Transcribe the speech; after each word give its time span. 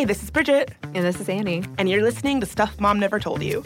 Hey, 0.00 0.06
this 0.06 0.22
is 0.22 0.30
Bridget. 0.30 0.72
And 0.82 1.04
this 1.04 1.20
is 1.20 1.28
Annie. 1.28 1.62
And 1.76 1.86
you're 1.86 2.00
listening 2.00 2.40
to 2.40 2.46
Stuff 2.46 2.80
Mom 2.80 2.98
Never 2.98 3.20
Told 3.20 3.42
You. 3.42 3.62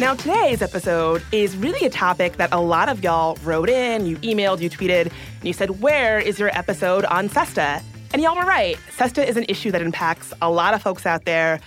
Now, 0.00 0.16
today's 0.16 0.62
episode 0.62 1.22
is 1.30 1.56
really 1.56 1.86
a 1.86 1.90
topic 1.90 2.38
that 2.38 2.52
a 2.52 2.58
lot 2.58 2.88
of 2.88 3.04
y'all 3.04 3.38
wrote 3.44 3.68
in, 3.68 4.04
you 4.04 4.16
emailed, 4.16 4.60
you 4.60 4.68
tweeted, 4.68 5.12
and 5.12 5.44
you 5.44 5.52
said, 5.52 5.80
Where 5.80 6.18
is 6.18 6.40
your 6.40 6.48
episode 6.58 7.04
on 7.04 7.28
SESTA? 7.28 7.80
And 8.12 8.20
y'all 8.20 8.34
were 8.34 8.42
right. 8.42 8.76
SESTA 8.96 9.24
is 9.28 9.36
an 9.36 9.44
issue 9.48 9.70
that 9.70 9.80
impacts 9.80 10.34
a 10.42 10.50
lot 10.50 10.74
of 10.74 10.82
folks 10.82 11.06
out 11.06 11.24
there. 11.24 11.60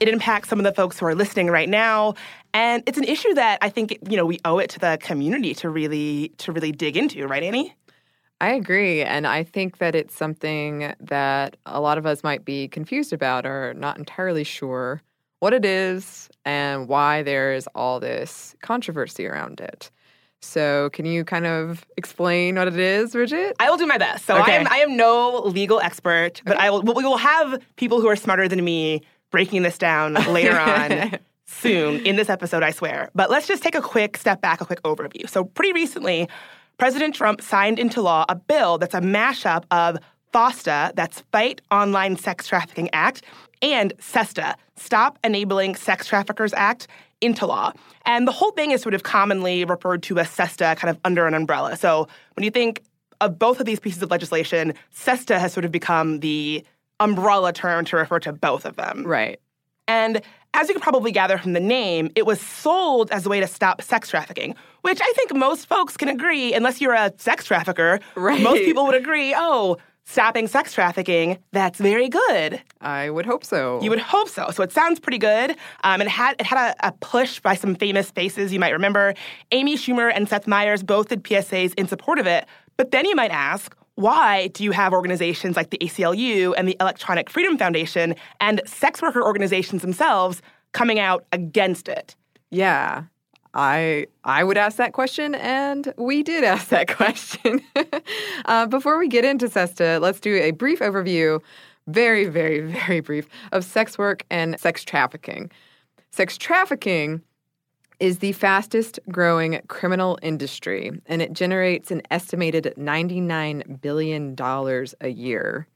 It 0.00 0.08
impacts 0.08 0.48
some 0.48 0.60
of 0.60 0.64
the 0.64 0.72
folks 0.72 1.00
who 1.00 1.06
are 1.06 1.14
listening 1.14 1.48
right 1.48 1.68
now. 1.68 2.14
And 2.54 2.82
it's 2.86 2.98
an 2.98 3.04
issue 3.04 3.34
that 3.34 3.58
I 3.60 3.68
think, 3.68 3.98
you 4.08 4.16
know, 4.16 4.26
we 4.26 4.38
owe 4.44 4.58
it 4.58 4.70
to 4.70 4.78
the 4.78 4.98
community 5.00 5.54
to 5.54 5.68
really 5.68 6.30
to 6.38 6.52
really 6.52 6.72
dig 6.72 6.96
into, 6.96 7.26
right, 7.26 7.42
Annie? 7.42 7.74
I 8.40 8.50
agree. 8.50 9.02
And 9.02 9.26
I 9.26 9.42
think 9.42 9.78
that 9.78 9.94
it's 9.94 10.14
something 10.14 10.94
that 11.00 11.56
a 11.66 11.80
lot 11.80 11.98
of 11.98 12.06
us 12.06 12.22
might 12.22 12.44
be 12.44 12.68
confused 12.68 13.12
about 13.12 13.44
or 13.44 13.74
not 13.74 13.98
entirely 13.98 14.44
sure 14.44 15.02
what 15.40 15.52
it 15.52 15.64
is 15.64 16.28
and 16.44 16.88
why 16.88 17.22
there's 17.22 17.66
all 17.74 18.00
this 18.00 18.54
controversy 18.62 19.26
around 19.26 19.60
it. 19.60 19.90
So, 20.40 20.90
can 20.90 21.04
you 21.04 21.24
kind 21.24 21.46
of 21.46 21.84
explain 21.96 22.54
what 22.54 22.68
it 22.68 22.78
is, 22.78 23.10
Bridget? 23.10 23.56
I 23.58 23.70
will 23.70 23.76
do 23.76 23.86
my 23.86 23.98
best. 23.98 24.24
So, 24.24 24.38
okay. 24.40 24.52
I 24.52 24.60
am 24.60 24.68
I 24.70 24.76
am 24.78 24.96
no 24.96 25.40
legal 25.40 25.80
expert, 25.80 26.40
but 26.44 26.56
okay. 26.56 26.66
I 26.66 26.70
will. 26.70 26.82
We 26.82 27.04
will 27.04 27.16
have 27.16 27.60
people 27.74 28.00
who 28.00 28.06
are 28.06 28.14
smarter 28.14 28.46
than 28.46 28.64
me 28.64 29.02
breaking 29.32 29.62
this 29.62 29.78
down 29.78 30.14
later 30.32 30.56
on 30.56 31.18
soon 31.48 32.04
in 32.06 32.16
this 32.16 32.28
episode, 32.28 32.62
I 32.62 32.70
swear. 32.70 33.10
But 33.14 33.30
let's 33.30 33.48
just 33.48 33.62
take 33.62 33.74
a 33.74 33.82
quick 33.82 34.16
step 34.16 34.40
back, 34.40 34.60
a 34.60 34.64
quick 34.64 34.82
overview. 34.82 35.28
So, 35.28 35.44
pretty 35.44 35.72
recently, 35.72 36.28
President 36.78 37.14
Trump 37.14 37.42
signed 37.42 37.78
into 37.78 38.00
law 38.00 38.24
a 38.28 38.36
bill 38.36 38.78
that's 38.78 38.94
a 38.94 39.00
mashup 39.00 39.64
of 39.70 39.98
FOSTA, 40.32 40.94
that's 40.94 41.22
Fight 41.32 41.60
Online 41.70 42.16
Sex 42.16 42.46
Trafficking 42.46 42.88
Act, 42.92 43.22
and 43.62 43.92
SESTA, 43.98 44.54
Stop 44.76 45.18
Enabling 45.24 45.74
Sex 45.74 46.06
Traffickers 46.06 46.52
Act, 46.54 46.86
into 47.20 47.46
law. 47.46 47.72
And 48.06 48.28
the 48.28 48.32
whole 48.32 48.52
thing 48.52 48.70
is 48.70 48.80
sort 48.80 48.94
of 48.94 49.02
commonly 49.02 49.64
referred 49.64 50.02
to 50.04 50.18
as 50.18 50.28
SESTA 50.30 50.76
kind 50.76 50.90
of 50.90 51.00
under 51.04 51.26
an 51.26 51.34
umbrella. 51.34 51.76
So 51.76 52.06
when 52.34 52.44
you 52.44 52.50
think 52.50 52.82
of 53.20 53.38
both 53.38 53.58
of 53.58 53.66
these 53.66 53.80
pieces 53.80 54.02
of 54.02 54.10
legislation, 54.10 54.74
SESTA 54.90 55.38
has 55.38 55.52
sort 55.52 55.64
of 55.64 55.72
become 55.72 56.20
the 56.20 56.64
umbrella 57.00 57.52
term 57.52 57.84
to 57.86 57.96
refer 57.96 58.20
to 58.20 58.32
both 58.32 58.64
of 58.64 58.76
them. 58.76 59.04
Right. 59.04 59.40
And 59.88 60.20
as 60.54 60.68
you 60.68 60.74
can 60.74 60.80
probably 60.80 61.12
gather 61.12 61.38
from 61.38 61.52
the 61.52 61.60
name, 61.60 62.10
it 62.16 62.26
was 62.26 62.40
sold 62.40 63.10
as 63.10 63.26
a 63.26 63.28
way 63.28 63.40
to 63.40 63.46
stop 63.46 63.82
sex 63.82 64.08
trafficking, 64.08 64.54
which 64.82 65.00
I 65.00 65.12
think 65.14 65.34
most 65.34 65.66
folks 65.66 65.96
can 65.96 66.08
agree, 66.08 66.52
unless 66.54 66.80
you're 66.80 66.94
a 66.94 67.12
sex 67.16 67.44
trafficker, 67.44 68.00
right. 68.14 68.40
most 68.42 68.58
people 68.60 68.86
would 68.86 68.94
agree, 68.94 69.34
oh, 69.36 69.76
stopping 70.08 70.46
sex 70.46 70.72
trafficking, 70.72 71.38
that's 71.52 71.78
very 71.78 72.08
good. 72.08 72.60
I 72.80 73.10
would 73.10 73.26
hope 73.26 73.44
so. 73.44 73.80
You 73.82 73.90
would 73.90 73.98
hope 73.98 74.28
so. 74.28 74.50
So 74.50 74.62
it 74.62 74.72
sounds 74.72 74.98
pretty 74.98 75.18
good. 75.18 75.54
Um, 75.84 76.00
it 76.00 76.08
had 76.08 76.34
it 76.40 76.46
had 76.46 76.70
a, 76.70 76.88
a, 76.88 76.92
push 76.92 77.40
by 77.40 77.54
some 77.54 77.74
famous 77.74 78.10
faces 78.10 78.52
you 78.52 78.58
might 78.58 78.72
remember. 78.72 79.14
Amy 79.52 79.76
Schumer 79.76 80.10
and 80.14 80.26
Seth 80.28 80.46
Meyers 80.46 80.82
both 80.82 81.08
did 81.08 81.22
PSAs 81.24 81.74
in 81.74 81.86
support 81.86 82.18
of 82.18 82.26
it. 82.26 82.46
But 82.78 82.90
then 82.90 83.04
you 83.04 83.16
might 83.16 83.32
ask, 83.32 83.76
why 83.98 84.46
do 84.48 84.62
you 84.62 84.70
have 84.70 84.92
organizations 84.92 85.56
like 85.56 85.70
the 85.70 85.78
ACLU 85.78 86.54
and 86.56 86.68
the 86.68 86.76
Electronic 86.78 87.28
Freedom 87.28 87.58
Foundation 87.58 88.14
and 88.40 88.62
sex 88.64 89.02
worker 89.02 89.20
organizations 89.20 89.82
themselves 89.82 90.40
coming 90.70 91.00
out 91.00 91.24
against 91.32 91.88
it? 91.88 92.14
Yeah. 92.52 93.04
I 93.54 94.06
I 94.22 94.44
would 94.44 94.56
ask 94.56 94.76
that 94.76 94.92
question, 94.92 95.34
and 95.34 95.92
we 95.96 96.22
did 96.22 96.44
ask 96.54 96.68
that 96.68 96.86
question. 96.86 97.60
uh, 98.44 98.66
before 98.66 98.98
we 98.98 99.08
get 99.08 99.24
into 99.24 99.48
SESTA, 99.48 99.98
let's 100.00 100.20
do 100.20 100.36
a 100.36 100.52
brief 100.52 100.78
overview, 100.78 101.40
very, 101.88 102.26
very, 102.26 102.60
very 102.86 103.00
brief, 103.00 103.26
of 103.50 103.64
sex 103.64 103.98
work 103.98 104.24
and 104.30 104.60
sex 104.60 104.84
trafficking. 104.84 105.50
Sex 106.12 106.38
trafficking 106.38 107.20
is 108.00 108.18
the 108.18 108.32
fastest 108.32 109.00
growing 109.10 109.60
criminal 109.68 110.18
industry, 110.22 110.92
and 111.06 111.20
it 111.20 111.32
generates 111.32 111.90
an 111.90 112.02
estimated 112.10 112.72
$99 112.76 113.80
billion 113.80 114.36
a 115.00 115.08
year. 115.08 115.66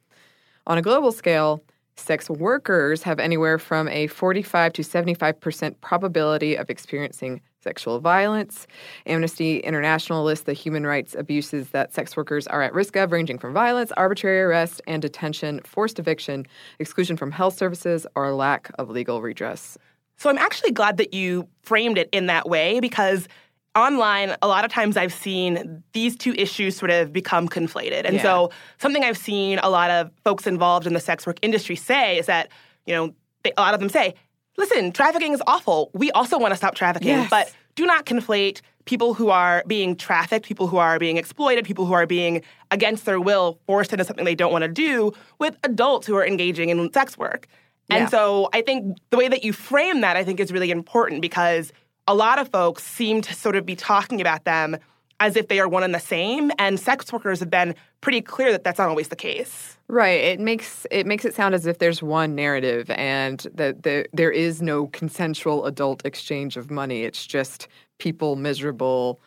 On 0.67 0.79
a 0.79 0.83
global 0.83 1.11
scale, 1.11 1.63
sex 1.97 2.31
workers 2.31 3.03
have 3.03 3.19
anywhere 3.19 3.59
from 3.59 3.89
a 3.89 4.07
45 4.07 4.73
to 4.75 4.83
75% 4.83 5.75
probability 5.81 6.55
of 6.57 6.71
experiencing 6.71 7.41
sexual 7.61 8.01
violence. 8.01 8.67
Amnesty 9.07 9.59
International 9.59 10.25
lists 10.25 10.45
the 10.45 10.53
human 10.53 10.87
rights 10.87 11.15
abuses 11.17 11.71
that 11.71 11.93
sex 11.93 12.17
workers 12.17 12.47
are 12.47 12.63
at 12.63 12.75
risk 12.75 12.97
of, 12.97 13.13
ranging 13.13 13.39
from 13.39 13.53
violence, 13.53 13.93
arbitrary 13.97 14.41
arrest 14.41 14.81
and 14.87 15.03
detention, 15.03 15.61
forced 15.65 15.99
eviction, 15.99 16.47
exclusion 16.79 17.17
from 17.17 17.31
health 17.31 17.57
services, 17.57 18.07
or 18.15 18.33
lack 18.33 18.71
of 18.79 18.91
legal 18.91 19.23
redress. 19.23 19.77
So 20.23 20.31
I'm 20.31 20.39
actually 20.39 20.71
glad 20.71 20.99
that 20.99 21.13
you 21.13 21.49
framed 21.63 21.99
it 21.99 22.09
in 22.13 22.27
that 22.27 22.49
way 22.49 22.79
because 22.79 23.27
online, 23.75 24.37
a 24.41 24.47
lot 24.47 24.65
of 24.65 24.71
times 24.71 24.97
I've 24.97 25.13
seen 25.13 25.83
these 25.95 26.17
two 26.17 26.33
issues 26.35 26.77
sort 26.77 26.93
of 26.93 27.13
become 27.13 27.49
conflated. 27.49 28.05
And 28.05 28.15
yeah. 28.15 28.23
so 28.23 28.53
something 28.79 29.03
I've 29.03 29.19
seen 29.19 29.59
a 29.59 29.69
lot 29.69 29.91
of 29.91 30.13
folks 30.23 30.47
involved 30.47 30.87
in 30.87 30.93
the 30.93 31.01
sex 31.01 31.27
work 31.27 31.39
industry 31.43 31.75
say 31.75 32.19
is 32.19 32.27
that, 32.27 32.51
you 32.87 32.95
know, 32.95 33.13
they, 33.43 33.53
a 33.57 33.61
lot 33.61 33.75
of 33.75 33.81
them 33.81 33.89
say, 33.89 34.15
listen, 34.57 34.93
trafficking 34.93 35.33
is 35.33 35.43
awful. 35.49 35.91
We 35.93 36.13
also 36.13 36.39
want 36.39 36.53
to 36.53 36.57
stop 36.57 36.77
trafficking, 36.77 37.09
yes. 37.09 37.29
but 37.29 37.53
do 37.75 37.85
not 37.85 38.07
conflate 38.07 38.61
people 38.85 39.15
who 39.15 39.29
are 39.31 39.65
being 39.67 39.97
trafficked, 39.97 40.47
people 40.47 40.69
who 40.69 40.77
are 40.77 41.01
being 41.01 41.17
exploited, 41.17 41.65
people 41.65 41.85
who 41.85 41.95
are 41.95 42.07
being 42.07 42.43
against 42.71 43.07
their 43.07 43.21
will 43.21 43.59
forced 43.67 43.93
into 43.93 44.05
something 44.05 44.25
they 44.25 44.37
don't 44.37 44.53
want 44.53 44.63
to 44.63 44.69
do 44.69 45.11
with 45.41 45.57
adults 45.65 46.07
who 46.07 46.15
are 46.15 46.25
engaging 46.25 46.69
in 46.69 46.93
sex 46.93 47.19
work. 47.19 47.49
And 47.93 48.05
yeah. 48.05 48.09
so 48.09 48.49
I 48.55 48.63
think 48.63 48.97
the 49.11 49.19
way 49.19 49.29
that 49.29 49.45
you 49.45 49.53
frame 49.53 50.01
that 50.01 50.17
I 50.17 50.25
think 50.25 50.41
is 50.41 50.51
really 50.51 50.71
important 50.71 51.21
because 51.21 51.73
a 52.09 52.15
lot 52.15 52.39
of 52.39 52.49
folks 52.49 52.83
seem 52.83 53.21
to 53.23 53.35
sort 53.35 53.55
of 53.55 53.67
be 53.67 53.77
talking 53.77 54.21
about 54.21 54.45
them 54.45 54.79
as 55.21 55.37
if 55.37 55.49
they 55.49 55.61
are 55.61 55.69
one 55.69 55.83
and 55.83 55.95
the 55.95 56.01
same. 56.01 56.51
And 56.59 56.81
sex 56.81 57.13
workers 57.13 57.39
have 57.41 57.51
been 57.51 57.75
pretty 58.01 58.23
clear 58.23 58.51
that 58.51 58.65
that's 58.65 58.79
not 58.79 58.89
always 58.89 59.09
the 59.09 59.17
case. 59.17 59.77
Right. 59.89 60.21
It 60.21 60.41
makes 60.41 60.87
it 60.91 61.07
makes 61.07 61.27
it 61.27 61.35
sound 61.35 61.55
as 61.55 61.67
if 61.67 61.79
there's 61.79 62.03
one 62.03 62.35
narrative 62.35 62.91
and 62.91 63.47
that 63.55 63.83
the, 63.83 64.07
there 64.15 64.33
is 64.33 64.63
no 64.63 64.87
consensual 64.87 65.67
adult 65.67 66.05
exchange 66.07 66.57
of 66.57 66.71
money. 66.71 67.03
It's 67.03 67.27
just 67.27 67.69
people 67.99 68.37
miserable 68.37 69.21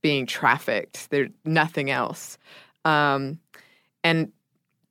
being 0.00 0.24
trafficked. 0.24 1.10
There's 1.10 1.28
nothing 1.44 1.90
else. 1.90 2.38
Um, 2.86 3.38
and 4.02 4.32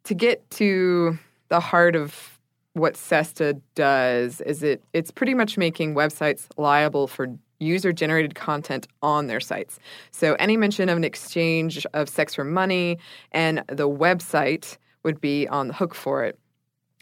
to 0.04 0.14
get 0.14 0.48
to 0.52 1.18
the 1.50 1.60
heart 1.60 1.96
of 1.96 2.37
what 2.80 2.96
SESTA 2.96 3.60
does 3.76 4.42
is 4.42 4.64
it 4.64 4.84
it's 4.94 5.12
pretty 5.12 5.34
much 5.34 5.58
making 5.58 5.96
websites 5.96 6.48
liable 6.58 7.08
for 7.08 7.28
user 7.60 7.92
generated 7.92 8.36
content 8.36 8.88
on 9.02 9.28
their 9.28 9.40
sites. 9.40 9.80
So 10.12 10.36
any 10.40 10.58
mention 10.58 10.90
of 10.90 10.98
an 10.98 11.04
exchange 11.04 11.86
of 11.94 12.08
sex 12.10 12.36
for 12.36 12.44
money 12.44 12.98
and 13.32 13.64
the 13.68 13.90
website 13.90 14.78
would 15.04 15.20
be 15.20 15.48
on 15.48 15.70
the 15.70 15.74
hook 15.74 15.96
for 15.96 16.24
it. 16.24 16.38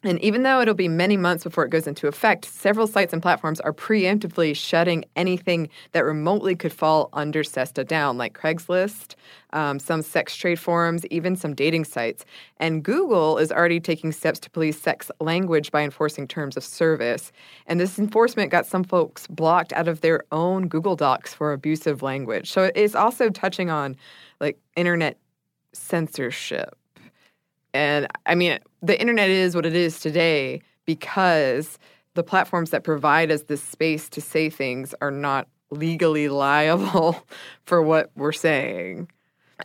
And 0.05 0.21
even 0.21 0.43
though 0.43 0.61
it'll 0.61 0.75
be 0.75 0.88
many 0.88 1.17
months 1.17 1.43
before 1.43 1.66
it 1.66 1.71
goes 1.71 1.88
into 1.88 2.07
effect, 2.07 2.45
several 2.45 2.85
sites 2.85 3.11
and 3.11 3.23
platforms 3.23 3.59
are 3.61 3.73
preemptively 3.73 4.55
shutting 4.55 5.03
anything 5.16 5.67
that 5.93 6.05
remotely 6.05 6.55
could 6.55 6.71
fall 6.71 7.09
under 7.13 7.43
SESTA 7.43 7.83
down, 7.85 8.15
like 8.15 8.38
Craigslist, 8.38 9.15
um, 9.53 9.79
some 9.79 10.03
sex 10.03 10.35
trade 10.35 10.59
forums, 10.59 11.07
even 11.07 11.35
some 11.35 11.55
dating 11.55 11.85
sites. 11.85 12.23
And 12.57 12.83
Google 12.83 13.39
is 13.39 13.51
already 13.51 13.79
taking 13.79 14.11
steps 14.11 14.39
to 14.41 14.49
police 14.51 14.79
sex 14.79 15.09
language 15.19 15.71
by 15.71 15.81
enforcing 15.81 16.27
terms 16.27 16.56
of 16.56 16.63
service. 16.63 17.31
And 17.65 17.80
this 17.80 17.97
enforcement 17.97 18.51
got 18.51 18.68
some 18.68 18.83
folks 18.83 19.25
blocked 19.25 19.74
out 19.74 19.88
of 19.88 20.01
their 20.01 20.24
own 20.31 20.68
Google 20.68 20.95
Docs 20.95 21.33
for 21.33 21.51
abusive 21.51 22.03
language. 22.03 22.51
So 22.51 22.69
it's 22.75 22.94
also 22.94 23.31
touching 23.31 23.71
on 23.71 23.95
like 24.39 24.59
internet 24.75 25.18
censorship 25.74 26.77
and 27.75 28.07
I 28.25 28.36
mean, 28.36 28.57
the 28.81 29.00
internet 29.00 29.30
is 29.30 29.54
what 29.54 29.66
it 29.66 29.75
is 29.75 30.00
today 30.00 30.62
because 30.86 31.77
the 32.13 32.24
platforms 32.24 32.69
that 32.69 32.86
provide 32.86 33.31
us 33.31 33.44
this 33.44 33.62
space 33.62 34.07
to 34.10 34.22
say 34.22 34.50
things 34.50 34.95
are 35.01 35.12
not 35.12 35.50
legally 35.72 36.30
liable 36.30 37.22
for 37.66 37.81
what 37.81 38.12
we're 38.16 38.31
saying. 38.31 39.10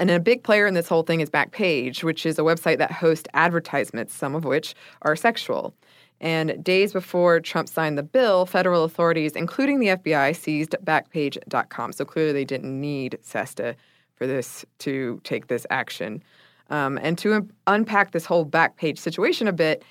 And 0.00 0.10
a 0.10 0.18
big 0.18 0.42
player 0.42 0.66
in 0.66 0.74
this 0.74 0.88
whole 0.88 1.04
thing 1.04 1.20
is 1.20 1.30
Backpage, 1.30 2.02
which 2.02 2.26
is 2.26 2.36
a 2.36 2.42
website 2.42 2.78
that 2.78 2.90
hosts 2.90 3.28
advertisements, 3.32 4.12
some 4.12 4.34
of 4.34 4.44
which 4.44 4.74
are 5.02 5.14
sexual. 5.14 5.72
And 6.20 6.62
days 6.64 6.92
before 6.92 7.38
Trump 7.38 7.68
signed 7.68 7.96
the 7.96 8.02
bill, 8.02 8.44
federal 8.44 8.82
authorities, 8.82 9.32
including 9.32 9.78
the 9.78 9.88
FBI, 9.88 10.34
seized 10.34 10.74
Backpage.com. 10.82 11.92
So 11.92 12.04
clearly 12.04 12.32
they 12.32 12.44
didn't 12.44 12.78
need 12.80 13.18
SESTA 13.22 13.76
for 14.16 14.26
this 14.26 14.64
to 14.80 15.20
take 15.22 15.46
this 15.46 15.64
action. 15.70 16.24
Um, 16.70 16.98
and 17.02 17.18
to 17.18 17.34
un- 17.34 17.52
unpack 17.66 18.12
this 18.12 18.24
whole 18.24 18.46
Backpage 18.46 18.98
situation 18.98 19.48
a 19.48 19.52
bit, 19.52 19.84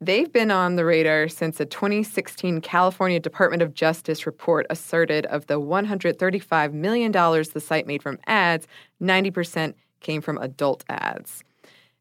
They've 0.00 0.30
been 0.30 0.50
on 0.50 0.76
the 0.76 0.84
radar 0.84 1.28
since 1.28 1.60
a 1.60 1.64
2016 1.64 2.60
California 2.60 3.18
Department 3.18 3.62
of 3.62 3.72
Justice 3.72 4.26
report 4.26 4.66
asserted 4.68 5.24
of 5.26 5.46
the 5.46 5.58
$135 5.58 6.72
million 6.72 7.12
the 7.12 7.62
site 7.64 7.86
made 7.86 8.02
from 8.02 8.18
ads, 8.26 8.66
90% 9.00 9.72
came 10.00 10.20
from 10.20 10.36
adult 10.38 10.84
ads. 10.90 11.42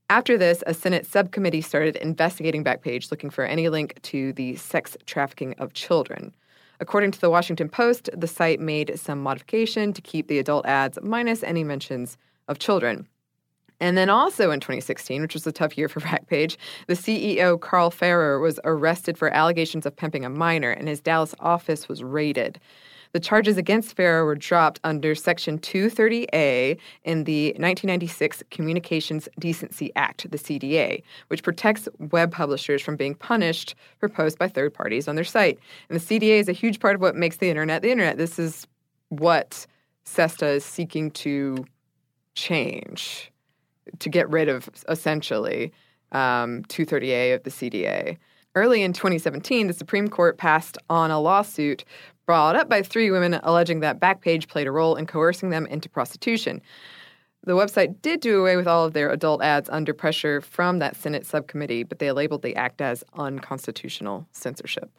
After 0.09 0.37
this, 0.37 0.63
a 0.67 0.73
Senate 0.73 1.05
subcommittee 1.05 1.61
started 1.61 1.95
investigating 1.97 2.63
Backpage, 2.63 3.09
looking 3.09 3.29
for 3.29 3.45
any 3.45 3.69
link 3.69 4.01
to 4.01 4.33
the 4.33 4.55
sex 4.57 4.97
trafficking 5.05 5.55
of 5.59 5.73
children. 5.73 6.33
According 6.79 7.11
to 7.11 7.21
the 7.21 7.29
Washington 7.29 7.69
Post, 7.69 8.09
the 8.13 8.27
site 8.27 8.59
made 8.59 8.99
some 8.99 9.23
modification 9.23 9.93
to 9.93 10.01
keep 10.01 10.27
the 10.27 10.39
adult 10.39 10.65
ads 10.65 10.99
minus 11.01 11.41
any 11.43 11.63
mentions 11.63 12.17
of 12.49 12.59
children. 12.59 13.07
And 13.79 13.97
then 13.97 14.09
also 14.09 14.51
in 14.51 14.59
2016, 14.59 15.21
which 15.21 15.33
was 15.33 15.45
a 15.47 15.51
tough 15.51 15.77
year 15.77 15.89
for 15.89 15.99
Backpage, 16.01 16.57
the 16.87 16.93
CEO, 16.93 17.59
Carl 17.59 17.91
Farrer, 17.91 18.39
was 18.39 18.59
arrested 18.63 19.17
for 19.17 19.29
allegations 19.29 19.85
of 19.85 19.95
pimping 19.95 20.25
a 20.25 20.29
minor, 20.29 20.71
and 20.71 20.87
his 20.87 21.01
Dallas 21.01 21.35
office 21.39 21.87
was 21.87 22.03
raided. 22.03 22.59
The 23.13 23.19
charges 23.19 23.57
against 23.57 23.95
Farrer 23.95 24.25
were 24.25 24.35
dropped 24.35 24.79
under 24.83 25.13
Section 25.13 25.59
230A 25.59 26.79
in 27.03 27.23
the 27.25 27.49
1996 27.49 28.41
Communications 28.49 29.29
Decency 29.37 29.91
Act, 29.95 30.29
the 30.31 30.37
CDA, 30.39 31.03
which 31.27 31.43
protects 31.43 31.87
web 32.11 32.31
publishers 32.31 32.81
from 32.81 32.95
being 32.95 33.13
punished 33.13 33.75
for 33.99 34.09
posts 34.09 34.35
by 34.35 34.47
third 34.47 34.73
parties 34.73 35.07
on 35.07 35.13
their 35.13 35.23
site. 35.23 35.59
And 35.89 35.99
the 35.99 36.03
CDA 36.03 36.39
is 36.39 36.49
a 36.49 36.53
huge 36.53 36.79
part 36.79 36.95
of 36.95 37.01
what 37.01 37.15
makes 37.15 37.37
the 37.37 37.49
internet 37.49 37.83
the 37.83 37.91
internet. 37.91 38.17
This 38.17 38.39
is 38.39 38.65
what 39.09 39.67
SESTA 40.05 40.47
is 40.47 40.65
seeking 40.65 41.11
to 41.11 41.65
change, 42.33 43.31
to 43.99 44.09
get 44.09 44.29
rid 44.29 44.49
of 44.49 44.69
essentially 44.87 45.71
um, 46.11 46.63
230A 46.63 47.35
of 47.35 47.43
the 47.43 47.49
CDA. 47.49 48.17
Early 48.55 48.83
in 48.83 48.93
2017, 48.93 49.67
the 49.67 49.73
Supreme 49.73 50.07
Court 50.07 50.37
passed 50.37 50.77
on 50.89 51.09
a 51.09 51.19
lawsuit 51.19 51.83
brought 52.25 52.55
up 52.55 52.69
by 52.69 52.81
three 52.81 53.11
women 53.11 53.39
alleging 53.43 53.79
that 53.81 53.99
Backpage 53.99 54.47
played 54.47 54.67
a 54.67 54.71
role 54.71 54.95
in 54.95 55.05
coercing 55.07 55.49
them 55.49 55.65
into 55.65 55.89
prostitution. 55.89 56.61
The 57.45 57.53
website 57.53 58.01
did 58.01 58.21
do 58.21 58.39
away 58.39 58.55
with 58.55 58.67
all 58.67 58.85
of 58.85 58.93
their 58.93 59.09
adult 59.09 59.41
ads 59.41 59.69
under 59.69 59.93
pressure 59.93 60.39
from 60.39 60.79
that 60.79 60.95
Senate 60.95 61.25
subcommittee, 61.25 61.83
but 61.83 61.99
they 61.99 62.11
labeled 62.11 62.41
the 62.41 62.55
act 62.55 62.79
as 62.79 63.03
unconstitutional 63.15 64.25
censorship. 64.31 64.89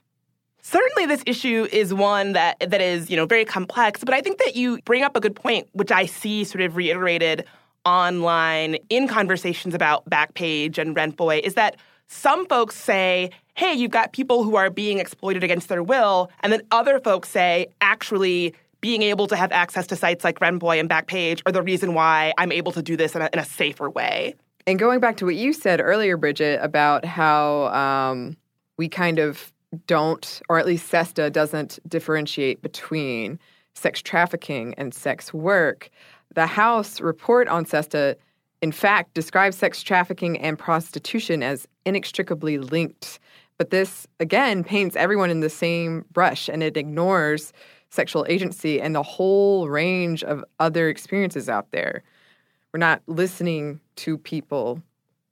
Certainly 0.60 1.06
this 1.06 1.22
issue 1.26 1.66
is 1.72 1.94
one 1.94 2.32
that 2.32 2.58
that 2.60 2.81
is, 2.81 3.10
you 3.10 3.16
know, 3.16 3.26
very 3.26 3.44
complex, 3.44 4.02
but 4.02 4.14
I 4.14 4.20
think 4.20 4.38
that 4.38 4.56
you 4.56 4.81
bring 4.84 5.02
up 5.02 5.16
a 5.16 5.20
good 5.20 5.36
point 5.36 5.69
which 5.72 5.92
I 5.92 6.06
see 6.06 6.44
sort 6.44 6.62
of 6.62 6.76
reiterated 6.76 7.44
online 7.84 8.76
in 8.88 9.08
conversations 9.08 9.75
about 9.75 10.08
Backpage 10.08 10.78
and 10.78 10.96
Rentboy 10.96 11.40
is 11.40 11.54
that 11.54 11.76
some 12.06 12.46
folks 12.46 12.76
say, 12.76 13.31
hey, 13.54 13.72
you've 13.72 13.90
got 13.90 14.12
people 14.12 14.42
who 14.42 14.56
are 14.56 14.70
being 14.70 14.98
exploited 14.98 15.44
against 15.44 15.69
their 15.69 15.82
will. 15.82 16.31
And 16.40 16.52
then 16.52 16.62
other 16.70 17.00
folks 17.00 17.28
say, 17.28 17.69
actually, 17.81 18.54
being 18.81 19.02
able 19.02 19.26
to 19.28 19.36
have 19.36 19.50
access 19.52 19.86
to 19.86 19.96
sites 19.96 20.25
like 20.25 20.40
Rentboy 20.40 20.78
and 20.78 20.90
Backpage 20.90 21.40
are 21.46 21.52
the 21.52 21.62
reason 21.62 21.94
why 21.94 22.34
I'm 22.36 22.52
able 22.52 22.72
to 22.72 22.82
do 22.82 22.96
this 22.96 23.14
in 23.14 23.22
a, 23.22 23.31
in 23.32 23.38
a 23.38 23.44
safer 23.44 23.88
way. 23.88 24.34
And 24.66 24.78
going 24.78 25.00
back 25.00 25.16
to 25.19 25.25
what 25.25 25.36
you 25.36 25.52
said 25.52 25.81
earlier, 25.81 26.16
Bridget, 26.16 26.58
about 26.62 27.04
how 27.04 27.66
um, 27.69 28.36
we 28.76 28.88
kind 28.88 29.19
of 29.19 29.52
don't, 29.86 30.40
or 30.48 30.58
at 30.58 30.66
least 30.66 30.90
SESTA 30.90 31.31
doesn't 31.31 31.78
differentiate 31.88 32.62
between 32.62 33.38
sex 33.75 34.00
trafficking 34.00 34.75
and 34.76 34.94
sex 34.94 35.34
work. 35.34 35.90
The 36.34 36.46
House 36.46 37.00
report 37.00 37.48
on 37.48 37.64
SESTA, 37.64 38.16
in 38.60 38.72
fact, 38.72 39.14
describes 39.14 39.56
sex 39.56 39.82
trafficking 39.82 40.38
and 40.38 40.58
prostitution 40.58 41.42
as 41.42 41.66
inextricably 41.86 42.58
linked. 42.58 43.19
But 43.56 43.70
this, 43.70 44.06
again, 44.20 44.64
paints 44.64 44.96
everyone 44.96 45.31
in 45.31 45.40
the 45.40 45.50
same 45.50 46.04
brush 46.12 46.48
and 46.48 46.62
it 46.62 46.76
ignores 46.76 47.52
sexual 47.90 48.26
agency 48.28 48.81
and 48.81 48.94
the 48.94 49.02
whole 49.02 49.69
range 49.69 50.25
of 50.25 50.44
other 50.58 50.88
experiences 50.88 51.48
out 51.48 51.70
there. 51.70 52.02
We're 52.72 52.78
not 52.78 53.02
listening 53.06 53.81
to 53.96 54.19
people 54.19 54.82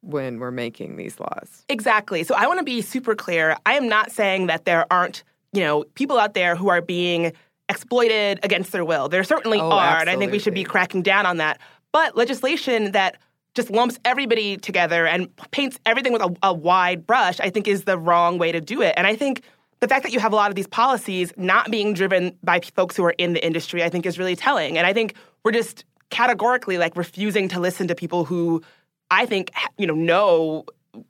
when 0.02 0.38
we're 0.38 0.52
making 0.52 0.96
these 0.96 1.18
laws. 1.18 1.64
Exactly. 1.68 2.22
So 2.22 2.34
I 2.36 2.46
want 2.46 2.58
to 2.58 2.64
be 2.64 2.80
super 2.80 3.16
clear. 3.16 3.56
I 3.66 3.74
am 3.74 3.88
not 3.88 4.12
saying 4.12 4.46
that 4.46 4.64
there 4.64 4.86
aren't, 4.92 5.24
you 5.52 5.62
know, 5.62 5.84
people 5.94 6.18
out 6.18 6.34
there 6.34 6.54
who 6.54 6.68
are 6.68 6.80
being 6.80 7.32
exploited 7.72 8.38
against 8.44 8.70
their 8.70 8.84
will. 8.84 9.08
There 9.08 9.24
certainly 9.24 9.58
Oh, 9.58 9.70
are, 9.70 9.80
absolutely. 9.80 10.00
and 10.00 10.10
I 10.10 10.16
think 10.20 10.32
we 10.32 10.38
should 10.38 10.54
be 10.54 10.64
cracking 10.64 11.02
down 11.02 11.26
on 11.26 11.38
that. 11.38 11.58
But 11.90 12.16
legislation 12.16 12.92
that 12.92 13.18
just 13.54 13.68
lumps 13.70 13.98
everybody 14.04 14.56
together 14.56 15.06
and 15.06 15.28
paints 15.50 15.78
everything 15.84 16.12
with 16.12 16.22
a, 16.22 16.34
a 16.42 16.54
wide 16.54 17.06
brush, 17.06 17.40
I 17.40 17.50
think 17.50 17.66
is 17.68 17.84
the 17.84 17.98
wrong 17.98 18.38
way 18.38 18.52
to 18.52 18.60
do 18.60 18.80
it. 18.80 18.94
And 18.96 19.06
I 19.06 19.16
think 19.16 19.42
the 19.80 19.88
fact 19.88 20.04
that 20.04 20.12
you 20.12 20.20
have 20.20 20.32
a 20.32 20.36
lot 20.36 20.48
of 20.50 20.54
these 20.54 20.68
policies 20.68 21.32
not 21.36 21.70
being 21.70 21.92
driven 21.92 22.38
by 22.42 22.60
folks 22.60 22.96
who 22.96 23.04
are 23.04 23.14
in 23.18 23.32
the 23.32 23.44
industry, 23.44 23.82
I 23.82 23.88
think 23.90 24.06
is 24.06 24.18
really 24.18 24.36
telling. 24.36 24.78
And 24.78 24.86
I 24.86 24.92
think 24.92 25.14
we're 25.44 25.52
just 25.52 25.84
categorically 26.10 26.78
like 26.78 26.96
refusing 26.96 27.48
to 27.48 27.58
listen 27.58 27.88
to 27.88 27.94
people 27.94 28.24
who 28.24 28.62
I 29.10 29.26
think 29.26 29.50
you 29.76 29.86
know 29.86 29.94
know 29.94 30.64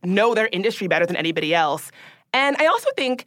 know 0.04 0.34
their 0.34 0.48
industry 0.52 0.86
better 0.88 1.06
than 1.06 1.16
anybody 1.16 1.54
else. 1.54 1.90
And 2.32 2.56
I 2.58 2.66
also 2.66 2.88
think, 2.96 3.26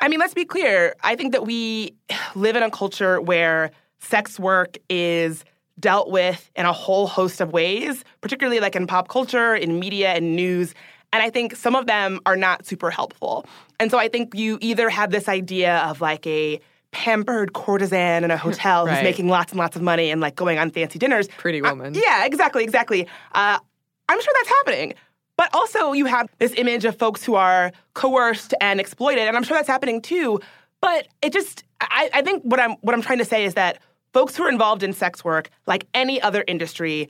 I 0.00 0.08
mean, 0.08 0.18
let's 0.18 0.34
be 0.34 0.44
clear. 0.44 0.94
I 1.02 1.14
think 1.16 1.32
that 1.32 1.46
we 1.46 1.94
live 2.34 2.56
in 2.56 2.62
a 2.62 2.70
culture 2.70 3.20
where 3.20 3.70
sex 3.98 4.38
work 4.38 4.78
is 4.88 5.44
dealt 5.78 6.10
with 6.10 6.50
in 6.56 6.66
a 6.66 6.72
whole 6.72 7.06
host 7.06 7.40
of 7.40 7.52
ways, 7.52 8.04
particularly 8.20 8.60
like 8.60 8.76
in 8.76 8.86
pop 8.86 9.08
culture, 9.08 9.54
in 9.54 9.78
media, 9.78 10.10
and 10.12 10.34
news. 10.36 10.74
And 11.12 11.22
I 11.22 11.30
think 11.30 11.56
some 11.56 11.74
of 11.74 11.86
them 11.86 12.20
are 12.24 12.36
not 12.36 12.66
super 12.66 12.90
helpful. 12.90 13.46
And 13.78 13.90
so 13.90 13.98
I 13.98 14.08
think 14.08 14.34
you 14.34 14.58
either 14.60 14.88
have 14.88 15.10
this 15.10 15.28
idea 15.28 15.78
of 15.78 16.00
like 16.00 16.26
a 16.26 16.60
pampered 16.92 17.52
courtesan 17.52 18.24
in 18.24 18.30
a 18.30 18.36
hotel 18.36 18.86
who's 18.86 19.02
making 19.02 19.28
lots 19.28 19.52
and 19.52 19.58
lots 19.58 19.76
of 19.76 19.82
money 19.82 20.10
and 20.10 20.20
like 20.20 20.34
going 20.34 20.58
on 20.58 20.70
fancy 20.70 20.98
dinners. 20.98 21.28
Pretty 21.38 21.60
Uh, 21.62 21.70
woman. 21.70 21.94
yeah, 21.94 22.24
exactly, 22.24 22.64
exactly. 22.64 23.06
Uh, 23.32 23.58
I'm 24.08 24.20
sure 24.20 24.32
that's 24.38 24.48
happening. 24.48 24.94
But 25.40 25.54
also, 25.54 25.92
you 25.92 26.04
have 26.04 26.28
this 26.36 26.52
image 26.58 26.84
of 26.84 26.98
folks 26.98 27.24
who 27.24 27.34
are 27.34 27.72
coerced 27.94 28.52
and 28.60 28.78
exploited, 28.78 29.26
and 29.26 29.38
I'm 29.38 29.42
sure 29.42 29.56
that's 29.56 29.66
happening 29.66 30.02
too. 30.02 30.38
But 30.82 31.08
it 31.22 31.32
just, 31.32 31.64
I, 31.80 32.10
I 32.12 32.20
think 32.20 32.42
what 32.42 32.60
I'm 32.60 32.72
what 32.82 32.94
I'm 32.94 33.00
trying 33.00 33.20
to 33.20 33.24
say 33.24 33.46
is 33.46 33.54
that 33.54 33.78
folks 34.12 34.36
who 34.36 34.42
are 34.42 34.50
involved 34.50 34.82
in 34.82 34.92
sex 34.92 35.24
work, 35.24 35.48
like 35.66 35.86
any 35.94 36.20
other 36.20 36.44
industry, 36.46 37.08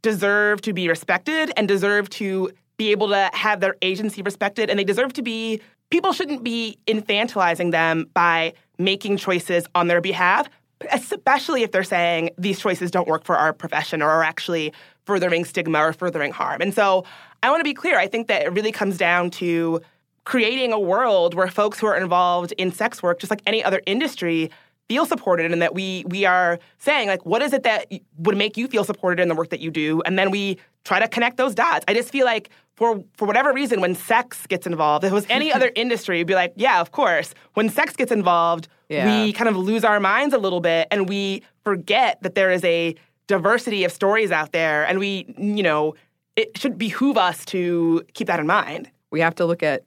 deserve 0.00 0.60
to 0.60 0.72
be 0.72 0.86
respected 0.88 1.50
and 1.56 1.66
deserve 1.66 2.08
to 2.10 2.52
be 2.76 2.92
able 2.92 3.08
to 3.08 3.28
have 3.32 3.58
their 3.58 3.74
agency 3.82 4.22
respected, 4.22 4.70
and 4.70 4.78
they 4.78 4.84
deserve 4.84 5.12
to 5.14 5.22
be. 5.22 5.60
People 5.90 6.12
shouldn't 6.12 6.44
be 6.44 6.78
infantilizing 6.86 7.72
them 7.72 8.06
by 8.14 8.52
making 8.78 9.16
choices 9.16 9.66
on 9.74 9.88
their 9.88 10.00
behalf, 10.00 10.48
especially 10.92 11.64
if 11.64 11.72
they're 11.72 11.82
saying 11.82 12.30
these 12.38 12.60
choices 12.60 12.92
don't 12.92 13.08
work 13.08 13.24
for 13.24 13.36
our 13.36 13.52
profession 13.52 14.02
or 14.02 14.08
are 14.08 14.22
actually 14.22 14.72
furthering 15.04 15.44
stigma 15.44 15.80
or 15.80 15.92
furthering 15.92 16.30
harm. 16.30 16.60
And 16.60 16.72
so 16.72 17.04
I 17.42 17.50
want 17.50 17.60
to 17.60 17.64
be 17.64 17.74
clear. 17.74 17.98
I 17.98 18.06
think 18.06 18.28
that 18.28 18.42
it 18.42 18.52
really 18.52 18.72
comes 18.72 18.96
down 18.98 19.30
to 19.32 19.80
creating 20.24 20.72
a 20.72 20.78
world 20.78 21.34
where 21.34 21.48
folks 21.48 21.78
who 21.80 21.86
are 21.86 21.96
involved 21.96 22.52
in 22.52 22.70
sex 22.72 23.02
work, 23.02 23.18
just 23.18 23.30
like 23.30 23.42
any 23.46 23.62
other 23.64 23.80
industry, 23.86 24.50
feel 24.88 25.06
supported 25.06 25.50
and 25.52 25.62
that 25.62 25.74
we 25.74 26.04
we 26.08 26.24
are 26.26 26.58
saying 26.78 27.08
like 27.08 27.24
what 27.24 27.40
is 27.40 27.52
it 27.54 27.62
that 27.62 27.86
would 28.18 28.36
make 28.36 28.56
you 28.58 28.68
feel 28.68 28.84
supported 28.84 29.22
in 29.22 29.28
the 29.28 29.34
work 29.34 29.48
that 29.48 29.60
you 29.60 29.70
do 29.70 30.02
and 30.04 30.18
then 30.18 30.30
we 30.30 30.58
try 30.84 30.98
to 30.98 31.06
connect 31.08 31.38
those 31.38 31.54
dots 31.54 31.82
i 31.88 31.94
just 31.94 32.10
feel 32.10 32.26
like 32.26 32.50
for 32.74 33.02
for 33.16 33.24
whatever 33.26 33.52
reason 33.54 33.80
when 33.80 33.94
sex 33.94 34.44
gets 34.48 34.66
involved 34.66 35.02
if 35.04 35.10
it 35.12 35.14
was 35.14 35.24
any 35.30 35.50
other 35.50 35.70
industry 35.76 36.18
you'd 36.18 36.26
be 36.26 36.34
like 36.34 36.52
yeah 36.56 36.78
of 36.80 36.90
course 36.90 37.32
when 37.54 37.70
sex 37.70 37.94
gets 37.96 38.12
involved 38.12 38.68
Yeah. 38.90 39.24
we 39.24 39.32
kind 39.32 39.48
of 39.48 39.56
lose 39.56 39.82
our 39.84 40.00
minds 40.00 40.34
a 40.34 40.38
little 40.38 40.60
bit 40.60 40.88
and 40.90 41.08
we 41.08 41.42
forget 41.64 42.20
that 42.22 42.34
there 42.34 42.50
is 42.50 42.62
a 42.64 42.94
diversity 43.28 43.84
of 43.84 43.92
stories 43.92 44.30
out 44.30 44.52
there 44.52 44.84
and 44.84 44.98
we 44.98 45.32
you 45.38 45.62
know 45.62 45.94
it 46.36 46.56
should 46.58 46.78
behoove 46.78 47.16
us 47.18 47.44
to 47.46 48.02
keep 48.14 48.26
that 48.28 48.40
in 48.40 48.46
mind 48.46 48.90
We 49.10 49.20
have 49.20 49.34
to 49.36 49.44
look 49.46 49.62
at 49.62 49.84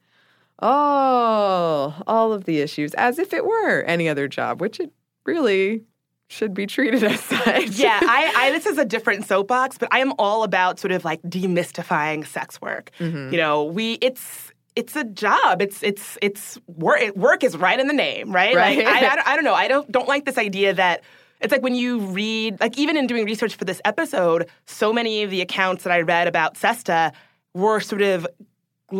oh, 0.62 1.94
all 2.08 2.34
of 2.34 2.46
the 2.46 2.60
issues 2.60 2.94
as 2.96 3.20
if 3.20 3.34
it 3.34 3.46
were 3.46 3.82
any 3.82 4.08
other 4.10 4.28
job, 4.28 4.62
which 4.62 4.80
it 4.80 4.92
really 5.25 5.84
should 6.28 6.54
be 6.54 6.66
treated 6.66 7.04
as 7.04 7.20
such. 7.20 7.70
yeah, 7.78 8.00
I, 8.04 8.34
I 8.36 8.52
this 8.52 8.66
is 8.66 8.78
a 8.78 8.86
different 8.86 9.25
soapbox, 9.25 9.78
but 9.78 9.90
I 9.92 10.00
am 10.00 10.14
all 10.18 10.44
about 10.44 10.80
sort 10.80 10.92
of 10.92 11.06
like 11.06 11.22
demystifying 11.24 12.25
sex 12.25 12.60
work. 12.62 12.92
Mm-hmm. 13.00 13.32
You 13.32 13.38
know, 13.38 13.64
we 13.66 13.94
it's 14.02 14.52
it's 14.75 14.96
a 14.96 15.04
job. 15.04 15.62
It's 15.62 15.84
it's 15.84 16.18
it's 16.22 16.60
work. 16.68 17.16
Work 17.16 17.44
is 17.44 17.56
right 17.56 17.80
in 17.80 17.88
the 17.88 17.94
name, 17.94 18.32
right? 18.32 18.56
Right. 18.56 18.78
Like 18.80 18.88
I, 18.88 18.98
I, 18.98 19.16
don't- 19.16 19.28
I 19.28 19.36
don't 19.36 19.46
know. 19.46 19.54
I 19.54 19.68
don't 19.68 19.92
don't 19.92 20.08
like 20.08 20.25
this 20.25 20.38
idea 20.38 20.74
that 20.74 21.04
it's 21.42 21.51
like 21.51 21.62
when 21.62 21.75
you 21.75 22.00
read 22.00 22.60
like 22.60 22.77
even 22.77 22.98
in 22.98 23.08
doing 23.08 23.25
research 23.25 23.56
for 23.56 23.65
this 23.65 23.82
episode, 23.86 24.48
so 24.65 24.92
many 24.94 25.24
of 25.24 25.30
the 25.32 25.42
accounts 25.42 25.84
that 25.84 25.92
I 25.92 26.01
read 26.01 26.27
about 26.27 26.56
Sesta 26.58 27.12
were 27.54 27.80
sort 27.80 28.01
of 28.01 28.25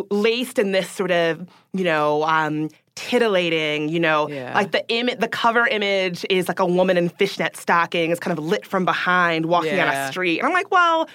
laced 0.10 0.58
in 0.60 0.72
this 0.72 0.90
sort 0.90 1.12
of 1.12 1.48
you 1.74 1.84
know 1.84 2.24
um, 2.24 2.70
titillating 2.96 3.88
you 3.90 4.00
know 4.00 4.28
Yeah. 4.30 4.54
like 4.56 4.72
the 4.72 4.88
image 4.90 5.20
the 5.20 5.28
cover 5.28 5.68
image 5.68 6.26
is 6.30 6.48
like 6.48 6.60
a 6.60 6.66
woman 6.66 6.98
in 6.98 7.10
fishnet 7.10 7.56
stockings 7.56 8.20
kind 8.20 8.38
of 8.38 8.44
lit 8.44 8.66
from 8.66 8.84
behind 8.86 9.46
walking 9.46 9.80
on 9.80 9.90
a 9.90 10.08
street. 10.12 10.40
And 10.40 10.48
i'm 10.48 10.54
like 10.54 10.72
well 10.72 11.08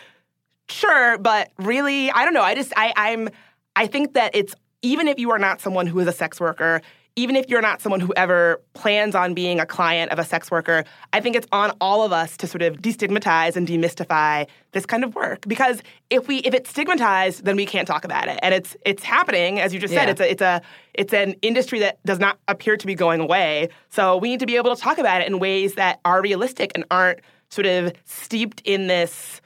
sure 0.69 1.19
but 1.19 1.50
really 1.59 2.11
i 2.12 2.25
don't 2.25 2.35
know. 2.35 2.43
I 2.43 2.55
just 2.55 2.73
i 2.77 2.93
i'm 2.97 3.29
i 3.77 3.87
think 3.87 4.12
that 4.15 4.35
it's 4.35 4.55
even 4.83 5.09
if 5.09 5.19
you 5.19 5.31
are 5.33 5.39
not 5.39 5.61
someone 5.61 5.87
who 5.87 5.99
is 6.00 6.07
a 6.07 6.12
sex 6.12 6.39
worker, 6.41 6.81
even 7.17 7.37
if 7.37 7.49
you're 7.49 7.61
not 7.61 7.83
someone 7.83 8.00
who 8.00 8.12
ever 8.17 8.61
plans 8.75 9.14
on 9.14 9.35
being 9.35 9.59
a 9.61 9.67
client 9.67 10.11
of 10.12 10.19
a 10.19 10.25
sex 10.25 10.50
worker, 10.50 10.85
I 11.12 11.21
think 11.21 11.37
it's 11.37 11.47
on 11.52 11.73
all 11.81 12.02
of 12.05 12.12
us 12.12 12.37
to 12.38 12.47
sort 12.47 12.62
of 12.62 12.76
destigmatize 12.79 13.57
and 13.57 13.67
demystify 13.67 14.47
this 14.73 14.87
kind 14.87 15.02
of 15.05 15.14
work. 15.14 15.47
Because 15.49 15.83
if 16.09 16.29
we 16.29 16.38
if 16.38 16.55
it's 16.55 16.71
stigmatized, 16.71 17.45
then 17.45 17.57
we 17.57 17.67
can't 17.67 17.87
talk 17.88 18.05
about 18.05 18.29
it. 18.29 18.38
And 18.43 18.55
it's 18.55 18.76
it's 18.87 19.02
happening, 19.02 19.61
as 19.61 19.75
you 19.75 19.81
just 19.81 19.93
Yeah. 19.93 20.00
said, 20.00 20.09
it's 20.11 20.21
a 20.21 20.31
it's 20.31 20.43
a 20.43 20.62
it's 20.95 21.12
an 21.12 21.35
industry 21.43 21.81
that 21.81 21.99
does 22.07 22.19
not 22.19 22.38
appear 22.49 22.76
to 22.76 22.87
be 22.87 22.95
going 22.95 23.21
away. 23.21 23.69
So 23.90 24.17
we 24.17 24.31
need 24.31 24.40
to 24.40 24.47
be 24.47 24.57
able 24.57 24.75
to 24.75 24.81
talk 24.81 24.99
about 24.99 25.21
it 25.21 25.26
in 25.26 25.38
ways 25.38 25.75
that 25.75 26.00
are 26.05 26.23
realistic 26.23 26.73
and 26.75 26.85
aren't 26.90 27.21
sort 27.50 27.67
of 27.67 27.93
steeped 28.05 28.61
in 28.64 28.87
this 28.87 29.40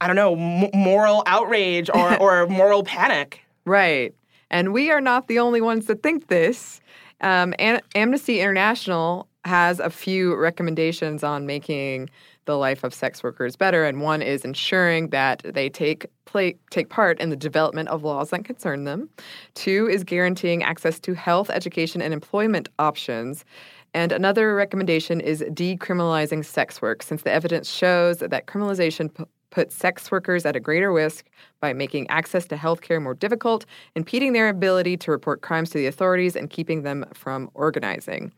I 0.00 0.06
don't 0.06 0.16
know, 0.16 0.34
m- 0.36 0.70
moral 0.74 1.22
outrage 1.26 1.88
or, 1.88 2.16
or 2.20 2.46
moral 2.48 2.82
panic. 2.82 3.40
Right. 3.64 4.14
And 4.54 4.72
we 4.72 4.92
are 4.92 5.00
not 5.00 5.26
the 5.26 5.40
only 5.40 5.60
ones 5.60 5.86
that 5.86 6.04
think 6.04 6.28
this. 6.28 6.80
Um, 7.20 7.54
An- 7.58 7.82
Amnesty 7.96 8.38
International 8.38 9.26
has 9.44 9.80
a 9.80 9.90
few 9.90 10.36
recommendations 10.36 11.24
on 11.24 11.44
making 11.44 12.08
the 12.44 12.56
life 12.56 12.84
of 12.84 12.94
sex 12.94 13.24
workers 13.24 13.56
better, 13.56 13.84
and 13.84 14.00
one 14.00 14.22
is 14.22 14.44
ensuring 14.44 15.08
that 15.08 15.42
they 15.44 15.68
take 15.68 16.06
play, 16.24 16.56
take 16.70 16.88
part 16.88 17.18
in 17.18 17.30
the 17.30 17.36
development 17.36 17.88
of 17.88 18.04
laws 18.04 18.30
that 18.30 18.44
concern 18.44 18.84
them. 18.84 19.10
Two 19.54 19.88
is 19.88 20.04
guaranteeing 20.04 20.62
access 20.62 21.00
to 21.00 21.14
health, 21.14 21.50
education, 21.50 22.00
and 22.00 22.14
employment 22.14 22.68
options. 22.78 23.44
And 23.92 24.12
another 24.12 24.54
recommendation 24.54 25.20
is 25.20 25.42
decriminalizing 25.50 26.44
sex 26.44 26.80
work, 26.80 27.02
since 27.02 27.22
the 27.22 27.32
evidence 27.32 27.68
shows 27.68 28.18
that 28.18 28.46
criminalization 28.46 29.26
puts 29.54 29.76
sex 29.76 30.10
workers 30.10 30.44
at 30.44 30.56
a 30.56 30.60
greater 30.60 30.92
risk 30.92 31.30
by 31.60 31.72
making 31.72 32.10
access 32.10 32.44
to 32.48 32.56
health 32.56 32.80
care 32.80 32.98
more 32.98 33.14
difficult, 33.14 33.64
impeding 33.94 34.32
their 34.32 34.48
ability 34.48 34.96
to 34.96 35.12
report 35.12 35.42
crimes 35.42 35.70
to 35.70 35.78
the 35.78 35.86
authorities, 35.86 36.34
and 36.34 36.50
keeping 36.50 36.82
them 36.82 37.04
from 37.14 37.48
organizing. 37.54 38.32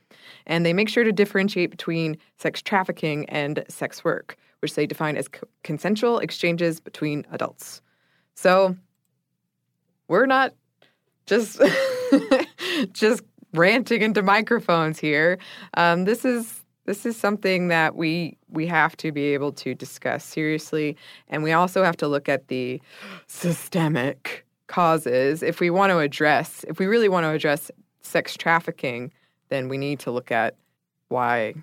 And 0.47 0.67
they 0.67 0.75
make 0.75 0.91
sure 0.91 1.05
to 1.05 1.13
differentiate 1.13 1.71
between 1.71 2.19
sex 2.37 2.61
trafficking 2.61 3.27
and 3.31 3.65
sex 3.69 4.05
work, 4.05 4.37
which 4.61 4.75
they 4.75 4.87
define 4.87 5.17
as 5.17 5.29
co- 5.29 5.49
consensual 5.65 6.19
exchanges 6.19 6.81
between 6.81 7.25
adults. 7.33 7.81
So 8.35 8.77
we're 10.09 10.27
not 10.27 10.53
just 11.25 11.63
just 12.93 13.23
ranting 13.55 14.03
into 14.03 14.23
microphones 14.23 14.99
here. 14.99 15.39
Um, 15.75 16.05
this 16.05 16.27
is 16.27 16.63
this 16.87 17.05
is 17.05 17.17
something 17.17 17.69
that 17.69 17.97
we 17.97 18.37
we 18.49 18.67
have 18.67 18.97
to 18.99 19.13
be 19.13 19.35
able 19.35 19.53
to 19.53 19.75
discuss 19.75 20.25
seriously, 20.25 20.97
and 21.29 21.43
we 21.43 21.53
also 21.53 21.85
have 21.85 21.97
to 21.99 22.09
look 22.09 22.29
at 22.29 22.49
the 22.49 22.81
systemic 23.27 24.47
causes. 24.67 25.43
If 25.43 25.61
we 25.61 25.71
want 25.71 25.91
to 25.91 25.99
address 25.99 26.65
if 26.69 26.79
we 26.79 26.87
really 26.87 27.09
want 27.09 27.25
to 27.25 27.31
address 27.31 27.71
sex 28.01 28.37
trafficking 28.37 29.13
then 29.49 29.69
we 29.69 29.79
need 29.79 30.01
to 30.01 30.11
look 30.11 30.31
at 30.31 30.57
why 31.09 31.55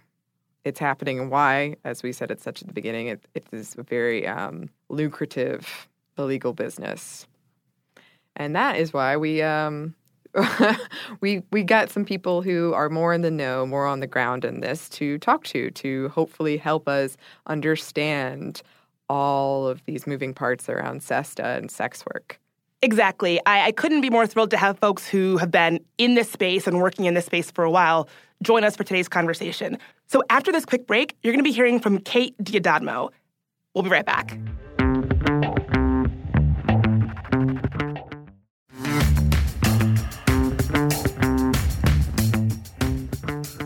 it's 0.64 0.80
happening 0.80 1.20
and 1.20 1.30
why 1.30 1.76
as 1.84 2.04
we 2.04 2.12
said 2.12 2.32
at 2.32 2.40
such 2.40 2.62
at 2.62 2.68
the 2.68 2.74
beginning 2.74 3.08
it, 3.08 3.26
it 3.34 3.46
is 3.52 3.76
a 3.78 3.84
very 3.84 4.28
um, 4.28 4.70
lucrative 4.90 5.88
illegal 6.18 6.54
business. 6.54 7.28
And 8.36 8.56
that 8.56 8.78
is 8.78 8.94
why 8.94 9.18
we 9.18 9.42
um, 9.42 9.94
we 11.22 11.44
we 11.52 11.64
got 11.64 11.90
some 11.90 12.06
people 12.06 12.42
who 12.42 12.74
are 12.74 12.90
more 12.90 13.14
in 13.14 13.22
the 13.22 13.32
know, 13.32 13.66
more 13.66 13.86
on 13.86 14.00
the 14.00 14.08
ground 14.08 14.46
in 14.46 14.62
this 14.62 14.90
to 14.90 15.18
talk 15.20 15.44
to 15.46 15.70
to 15.72 16.10
hopefully 16.10 16.58
help 16.58 16.88
us 16.88 17.18
understand 17.48 18.62
all 19.10 19.68
of 19.68 19.84
these 19.86 20.08
moving 20.08 20.34
parts 20.34 20.70
around 20.70 21.02
SESTA 21.02 21.58
and 21.58 21.70
sex 21.70 22.04
work. 22.14 22.40
Exactly. 22.82 23.40
I, 23.46 23.68
I 23.68 23.72
couldn't 23.72 24.02
be 24.02 24.10
more 24.10 24.28
thrilled 24.28 24.52
to 24.52 24.58
have 24.58 24.78
folks 24.80 25.08
who 25.08 25.38
have 25.38 25.52
been 25.52 25.80
in 25.98 26.16
this 26.16 26.30
space 26.30 26.68
and 26.68 26.82
working 26.82 27.06
in 27.06 27.14
this 27.14 27.26
space 27.26 27.52
for 27.52 27.64
a 27.64 27.72
while 27.72 28.10
join 28.44 28.64
us 28.64 28.76
for 28.76 28.84
today's 28.84 29.08
conversation. 29.08 29.80
So 30.08 30.22
after 30.30 30.52
this 30.52 30.66
quick 30.66 30.86
break, 30.86 31.16
you're 31.24 31.34
going 31.34 31.44
to 31.44 31.50
be 31.50 31.54
hearing 31.54 31.80
from 31.80 32.00
Kate 32.00 32.36
D'Adamo. 32.44 33.10
We'll 33.74 33.84
be 33.84 33.90
right 33.90 34.06
back. 34.06 34.38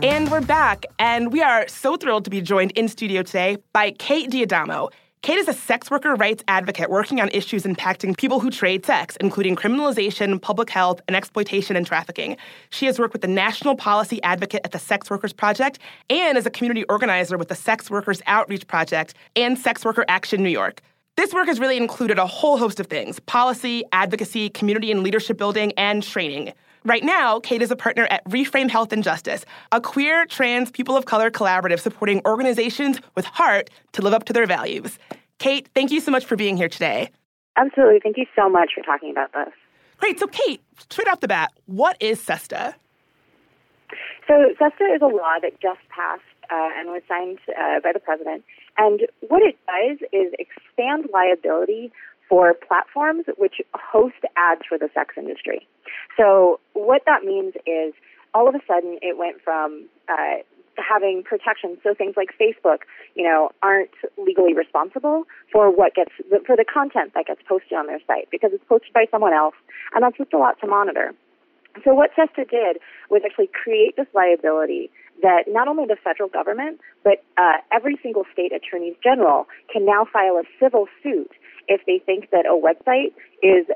And 0.08 0.30
we're 0.30 0.40
back, 0.40 0.86
and 0.98 1.34
we 1.34 1.42
are 1.42 1.68
so 1.68 1.98
thrilled 1.98 2.24
to 2.24 2.30
be 2.30 2.40
joined 2.40 2.70
in 2.70 2.88
studio 2.88 3.22
today 3.22 3.58
by 3.74 3.90
Kate 3.90 4.30
D'Adamo. 4.30 4.90
Kate 5.20 5.36
is 5.36 5.48
a 5.48 5.52
sex 5.52 5.90
worker 5.90 6.14
rights 6.14 6.42
advocate 6.48 6.88
working 6.88 7.20
on 7.20 7.28
issues 7.28 7.64
impacting 7.64 8.16
people 8.16 8.40
who 8.40 8.50
trade 8.50 8.86
sex, 8.86 9.16
including 9.20 9.54
criminalization, 9.54 10.40
public 10.40 10.70
health, 10.70 11.02
and 11.08 11.14
exploitation 11.14 11.76
and 11.76 11.86
trafficking. 11.86 12.38
She 12.70 12.86
has 12.86 12.98
worked 12.98 13.12
with 13.12 13.20
the 13.20 13.28
National 13.28 13.76
Policy 13.76 14.22
Advocate 14.22 14.62
at 14.64 14.72
the 14.72 14.78
Sex 14.78 15.10
Workers 15.10 15.34
Project 15.34 15.78
and 16.08 16.38
is 16.38 16.46
a 16.46 16.50
community 16.50 16.84
organizer 16.84 17.36
with 17.36 17.48
the 17.48 17.54
Sex 17.54 17.90
Workers 17.90 18.22
Outreach 18.26 18.66
Project 18.66 19.12
and 19.36 19.58
Sex 19.58 19.84
Worker 19.84 20.06
Action 20.08 20.42
New 20.42 20.48
York. 20.48 20.80
This 21.18 21.34
work 21.34 21.48
has 21.48 21.60
really 21.60 21.76
included 21.76 22.18
a 22.18 22.26
whole 22.26 22.56
host 22.56 22.80
of 22.80 22.86
things 22.86 23.20
policy, 23.20 23.84
advocacy, 23.92 24.48
community 24.48 24.90
and 24.90 25.02
leadership 25.02 25.36
building, 25.36 25.72
and 25.76 26.02
training. 26.02 26.54
Right 26.84 27.02
now, 27.02 27.40
Kate 27.40 27.62
is 27.62 27.70
a 27.70 27.76
partner 27.76 28.06
at 28.10 28.24
Reframe 28.24 28.70
Health 28.70 28.92
and 28.92 29.02
Justice, 29.02 29.44
a 29.72 29.80
queer, 29.80 30.26
trans, 30.26 30.70
people 30.70 30.96
of 30.96 31.06
color 31.06 31.30
collaborative 31.30 31.80
supporting 31.80 32.22
organizations 32.24 33.00
with 33.14 33.24
heart 33.24 33.70
to 33.92 34.02
live 34.02 34.14
up 34.14 34.24
to 34.24 34.32
their 34.32 34.46
values. 34.46 34.98
Kate, 35.38 35.68
thank 35.74 35.90
you 35.90 36.00
so 36.00 36.10
much 36.10 36.24
for 36.24 36.36
being 36.36 36.56
here 36.56 36.68
today. 36.68 37.10
Absolutely. 37.56 38.00
Thank 38.00 38.16
you 38.16 38.26
so 38.36 38.48
much 38.48 38.70
for 38.74 38.82
talking 38.82 39.10
about 39.10 39.32
this. 39.32 39.52
Great. 39.98 40.20
So, 40.20 40.28
Kate, 40.28 40.62
straight 40.88 41.08
off 41.08 41.20
the 41.20 41.28
bat, 41.28 41.52
what 41.66 41.96
is 42.00 42.20
SESTA? 42.20 42.74
So, 44.28 44.34
SESTA 44.58 44.94
is 44.94 45.02
a 45.02 45.06
law 45.06 45.38
that 45.42 45.60
just 45.60 45.80
passed 45.88 46.22
uh, 46.50 46.70
and 46.78 46.90
was 46.90 47.02
signed 47.08 47.38
uh, 47.48 47.80
by 47.82 47.92
the 47.92 47.98
president. 47.98 48.44
And 48.76 49.00
what 49.26 49.42
it 49.42 49.56
does 49.66 49.98
is 50.12 50.32
expand 50.38 51.06
liability 51.12 51.92
for 52.28 52.54
platforms 52.54 53.24
which 53.36 53.56
host 53.74 54.16
ads 54.36 54.62
for 54.68 54.78
the 54.78 54.88
sex 54.94 55.14
industry. 55.16 55.66
So, 56.16 56.60
what 56.74 57.02
that 57.06 57.24
means 57.24 57.54
is 57.66 57.94
all 58.34 58.48
of 58.48 58.54
a 58.54 58.60
sudden 58.66 58.98
it 59.02 59.16
went 59.16 59.40
from 59.42 59.88
uh, 60.08 60.42
having 60.78 61.22
protections. 61.24 61.78
So 61.82 61.94
things 61.94 62.14
like 62.16 62.30
Facebook, 62.40 62.86
you 63.14 63.24
know, 63.24 63.50
aren't 63.62 63.90
legally 64.16 64.54
responsible 64.54 65.24
for 65.52 65.70
what 65.70 65.94
gets 65.94 66.12
for 66.46 66.56
the 66.56 66.64
content 66.64 67.12
that 67.14 67.26
gets 67.26 67.40
posted 67.48 67.76
on 67.76 67.86
their 67.86 68.00
site 68.06 68.28
because 68.30 68.50
it's 68.52 68.64
posted 68.68 68.92
by 68.92 69.06
someone 69.10 69.32
else, 69.32 69.54
and 69.94 70.02
that's 70.02 70.16
just 70.16 70.32
a 70.32 70.38
lot 70.38 70.58
to 70.60 70.66
monitor. 70.66 71.14
So 71.84 71.94
what 71.94 72.10
SESTA 72.16 72.48
did 72.48 72.78
was 73.10 73.22
actually 73.24 73.50
create 73.52 73.96
this 73.96 74.06
liability 74.14 74.90
that 75.22 75.44
not 75.48 75.68
only 75.68 75.84
the 75.86 75.96
federal 76.02 76.28
government, 76.28 76.80
but 77.02 77.24
uh, 77.36 77.58
every 77.72 77.98
single 78.02 78.24
state 78.32 78.52
attorneys 78.52 78.94
general 79.02 79.46
can 79.72 79.84
now 79.84 80.06
file 80.12 80.36
a 80.36 80.44
civil 80.62 80.86
suit 81.02 81.30
if 81.66 81.80
they 81.86 81.98
think 82.04 82.30
that 82.30 82.46
a 82.46 82.54
website 82.54 83.12
is 83.42 83.66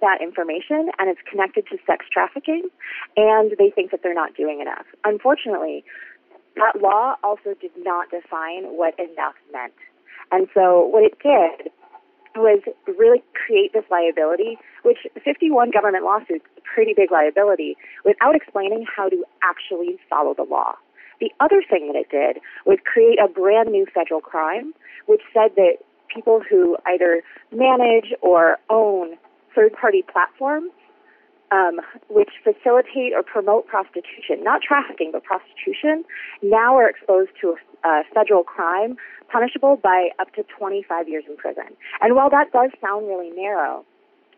that 0.00 0.20
information 0.20 0.90
and 0.98 1.08
it's 1.08 1.20
connected 1.30 1.66
to 1.68 1.78
sex 1.86 2.04
trafficking 2.12 2.68
and 3.16 3.52
they 3.58 3.70
think 3.70 3.90
that 3.90 4.00
they're 4.02 4.14
not 4.14 4.36
doing 4.36 4.60
enough. 4.60 4.84
Unfortunately, 5.04 5.84
that 6.56 6.80
law 6.80 7.14
also 7.24 7.54
did 7.60 7.72
not 7.78 8.10
define 8.10 8.76
what 8.76 8.94
enough 8.98 9.34
meant. 9.52 9.74
And 10.32 10.48
so 10.54 10.86
what 10.86 11.04
it 11.04 11.18
did 11.22 11.72
was 12.36 12.60
really 12.98 13.22
create 13.34 13.72
this 13.72 13.84
liability, 13.90 14.58
which 14.82 14.98
51 15.24 15.70
government 15.70 16.04
lawsuits, 16.04 16.44
pretty 16.62 16.94
big 16.94 17.10
liability, 17.10 17.76
without 18.04 18.34
explaining 18.34 18.84
how 18.84 19.08
to 19.08 19.24
actually 19.42 19.98
follow 20.08 20.34
the 20.34 20.44
law. 20.44 20.74
The 21.20 21.30
other 21.40 21.62
thing 21.68 21.90
that 21.92 21.96
it 21.96 22.10
did 22.10 22.42
was 22.66 22.78
create 22.84 23.18
a 23.18 23.28
brand 23.28 23.70
new 23.70 23.86
federal 23.92 24.20
crime, 24.20 24.74
which 25.06 25.22
said 25.32 25.56
that 25.56 25.78
people 26.12 26.42
who 26.48 26.76
either 26.86 27.22
manage 27.50 28.12
or 28.20 28.58
own 28.68 29.16
third 29.54 29.72
party 29.72 30.04
platforms 30.12 30.70
um, 31.52 31.80
which 32.08 32.30
facilitate 32.42 33.12
or 33.14 33.22
promote 33.22 33.66
prostitution, 33.66 34.42
not 34.42 34.62
trafficking, 34.62 35.10
but 35.12 35.22
prostitution, 35.24 36.04
now 36.42 36.76
are 36.76 36.88
exposed 36.88 37.30
to 37.40 37.54
a, 37.54 37.88
a 37.88 38.02
federal 38.14 38.42
crime 38.42 38.96
punishable 39.30 39.76
by 39.76 40.10
up 40.18 40.32
to 40.34 40.44
25 40.58 41.08
years 41.08 41.24
in 41.28 41.36
prison. 41.36 41.76
And 42.00 42.14
while 42.14 42.30
that 42.30 42.52
does 42.52 42.70
sound 42.80 43.06
really 43.06 43.30
narrow, 43.30 43.84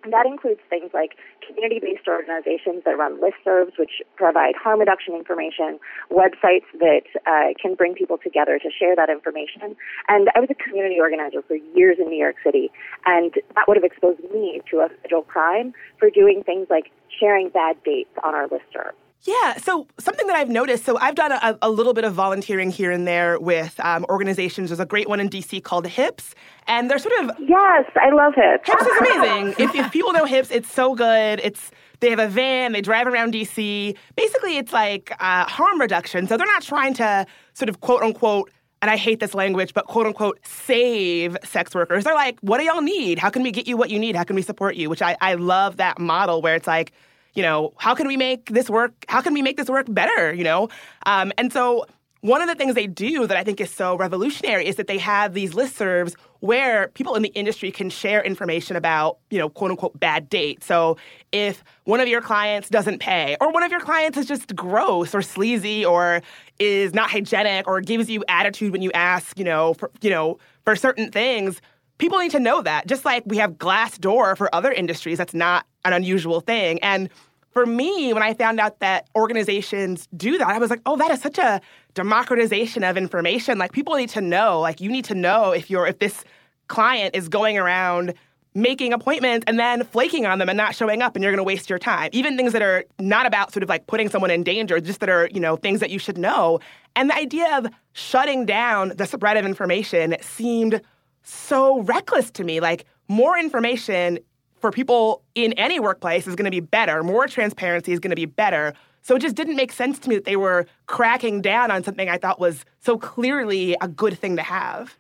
that 0.05 0.27
includes 0.27 0.61
things 0.71 0.91
like 0.95 1.17
community-based 1.47 2.07
organizations 2.07 2.85
that 2.85 2.97
run 2.97 3.21
listservs, 3.21 3.79
which 3.79 4.03
provide 4.17 4.55
harm 4.55 4.81
reduction 4.81 5.15
information, 5.15 5.79
websites 6.11 6.69
that 6.79 7.03
uh, 7.27 7.55
can 7.61 7.75
bring 7.75 7.95
people 7.95 8.19
together 8.19 8.59
to 8.59 8.71
share 8.71 8.95
that 8.97 9.11
information. 9.11 9.77
And 10.09 10.29
I 10.35 10.41
was 10.41 10.49
a 10.51 10.55
community 10.55 11.01
organizer 11.01 11.43
for 11.43 11.57
years 11.57 11.99
in 11.99 12.09
New 12.09 12.19
York 12.19 12.37
City, 12.45 12.71
and 13.07 13.33
that 13.55 13.67
would 13.67 13.77
have 13.77 13.85
exposed 13.85 14.21
me 14.33 14.61
to 14.71 14.79
a 14.79 14.89
federal 15.03 15.23
crime 15.23 15.73
for 15.99 16.11
doing 16.11 16.43
things 16.45 16.69
like 16.71 16.91
sharing 17.19 17.49
bad 17.49 17.77
dates 17.85 18.11
on 18.25 18.35
our 18.35 18.49
listserv. 18.49 18.93
Yeah, 19.23 19.57
so 19.57 19.89
something 19.99 20.27
that 20.29 20.37
I've 20.37 20.49
noticed, 20.49 20.85
so 20.85 20.97
I've 20.99 21.17
done 21.17 21.33
a, 21.33 21.59
a 21.61 21.71
little 21.71 21.93
bit 21.93 22.05
of 22.05 22.15
volunteering 22.15 22.71
here 22.71 22.91
and 22.91 23.07
there 23.07 23.39
with 23.41 23.79
um, 23.81 24.07
organizations. 24.09 24.71
There's 24.71 24.81
a 24.81 24.87
great 24.87 25.09
one 25.09 25.19
in 25.19 25.29
DC 25.29 25.63
called 25.65 25.87
HIPS, 25.87 26.35
and 26.69 26.89
they're 26.89 27.01
sort 27.01 27.19
of. 27.21 27.33
Yes, 27.41 27.85
I 27.97 28.11
love 28.11 28.35
HIPS. 28.37 28.69
HIPS 28.69 28.83
is 28.83 28.99
amazing. 29.01 29.55
if, 29.59 29.75
if 29.75 29.93
people 29.93 30.13
know 30.13 30.25
HIPS, 30.25 30.51
it's 30.53 30.73
so 30.73 30.95
good. 30.95 31.41
It's 31.43 31.73
They 32.01 32.11
have 32.11 32.21
a 32.21 32.29
van, 32.29 32.73
they 32.73 32.81
drive 32.81 33.09
around 33.09 33.35
DC. 33.35 33.97
Basically, 34.17 34.57
it's 34.57 34.73
like 34.73 35.13
uh, 35.19 35.47
harm 35.47 35.81
reduction. 35.81 36.29
So 36.29 36.37
they're 36.37 36.47
not 36.47 36.63
trying 36.63 36.95
to 36.95 37.27
sort 37.55 37.69
of 37.69 37.81
quote 37.81 38.03
unquote 38.03 38.51
and 38.81 38.91
I 38.91 38.97
hate 38.97 39.19
this 39.19 39.35
language, 39.35 39.75
but 39.75 39.87
quote 39.87 40.07
unquote, 40.07 40.39
save 40.45 41.37
sex 41.43 41.75
workers. 41.75 42.05
They're 42.05 42.15
like, 42.15 42.39
what 42.41 42.59
do 42.59 42.65
y'all 42.65 42.81
need? 42.81 43.19
How 43.19 43.29
can 43.29 43.43
we 43.43 43.51
get 43.51 43.67
you 43.67 43.77
what 43.77 43.91
you 43.91 43.99
need? 43.99 44.15
How 44.15 44.23
can 44.23 44.37
we 44.37 44.43
support 44.43 44.77
you? 44.77 44.89
Which 44.89 45.03
I, 45.03 45.17
I 45.21 45.35
love 45.35 45.79
that 45.79 45.99
model 45.99 46.41
where 46.43 46.55
it's 46.55 46.69
like, 46.69 46.93
you 47.39 47.43
know, 47.43 47.73
how 47.77 47.95
can 47.95 48.09
we 48.09 48.17
make 48.17 48.51
this 48.51 48.69
work? 48.69 48.93
How 49.09 49.23
can 49.23 49.33
we 49.33 49.43
make 49.43 49.57
this 49.57 49.69
work 49.69 49.87
better? 49.89 50.35
You 50.35 50.43
know, 50.43 50.69
um, 51.07 51.33
and 51.39 51.53
so 51.53 51.87
one 52.21 52.43
of 52.43 52.49
the 52.49 52.57
things 52.57 52.75
they 52.75 52.89
do 52.89 53.29
that 53.29 53.37
I 53.37 53.45
think 53.45 53.61
is 53.61 53.71
so 53.71 53.97
revolutionary 53.97 54.67
is 54.67 54.75
that 54.75 54.89
they 54.89 54.99
have 54.99 55.35
these 55.35 55.53
listservs 55.53 56.17
where 56.41 56.89
people 56.89 57.15
in 57.15 57.23
the 57.23 57.29
industry 57.29 57.71
can 57.71 57.91
share 57.91 58.21
information 58.25 58.75
about, 58.75 59.19
you 59.31 59.39
know, 59.39 59.49
quote 59.49 59.71
unquote 59.71 59.99
bad 60.01 60.29
dates. 60.29 60.67
So 60.67 60.97
if 61.31 61.63
one 61.85 62.01
of 62.01 62.09
your 62.09 62.21
clients 62.21 62.69
doesn't 62.69 62.99
pay, 62.99 63.37
or 63.41 63.53
one 63.53 63.63
of 63.63 63.71
your 63.71 63.81
clients 63.81 64.19
is 64.19 64.27
just 64.27 64.57
gross 64.57 65.15
or 65.15 65.23
sleazy 65.23 65.85
or 65.85 66.23
is 66.59 66.93
not 66.93 67.09
hygienic 67.09 67.69
or 67.69 67.81
gives 67.81 68.11
you 68.11 68.25
attitude 68.27 68.73
when 68.73 68.83
you 68.83 68.91
ask, 68.95 69.39
you 69.39 69.45
know, 69.45 69.75
for, 69.75 69.93
you 70.01 70.11
know, 70.11 70.39
for 70.65 70.75
certain 70.75 71.13
things, 71.13 71.61
people 71.99 72.19
need 72.19 72.33
to 72.33 72.41
know 72.41 72.63
that. 72.63 72.89
Just 72.89 73.05
like 73.05 73.23
we 73.27 73.37
have 73.37 73.53
Glassdoor 73.53 74.37
for 74.37 74.53
other 74.53 74.73
industries, 74.73 75.19
that's 75.19 75.35
not 75.35 75.67
an 75.85 75.93
unusual 75.93 76.41
thing. 76.41 76.81
And 76.83 77.09
for 77.51 77.67
me, 77.67 78.13
when 78.13 78.23
I 78.23 78.35
found 78.35 78.61
out 78.61 78.81
that 78.81 79.09
organizations 79.17 80.09
do 80.17 80.39
that, 80.39 80.47
I 80.47 80.59
was 80.59 80.71
like, 80.71 80.83
oh, 80.87 80.97
that 80.97 81.11
is 81.11 81.21
such 81.21 81.39
a 81.39 81.61
democratization 81.95 82.85
of 82.85 82.97
information. 82.97 83.59
Like 83.59 83.73
people 83.73 83.95
need 83.97 84.11
to 84.11 84.21
know. 84.21 84.61
Like 84.61 84.81
you 84.81 84.91
need 84.91 85.05
to 85.07 85.15
know 85.15 85.53
if 85.53 85.71
you're 85.71 85.87
if 85.87 85.99
this 85.99 86.25
client 86.69 87.17
is 87.17 87.29
going 87.29 87.59
around 87.59 88.15
making 88.55 88.93
appointments 88.93 89.45
and 89.47 89.59
then 89.59 89.85
flaking 89.85 90.27
on 90.27 90.39
them 90.39 90.49
and 90.49 90.57
not 90.57 90.75
showing 90.75 91.01
up 91.03 91.15
and 91.15 91.23
you're 91.23 91.33
going 91.33 91.39
to 91.39 91.45
waste 91.45 91.71
your 91.71 91.79
time. 91.79 92.11
Even 92.13 92.37
things 92.37 92.53
that 92.53 92.63
are 92.63 92.85
not 92.99 93.27
about 93.27 93.53
sort 93.53 93.63
of 93.63 93.69
like 93.69 93.87
putting 93.87 94.09
someone 94.09 94.31
in 94.31 94.43
danger, 94.43 94.81
just 94.81 95.01
that 95.01 95.09
are, 95.09 95.29
you 95.33 95.41
know, 95.41 95.57
things 95.57 95.81
that 95.81 95.91
you 95.91 95.99
should 95.99 96.19
know. 96.19 96.59
And 96.97 97.11
the 97.11 97.15
idea 97.15 97.57
of 97.57 97.67
shutting 97.93 98.47
down 98.47 98.93
the 98.97 99.07
spread 99.07 99.37
of 99.37 99.45
information 99.45 100.17
seemed 100.21 100.81
so 101.23 101.83
reckless 101.83 102.31
to 102.33 102.45
me. 102.45 102.61
Like 102.61 102.85
more 103.09 103.39
information 103.39 104.19
for 104.61 104.71
people 104.71 105.23
in 105.35 105.53
any 105.55 105.81
workplace 105.81 106.27
is 106.27 106.35
going 106.35 106.45
to 106.45 106.51
be 106.51 106.61
better. 106.61 107.03
More 107.03 107.27
transparency 107.27 107.93
is 107.93 108.01
going 108.01 108.11
to 108.11 108.17
be 108.17 108.27
better. 108.27 108.75
So 109.03 109.17
it 109.17 109.21
just 109.21 109.37
didn't 109.37 109.57
make 109.57 109.73
sense 109.73 109.99
to 110.01 110.09
me 110.09 110.17
that 110.17 110.25
they 110.25 110.37
were 110.37 110.67
cracking 110.87 111.41
down 111.41 111.71
on 111.71 111.83
something 111.85 112.09
I 112.09 112.19
thought 112.19 112.41
was 112.41 112.65
so 112.81 112.99
clearly 112.99 113.77
a 113.81 113.89
good 113.89 114.19
thing 114.19 114.37
to 114.37 114.43
have. 114.43 114.97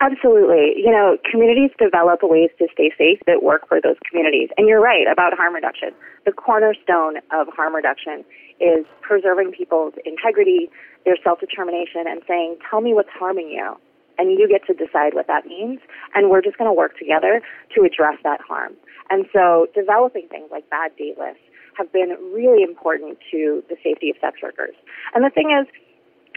Absolutely. 0.00 0.72
You 0.76 0.90
know, 0.90 1.18
communities 1.30 1.70
develop 1.78 2.20
ways 2.22 2.48
to 2.58 2.68
stay 2.72 2.90
safe 2.96 3.18
that 3.26 3.42
work 3.42 3.68
for 3.68 3.80
those 3.82 3.96
communities. 4.08 4.48
And 4.56 4.66
you're 4.66 4.80
right 4.80 5.04
about 5.10 5.34
harm 5.36 5.54
reduction. 5.54 5.90
The 6.24 6.32
cornerstone 6.32 7.16
of 7.32 7.48
harm 7.54 7.74
reduction 7.74 8.24
is 8.60 8.86
preserving 9.02 9.52
people's 9.52 9.92
integrity, 10.06 10.70
their 11.04 11.16
self 11.22 11.40
determination, 11.40 12.04
and 12.08 12.22
saying, 12.26 12.56
tell 12.70 12.80
me 12.80 12.94
what's 12.94 13.10
harming 13.10 13.50
you 13.50 13.76
and 14.20 14.38
you 14.38 14.46
get 14.46 14.66
to 14.66 14.74
decide 14.74 15.14
what 15.14 15.26
that 15.26 15.46
means. 15.46 15.80
And 16.14 16.28
we're 16.28 16.42
just 16.42 16.58
going 16.58 16.68
to 16.68 16.76
work 16.76 16.98
together 16.98 17.40
to 17.74 17.82
address 17.82 18.20
that 18.22 18.40
harm. 18.44 18.76
And 19.08 19.24
so 19.32 19.66
developing 19.74 20.28
things 20.28 20.50
like 20.52 20.68
bad 20.68 20.92
date 20.96 21.16
lists 21.16 21.40
have 21.78 21.90
been 21.90 22.10
really 22.36 22.62
important 22.62 23.16
to 23.32 23.64
the 23.70 23.76
safety 23.82 24.10
of 24.10 24.16
sex 24.20 24.36
workers. 24.42 24.76
And 25.14 25.24
the 25.24 25.30
thing 25.30 25.56
is, 25.56 25.66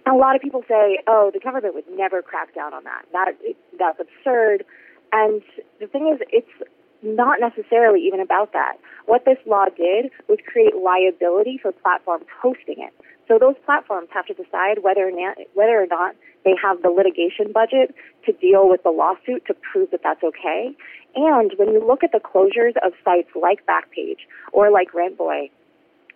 a 0.08 0.16
lot 0.16 0.36
of 0.36 0.42
people 0.42 0.64
say, 0.68 1.00
"Oh, 1.08 1.32
the 1.34 1.40
government 1.40 1.76
would 1.76 1.90
never 1.92 2.22
crack 2.22 2.56
down 2.56 2.74
on 2.74 2.84
that. 2.86 3.04
That 3.12 3.36
that's 3.78 4.00
absurd." 4.00 4.64
And 5.12 5.42
the 5.80 5.88
thing 5.88 6.08
is, 6.08 6.20
it's 6.32 6.56
not 7.04 7.40
necessarily 7.40 8.02
even 8.02 8.20
about 8.20 8.54
that. 8.54 8.78
What 9.06 9.26
this 9.26 9.38
law 9.46 9.66
did 9.66 10.12
was 10.28 10.40
create 10.48 10.76
liability 10.76 11.58
for 11.62 11.72
platforms 11.72 12.26
hosting 12.42 12.80
it. 12.80 12.94
So 13.28 13.38
those 13.40 13.56
platforms 13.66 14.10
have 14.14 14.26
to 14.28 14.34
decide 14.34 14.84
whether 14.84 15.08
or 15.08 15.12
not, 15.12 15.38
whether 15.54 15.82
or 15.82 15.88
not 15.88 16.16
they 16.44 16.54
have 16.62 16.82
the 16.82 16.90
litigation 16.90 17.52
budget 17.54 17.96
to 18.26 18.34
deal 18.34 18.68
with 18.68 18.84
the 18.84 18.90
lawsuit 18.90 19.46
to 19.48 19.54
prove 19.72 19.92
that 19.92 20.02
that's 20.04 20.24
okay. 20.24 20.76
And 21.16 21.52
when 21.58 21.70
you 21.70 21.86
look 21.86 22.04
at 22.04 22.12
the 22.12 22.20
closures 22.20 22.76
of 22.86 22.94
sites 23.06 23.30
like 23.40 23.66
Backpage 23.66 24.28
or 24.52 24.72
like 24.72 24.92
Rentboy, 24.92 25.52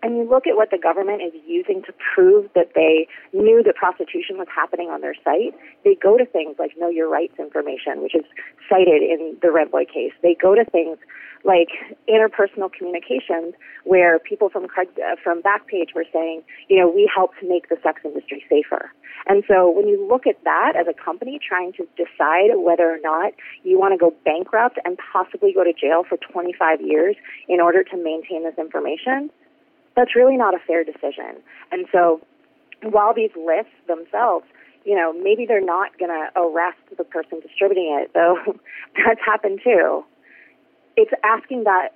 and 0.08 0.16
you 0.16 0.24
look 0.24 0.48
at 0.48 0.56
what 0.56 0.72
the 0.72 0.78
government 0.78 1.22
is 1.22 1.34
using 1.46 1.84
to 1.84 1.92
prove 2.16 2.48
that 2.56 2.72
they 2.76 3.12
knew 3.34 3.62
that 3.62 3.76
prostitution 3.76 4.38
was 4.40 4.48
happening 4.48 4.88
on 4.88 5.02
their 5.02 5.14
site, 5.20 5.52
they 5.84 5.96
go 5.96 6.18
to 6.18 6.26
things 6.26 6.56
like 6.58 6.72
know 6.80 6.88
your 6.88 7.10
rights 7.12 7.36
information, 7.38 8.00
which 8.00 8.16
is 8.16 8.24
cited 8.72 9.04
in 9.04 9.36
the 9.42 9.52
Rentboy 9.52 9.92
case. 9.92 10.16
They 10.24 10.34
go 10.40 10.56
to 10.56 10.64
things 10.64 10.98
like 11.44 11.76
interpersonal 12.08 12.72
communications 12.72 13.54
where 13.84 14.18
people 14.18 14.48
from 14.48 14.64
uh, 14.64 15.20
from 15.22 15.42
Backpage 15.44 15.94
were 15.94 16.08
saying, 16.14 16.42
you 16.70 16.80
know, 16.80 16.88
we 16.88 17.12
help 17.14 17.32
to 17.42 17.48
make 17.48 17.68
the 17.68 17.76
sex 17.84 18.00
industry 18.06 18.46
safer. 18.48 18.90
And 19.28 19.44
so 19.46 19.70
when 19.70 19.90
you 19.90 20.08
look 20.08 20.26
at 20.26 20.42
that 20.46 20.80
as 20.80 20.88
a 20.88 20.96
company 20.96 21.38
trying 21.38 21.74
to 21.74 21.84
decide 22.00 22.56
whether 22.56 22.88
or 22.88 23.00
not 23.04 23.34
you 23.64 23.78
want 23.78 23.92
to 23.92 23.98
go 23.98 24.16
bankrupt 24.24 24.80
and 24.86 24.98
possibly 25.12 25.52
go 25.52 25.66
to 25.66 25.74
jail 25.74 26.04
for 26.08 26.18
25 26.32 26.80
years 26.80 27.18
in 27.50 27.60
order 27.60 27.84
to 27.84 27.98
maintain 27.98 28.46
this 28.46 28.56
information, 28.58 29.30
that's 29.98 30.16
really 30.16 30.38
not 30.38 30.54
a 30.54 30.60
fair 30.66 30.86
decision. 30.86 31.44
And 31.74 31.88
so 31.92 32.22
while 32.84 33.14
these 33.14 33.32
lists 33.36 33.76
themselves 33.88 34.46
you 34.86 34.96
know, 34.96 35.12
maybe 35.12 35.46
they're 35.46 35.60
not 35.60 36.00
going 36.00 36.12
to 36.12 36.40
arrest 36.40 36.80
the 36.98 37.04
person 37.04 37.42
distributing 37.42 38.00
it, 38.02 38.12
though 38.14 38.38
that's 38.96 39.20
happened 39.26 39.60
too 39.62 40.06
it's 40.98 41.12
asking 41.24 41.64
that 41.64 41.90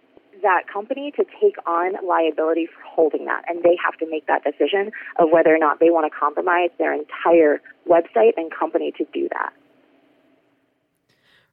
that 0.44 0.64
company 0.72 1.12
to 1.12 1.26
take 1.42 1.56
on 1.68 1.94
liability 2.08 2.68
for 2.68 2.82
holding 2.88 3.26
that, 3.26 3.44
and 3.48 3.64
they 3.64 3.78
have 3.84 3.98
to 3.98 4.10
make 4.10 4.26
that 4.28 4.44
decision 4.44 4.92
of 5.20 5.30
whether 5.32 5.54
or 5.54 5.58
not 5.58 5.80
they 5.80 5.90
want 5.90 6.12
to 6.12 6.18
compromise 6.18 6.70
their 6.78 6.94
entire 6.94 7.62
website 7.90 8.34
and 8.38 8.52
company 8.52 8.94
to 8.98 9.06
do 9.14 9.28
that. 9.30 9.52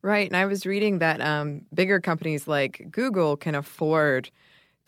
Right, 0.00 0.28
and 0.28 0.36
I 0.36 0.46
was 0.46 0.64
reading 0.64 1.00
that 1.00 1.20
um, 1.20 1.62
bigger 1.74 2.00
companies 2.00 2.46
like 2.46 2.86
Google 2.90 3.36
can 3.36 3.54
afford 3.54 4.30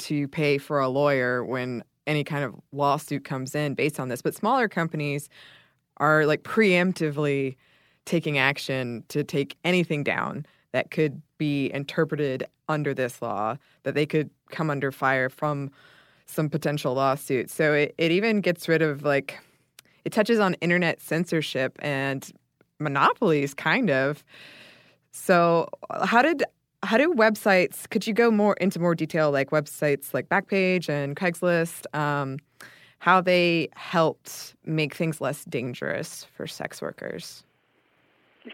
to 0.01 0.29
pay 0.29 0.59
for 0.59 0.81
a 0.81 0.89
lawyer 0.89 1.45
when 1.45 1.83
any 2.07 2.25
kind 2.25 2.45
of 2.45 2.55
lawsuit 2.73 3.25
comes 3.25 3.55
in 3.55 3.75
based 3.75 4.01
on 4.01 4.09
this, 4.09 4.23
but 4.23 4.35
smaller 4.35 4.69
companies 4.69 5.29
are 5.99 6.27
like 6.27 6.43
preemptively 6.43 7.57
taking 8.05 8.39
action 8.39 9.05
to 9.09 9.23
take 9.23 9.57
anything 9.65 10.03
down 10.03 10.45
that 10.73 10.91
could 10.91 11.21
be 11.39 11.73
interpreted 11.73 12.45
under 12.69 12.95
this 12.95 13.21
law, 13.21 13.57
that 13.83 13.95
they 13.95 14.07
could 14.07 14.31
come 14.51 14.71
under 14.71 14.91
fire 14.91 15.29
from 15.29 15.71
some 16.27 16.49
potential 16.49 16.95
lawsuits. 16.95 17.55
So 17.55 17.75
it, 17.75 17.95
it 17.99 18.11
even 18.11 18.41
gets 18.41 18.69
rid 18.69 18.83
of 18.83 19.03
like, 19.03 19.39
it 20.05 20.13
touches 20.13 20.39
on 20.39 20.55
internet 20.55 21.01
censorship 21.01 21.79
and 21.81 22.31
monopolies, 22.79 23.53
kind 23.53 23.91
of. 23.91 24.25
So 25.13 25.69
how 26.03 26.23
did 26.23 26.45
how 26.83 26.97
do 26.97 27.13
websites? 27.13 27.89
Could 27.91 28.07
you 28.07 28.15
go 28.15 28.31
more 28.31 28.55
into 28.55 28.79
more 28.79 28.95
detail, 28.95 29.31
like 29.31 29.51
websites 29.51 30.15
like 30.15 30.29
Backpage 30.29 30.89
and 30.89 31.17
Craigslist, 31.17 31.87
um, 31.95 32.39
how 33.01 33.21
they 33.21 33.69
helped 33.75 34.55
make 34.65 34.95
things 34.95 35.21
less 35.21 35.45
dangerous 35.45 36.27
for 36.37 36.47
sex 36.47 36.81
workers? 36.81 37.45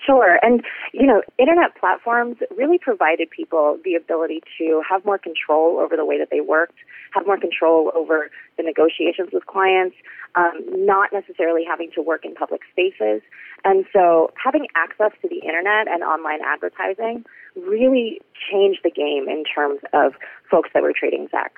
Sure. 0.05 0.41
And, 0.43 0.63
you 0.93 1.07
know, 1.07 1.23
internet 1.39 1.77
platforms 1.79 2.39
really 2.57 2.79
provided 2.79 3.31
people 3.31 3.79
the 3.85 3.95
ability 3.95 4.43
to 4.59 4.83
have 4.89 5.05
more 5.05 5.19
control 5.19 5.79
over 5.79 5.97
the 5.97 6.05
way 6.05 6.19
that 6.19 6.29
they 6.31 6.41
worked, 6.41 6.75
have 7.15 7.25
more 7.25 7.39
control 7.39 7.93
over 7.95 8.29
the 8.57 8.65
negotiations 8.65 9.29
with 9.33 9.47
clients, 9.47 9.95
um, 10.35 10.65
not 10.85 11.11
necessarily 11.13 11.63
having 11.65 11.91
to 11.95 12.03
work 12.03 12.25
in 12.25 12.35
public 12.35 12.63
spaces. 12.73 13.23
And 13.65 13.85
so 13.93 14.33
having 14.43 14.67
access 14.75 15.13
to 15.23 15.29
the 15.29 15.39
internet 15.39 15.87
and 15.87 16.03
online 16.03 16.41
advertising 16.45 17.25
really 17.57 18.21
changed 18.51 18.81
the 18.85 18.91
game 18.91 19.29
in 19.29 19.45
terms 19.45 19.81
of 19.93 20.15
folks 20.51 20.71
that 20.75 20.83
were 20.83 20.93
trading 20.99 21.29
sex. 21.31 21.55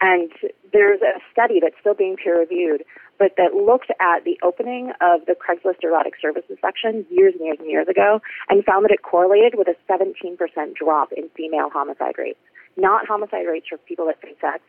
And 0.00 0.30
there's 0.72 1.00
a 1.02 1.20
study 1.30 1.60
that's 1.60 1.76
still 1.80 1.94
being 1.94 2.16
peer 2.16 2.40
reviewed 2.40 2.82
but 3.18 3.32
that 3.36 3.54
looked 3.54 3.90
at 4.00 4.24
the 4.24 4.38
opening 4.42 4.92
of 5.00 5.26
the 5.26 5.34
Craigslist 5.34 5.82
erotic 5.82 6.14
services 6.20 6.58
section 6.60 7.06
years 7.10 7.34
and 7.38 7.46
years 7.46 7.58
and 7.60 7.70
years 7.70 7.88
ago 7.88 8.20
and 8.48 8.64
found 8.64 8.84
that 8.84 8.90
it 8.90 9.02
correlated 9.02 9.54
with 9.56 9.68
a 9.68 9.76
17% 9.90 10.38
drop 10.74 11.12
in 11.12 11.28
female 11.36 11.70
homicide 11.70 12.14
rates. 12.18 12.38
Not 12.76 13.06
homicide 13.06 13.46
rates 13.46 13.66
for 13.68 13.78
people 13.78 14.06
that 14.06 14.20
trade 14.20 14.36
sex, 14.40 14.62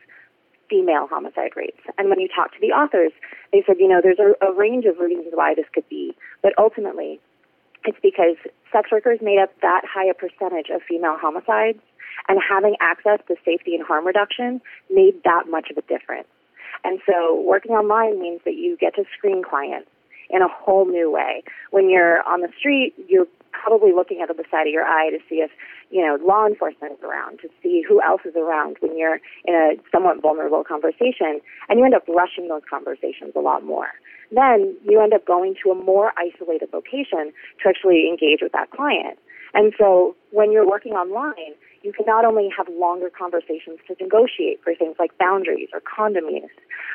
female 0.70 1.06
homicide 1.08 1.52
rates. 1.56 1.80
And 1.98 2.08
when 2.08 2.20
you 2.20 2.28
talk 2.28 2.52
to 2.52 2.60
the 2.60 2.68
authors, 2.68 3.12
they 3.52 3.62
said, 3.66 3.76
you 3.78 3.88
know, 3.88 4.00
there's 4.02 4.18
a, 4.18 4.34
a 4.44 4.52
range 4.52 4.84
of 4.84 4.98
reasons 4.98 5.32
why 5.32 5.54
this 5.54 5.66
could 5.72 5.88
be, 5.88 6.14
but 6.42 6.52
ultimately, 6.58 7.20
it's 7.86 7.98
because 8.02 8.36
sex 8.72 8.90
workers 8.90 9.20
made 9.22 9.38
up 9.38 9.50
that 9.62 9.82
high 9.86 10.06
a 10.06 10.14
percentage 10.14 10.68
of 10.74 10.82
female 10.82 11.16
homicides 11.18 11.80
And 12.28 12.40
having 12.42 12.76
access 12.80 13.20
to 13.28 13.36
safety 13.44 13.74
and 13.74 13.84
harm 13.84 14.06
reduction 14.06 14.60
made 14.90 15.22
that 15.24 15.44
much 15.48 15.70
of 15.70 15.76
a 15.76 15.82
difference. 15.82 16.28
And 16.84 17.00
so 17.06 17.40
working 17.40 17.72
online 17.72 18.20
means 18.20 18.40
that 18.44 18.54
you 18.54 18.76
get 18.76 18.94
to 18.96 19.04
screen 19.16 19.42
clients 19.42 19.88
in 20.30 20.42
a 20.42 20.48
whole 20.48 20.86
new 20.86 21.10
way. 21.10 21.42
When 21.70 21.88
you're 21.88 22.22
on 22.22 22.40
the 22.40 22.48
street, 22.58 22.94
you're 23.08 23.26
probably 23.52 23.92
looking 23.92 24.20
out 24.22 24.30
of 24.30 24.36
the 24.36 24.44
side 24.50 24.66
of 24.66 24.72
your 24.72 24.84
eye 24.84 25.10
to 25.10 25.18
see 25.28 25.36
if, 25.36 25.50
you 25.90 26.04
know, 26.04 26.18
law 26.24 26.46
enforcement 26.46 26.94
is 26.94 27.04
around, 27.04 27.38
to 27.40 27.48
see 27.62 27.82
who 27.86 28.02
else 28.02 28.22
is 28.24 28.34
around 28.36 28.76
when 28.80 28.96
you're 28.98 29.20
in 29.44 29.54
a 29.54 29.76
somewhat 29.92 30.20
vulnerable 30.20 30.64
conversation, 30.64 31.40
and 31.68 31.78
you 31.78 31.84
end 31.84 31.94
up 31.94 32.06
rushing 32.08 32.48
those 32.48 32.62
conversations 32.68 33.32
a 33.36 33.40
lot 33.40 33.64
more. 33.64 33.88
Then 34.32 34.76
you 34.84 35.00
end 35.00 35.14
up 35.14 35.24
going 35.24 35.54
to 35.62 35.70
a 35.70 35.74
more 35.74 36.12
isolated 36.18 36.70
location 36.72 37.32
to 37.62 37.68
actually 37.68 38.08
engage 38.08 38.40
with 38.42 38.52
that 38.52 38.70
client. 38.70 39.18
And 39.54 39.72
so 39.78 40.16
when 40.30 40.50
you're 40.50 40.66
working 40.66 40.92
online, 40.92 41.54
you 41.82 41.92
can 41.92 42.04
not 42.04 42.24
only 42.24 42.48
have 42.56 42.66
longer 42.68 43.08
conversations 43.08 43.78
to 43.86 43.94
negotiate 44.00 44.60
for 44.64 44.74
things 44.74 44.96
like 44.98 45.16
boundaries 45.18 45.68
or 45.72 45.80
condom 45.80 46.28
use, 46.28 46.50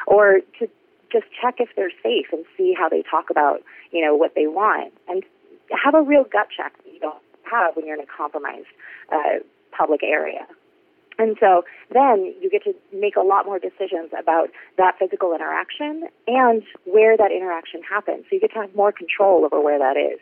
or 0.05 0.41
to 0.59 0.67
just 1.11 1.25
check 1.41 1.55
if 1.59 1.69
they're 1.75 1.91
safe 2.03 2.27
and 2.31 2.45
see 2.57 2.73
how 2.77 2.89
they 2.89 3.03
talk 3.09 3.29
about, 3.29 3.63
you 3.91 4.03
know, 4.03 4.15
what 4.15 4.35
they 4.35 4.47
want. 4.47 4.93
And 5.07 5.23
have 5.71 5.95
a 5.95 6.01
real 6.01 6.25
gut 6.25 6.47
check 6.55 6.75
that 6.83 6.93
you 6.93 6.99
don't 6.99 7.23
have 7.51 7.75
when 7.75 7.85
you're 7.85 7.97
in 7.97 8.03
a 8.03 8.07
compromised 8.17 8.71
uh, 9.11 9.43
public 9.77 10.01
area. 10.03 10.47
And 11.19 11.37
so 11.39 11.63
then 11.91 12.33
you 12.41 12.49
get 12.49 12.63
to 12.63 12.73
make 12.93 13.15
a 13.15 13.21
lot 13.21 13.45
more 13.45 13.59
decisions 13.59 14.09
about 14.17 14.49
that 14.77 14.95
physical 14.97 15.35
interaction 15.35 16.07
and 16.25 16.63
where 16.85 17.17
that 17.17 17.31
interaction 17.31 17.81
happens. 17.83 18.25
So 18.29 18.35
you 18.35 18.39
get 18.39 18.53
to 18.53 18.61
have 18.61 18.75
more 18.75 18.91
control 18.91 19.45
over 19.45 19.61
where 19.61 19.77
that 19.77 19.97
is. 19.97 20.19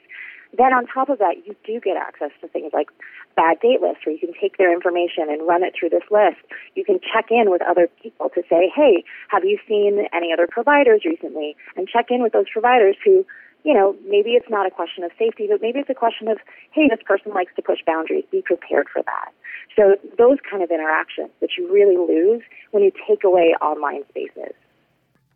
Then 0.57 0.73
on 0.73 0.87
top 0.87 1.09
of 1.09 1.19
that, 1.19 1.45
you 1.45 1.55
do 1.63 1.79
get 1.79 1.95
access 1.95 2.31
to 2.41 2.47
things 2.47 2.71
like 2.73 2.89
bad 3.35 3.59
date 3.61 3.81
lists 3.81 4.01
where 4.03 4.13
you 4.13 4.19
can 4.19 4.33
take 4.33 4.57
their 4.57 4.73
information 4.73 5.29
and 5.29 5.45
run 5.47 5.63
it 5.63 5.73
through 5.77 5.89
this 5.89 6.03
list. 6.09 6.41
You 6.73 6.83
can 6.83 6.99
check 6.99 7.29
in 7.29 7.51
with 7.51 7.61
other 7.61 7.87
people 8.01 8.29
to 8.33 8.41
say, 8.49 8.71
hey, 8.73 9.05
have 9.29 9.45
you 9.45 9.59
seen 9.67 10.07
any 10.11 10.33
other 10.33 10.47
providers 10.49 11.05
recently? 11.05 11.55
And 11.77 11.87
check 11.87 12.07
in 12.09 12.23
with 12.23 12.33
those 12.33 12.49
providers 12.51 12.97
who 13.05 13.25
you 13.63 13.73
know, 13.73 13.95
maybe 14.07 14.31
it's 14.31 14.49
not 14.49 14.65
a 14.65 14.71
question 14.71 15.03
of 15.03 15.11
safety, 15.19 15.47
but 15.49 15.61
maybe 15.61 15.79
it's 15.79 15.89
a 15.89 15.95
question 15.95 16.27
of, 16.27 16.37
hey, 16.71 16.87
this 16.89 16.99
person 17.05 17.33
likes 17.33 17.51
to 17.55 17.61
push 17.61 17.79
boundaries. 17.85 18.23
Be 18.31 18.41
prepared 18.41 18.87
for 18.91 19.01
that. 19.03 19.31
So 19.75 19.95
those 20.17 20.37
kind 20.49 20.63
of 20.63 20.71
interactions 20.71 21.29
that 21.41 21.49
you 21.57 21.71
really 21.71 21.97
lose 21.97 22.41
when 22.71 22.83
you 22.83 22.91
take 23.07 23.23
away 23.23 23.55
online 23.61 24.03
spaces. 24.09 24.53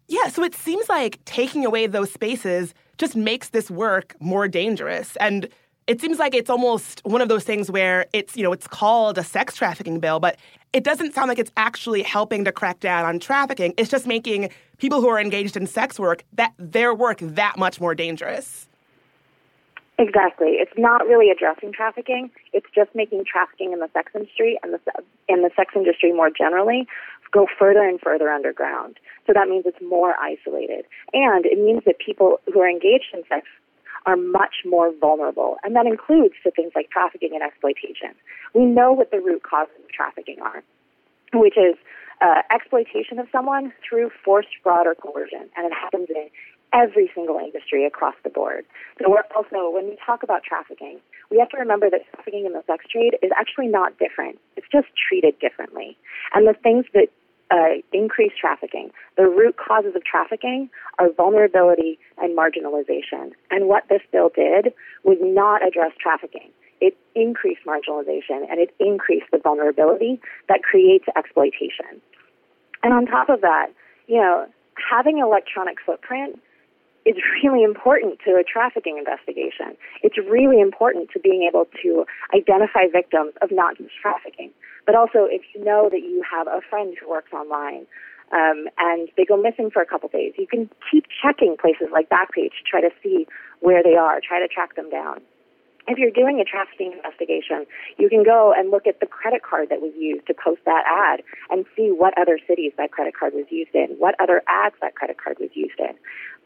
Yeah, 0.07 0.27
so 0.27 0.43
it 0.43 0.55
seems 0.55 0.89
like 0.89 1.23
taking 1.25 1.65
away 1.65 1.87
those 1.87 2.11
spaces 2.11 2.73
just 2.97 3.15
makes 3.15 3.49
this 3.49 3.71
work 3.71 4.15
more 4.19 4.47
dangerous. 4.47 5.15
And 5.17 5.47
it 5.87 6.01
seems 6.01 6.19
like 6.19 6.33
it's 6.33 6.49
almost 6.49 7.01
one 7.03 7.21
of 7.21 7.29
those 7.29 7.43
things 7.43 7.69
where 7.69 8.05
it's, 8.13 8.35
you 8.35 8.43
know, 8.43 8.53
it's 8.53 8.67
called 8.67 9.17
a 9.17 9.23
sex 9.23 9.55
trafficking 9.55 9.99
bill, 9.99 10.19
but 10.19 10.37
it 10.73 10.83
doesn't 10.83 11.13
sound 11.13 11.29
like 11.29 11.39
it's 11.39 11.51
actually 11.55 12.01
helping 12.01 12.43
to 12.45 12.51
crack 12.51 12.79
down 12.79 13.05
on 13.05 13.19
trafficking. 13.19 13.73
It's 13.77 13.89
just 13.89 14.07
making 14.07 14.49
people 14.79 15.01
who 15.01 15.07
are 15.07 15.19
engaged 15.19 15.55
in 15.55 15.67
sex 15.67 15.99
work 15.99 16.23
that 16.33 16.53
their 16.57 16.93
work 16.93 17.19
that 17.21 17.57
much 17.57 17.79
more 17.79 17.95
dangerous. 17.95 18.67
Exactly. 19.99 20.53
It's 20.53 20.73
not 20.75 21.05
really 21.05 21.29
addressing 21.29 21.71
trafficking. 21.71 22.31
It's 22.51 22.65
just 22.73 22.89
making 22.95 23.25
trafficking 23.25 23.73
in 23.73 23.79
the 23.79 23.89
sex 23.93 24.11
industry 24.15 24.59
and 24.63 24.73
the 24.73 24.79
in 25.29 25.43
the 25.43 25.51
sex 25.55 25.73
industry 25.75 26.11
more 26.11 26.31
generally 26.35 26.87
go 27.31 27.47
further 27.59 27.83
and 27.83 27.99
further 27.99 28.29
underground. 28.29 28.99
So 29.25 29.33
that 29.33 29.47
means 29.49 29.65
it's 29.65 29.81
more 29.81 30.15
isolated, 30.19 30.85
and 31.13 31.45
it 31.45 31.57
means 31.57 31.81
that 31.85 31.97
people 31.97 32.39
who 32.51 32.59
are 32.61 32.69
engaged 32.69 33.13
in 33.13 33.23
sex 33.27 33.47
are 34.05 34.15
much 34.15 34.55
more 34.65 34.91
vulnerable, 34.99 35.57
and 35.63 35.75
that 35.75 35.85
includes 35.85 36.35
to 36.43 36.51
things 36.51 36.71
like 36.75 36.89
trafficking 36.89 37.31
and 37.33 37.43
exploitation. 37.43 38.15
We 38.53 38.65
know 38.65 38.91
what 38.91 39.11
the 39.11 39.19
root 39.19 39.43
causes 39.43 39.75
of 39.83 39.91
trafficking 39.91 40.37
are, 40.41 40.63
which 41.33 41.57
is 41.57 41.75
uh, 42.21 42.41
exploitation 42.51 43.19
of 43.19 43.27
someone 43.31 43.73
through 43.87 44.11
forced 44.23 44.49
fraud 44.61 44.87
or 44.87 44.95
coercion, 44.95 45.49
and 45.55 45.65
it 45.65 45.73
happens 45.73 46.07
in 46.09 46.29
every 46.73 47.11
single 47.13 47.37
industry 47.37 47.85
across 47.85 48.15
the 48.23 48.29
board. 48.29 48.65
So 48.99 49.09
we're 49.09 49.23
also, 49.35 49.69
when 49.69 49.85
we 49.85 49.97
talk 50.03 50.23
about 50.23 50.43
trafficking, 50.43 50.99
we 51.29 51.37
have 51.37 51.49
to 51.49 51.57
remember 51.57 51.89
that 51.89 52.01
trafficking 52.13 52.45
in 52.45 52.53
the 52.53 52.63
sex 52.65 52.85
trade 52.91 53.15
is 53.21 53.31
actually 53.37 53.67
not 53.67 53.97
different. 53.99 54.39
It's 54.57 54.67
just 54.71 54.87
treated 54.97 55.37
differently. 55.39 55.97
And 56.33 56.47
the 56.47 56.53
things 56.53 56.85
that 56.93 57.09
uh, 57.53 57.81
increase 57.93 58.31
trafficking, 58.39 58.89
the 59.15 59.23
root 59.23 59.55
causes 59.57 59.95
of 59.95 60.03
trafficking 60.03 60.69
are 60.97 61.11
vulnerability 61.13 61.99
and 62.17 62.35
marginalization. 62.35 63.31
And 63.51 63.67
what 63.67 63.83
this 63.89 64.01
bill 64.11 64.31
did 64.35 64.73
was 65.03 65.17
not 65.21 65.65
address 65.65 65.91
trafficking. 66.01 66.49
It 66.81 66.97
increased 67.15 67.61
marginalization 67.65 68.49
and 68.49 68.59
it 68.59 68.73
increased 68.79 69.27
the 69.31 69.37
vulnerability 69.37 70.19
that 70.49 70.63
creates 70.63 71.05
exploitation. 71.15 72.01
And 72.81 72.91
on 72.91 73.05
top 73.05 73.29
of 73.29 73.41
that, 73.41 73.67
you 74.07 74.17
know, 74.17 74.47
having 74.91 75.19
electronic 75.19 75.77
footprint 75.85 76.41
is 77.05 77.15
really 77.43 77.63
important 77.63 78.19
to 78.25 78.31
a 78.35 78.43
trafficking 78.43 78.97
investigation. 78.97 79.75
It's 80.01 80.17
really 80.17 80.59
important 80.59 81.09
to 81.11 81.19
being 81.19 81.47
able 81.47 81.67
to 81.83 82.05
identify 82.33 82.87
victims 82.91 83.33
of 83.41 83.51
not 83.51 83.77
just 83.77 83.91
trafficking, 84.01 84.51
but 84.85 84.95
also 84.95 85.27
if 85.29 85.41
you 85.53 85.63
know 85.63 85.89
that 85.91 85.99
you 85.99 86.23
have 86.29 86.47
a 86.47 86.61
friend 86.69 86.95
who 86.99 87.09
works 87.09 87.31
online 87.33 87.85
um, 88.31 88.67
and 88.77 89.09
they 89.17 89.25
go 89.25 89.37
missing 89.37 89.69
for 89.69 89.81
a 89.81 89.85
couple 89.85 90.09
days, 90.09 90.33
you 90.37 90.47
can 90.47 90.69
keep 90.89 91.05
checking 91.21 91.55
places 91.59 91.87
like 91.91 92.09
Backpage 92.09 92.55
to 92.55 92.63
try 92.69 92.81
to 92.81 92.89
see 93.01 93.27
where 93.59 93.83
they 93.83 93.95
are, 93.95 94.19
try 94.25 94.39
to 94.39 94.47
track 94.47 94.75
them 94.75 94.89
down. 94.89 95.21
If 95.87 95.97
you're 95.97 96.11
doing 96.11 96.39
a 96.39 96.45
trafficking 96.45 96.93
investigation, 96.93 97.65
you 97.97 98.07
can 98.09 98.23
go 98.23 98.53
and 98.55 98.71
look 98.71 98.87
at 98.87 98.99
the 98.99 99.05
credit 99.05 99.43
card 99.43 99.69
that 99.69 99.81
was 99.81 99.91
used 99.97 100.27
to 100.27 100.33
post 100.33 100.61
that 100.65 100.83
ad 100.87 101.23
and 101.49 101.65
see 101.75 101.91
what 101.91 102.17
other 102.17 102.39
cities 102.47 102.71
that 102.77 102.91
credit 102.91 103.13
card 103.17 103.33
was 103.33 103.45
used 103.49 103.75
in, 103.75 103.95
what 103.99 104.15
other 104.19 104.41
ads 104.47 104.75
that 104.81 104.95
credit 104.95 105.17
card 105.21 105.37
was 105.39 105.49
used 105.53 105.79
in 105.79 105.95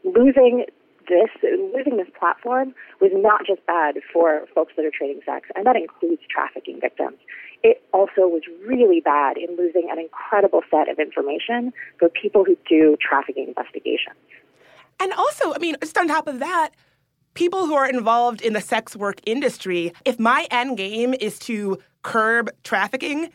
losing 0.03 0.65
this 1.07 1.29
losing 1.41 1.97
this 1.97 2.07
platform 2.19 2.73
was 2.99 3.11
not 3.13 3.45
just 3.47 3.65
bad 3.65 3.95
for 4.11 4.45
folks 4.53 4.73
that 4.75 4.85
are 4.85 4.91
trading 4.91 5.21
sex, 5.25 5.47
and 5.55 5.65
that 5.65 5.77
includes 5.77 6.21
trafficking 6.29 6.81
victims. 6.81 7.17
It 7.63 7.81
also 7.93 8.27
was 8.27 8.43
really 8.65 8.99
bad 8.99 9.37
in 9.37 9.55
losing 9.55 9.89
an 9.89 9.99
incredible 9.99 10.61
set 10.69 10.89
of 10.89 10.99
information 10.99 11.71
for 11.97 12.09
people 12.09 12.43
who 12.43 12.57
do 12.67 12.97
trafficking 12.99 13.47
investigations. 13.47 14.19
And 14.99 15.13
also, 15.13 15.53
I 15.53 15.59
mean, 15.59 15.77
just 15.79 15.97
on 15.97 16.07
top 16.07 16.27
of 16.27 16.39
that, 16.39 16.71
people 17.37 17.67
who 17.67 17.75
are 17.75 17.87
involved 17.87 18.41
in 18.41 18.53
the 18.53 18.61
sex 18.61 18.95
work 18.95 19.21
industry, 19.27 19.93
if 20.05 20.19
my 20.19 20.47
end 20.49 20.75
game 20.75 21.13
is 21.13 21.37
to 21.37 21.77
curb 22.01 22.49
trafficking, 22.63 23.29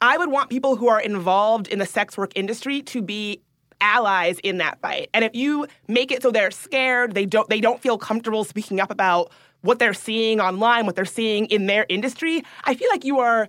I 0.00 0.16
would 0.16 0.30
want 0.30 0.48
people 0.48 0.76
who 0.76 0.86
are 0.88 1.00
involved 1.00 1.66
in 1.66 1.80
the 1.80 1.86
sex 1.86 2.16
work 2.16 2.30
industry 2.36 2.82
to 2.82 3.02
be 3.02 3.42
allies 3.80 4.38
in 4.44 4.58
that 4.58 4.80
fight. 4.80 5.10
And 5.12 5.24
if 5.24 5.34
you 5.34 5.66
make 5.88 6.12
it 6.12 6.22
so 6.22 6.30
they're 6.30 6.52
scared, 6.52 7.14
they 7.14 7.26
don't 7.26 7.48
they 7.48 7.60
don't 7.60 7.82
feel 7.82 7.98
comfortable 7.98 8.44
speaking 8.44 8.80
up 8.80 8.92
about 8.92 9.32
what 9.62 9.80
they're 9.80 9.92
seeing 9.92 10.40
online, 10.40 10.86
what 10.86 10.94
they're 10.94 11.04
seeing 11.04 11.46
in 11.46 11.66
their 11.66 11.84
industry, 11.88 12.44
I 12.62 12.76
feel 12.76 12.88
like 12.92 13.04
you 13.04 13.18
are 13.18 13.48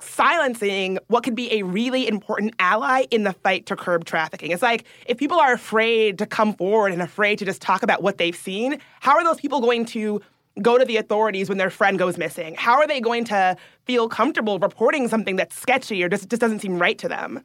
silencing 0.00 0.98
what 1.08 1.24
could 1.24 1.34
be 1.34 1.52
a 1.52 1.62
really 1.62 2.06
important 2.06 2.54
ally 2.58 3.06
in 3.10 3.24
the 3.24 3.32
fight 3.32 3.66
to 3.66 3.76
curb 3.76 4.04
trafficking. 4.04 4.50
It's 4.50 4.62
like 4.62 4.84
if 5.06 5.16
people 5.16 5.38
are 5.38 5.52
afraid 5.52 6.18
to 6.18 6.26
come 6.26 6.54
forward 6.54 6.92
and 6.92 7.02
afraid 7.02 7.38
to 7.38 7.44
just 7.44 7.62
talk 7.62 7.82
about 7.82 8.02
what 8.02 8.18
they've 8.18 8.36
seen, 8.36 8.78
how 9.00 9.16
are 9.16 9.24
those 9.24 9.40
people 9.40 9.60
going 9.60 9.84
to 9.86 10.20
go 10.62 10.78
to 10.78 10.84
the 10.84 10.96
authorities 10.96 11.48
when 11.48 11.58
their 11.58 11.70
friend 11.70 11.98
goes 11.98 12.16
missing? 12.16 12.54
How 12.54 12.74
are 12.74 12.86
they 12.86 13.00
going 13.00 13.24
to 13.26 13.56
feel 13.84 14.08
comfortable 14.08 14.58
reporting 14.58 15.08
something 15.08 15.36
that's 15.36 15.58
sketchy 15.58 16.02
or 16.02 16.08
just, 16.08 16.28
just 16.28 16.40
doesn't 16.40 16.60
seem 16.60 16.78
right 16.78 16.98
to 16.98 17.08
them? 17.08 17.42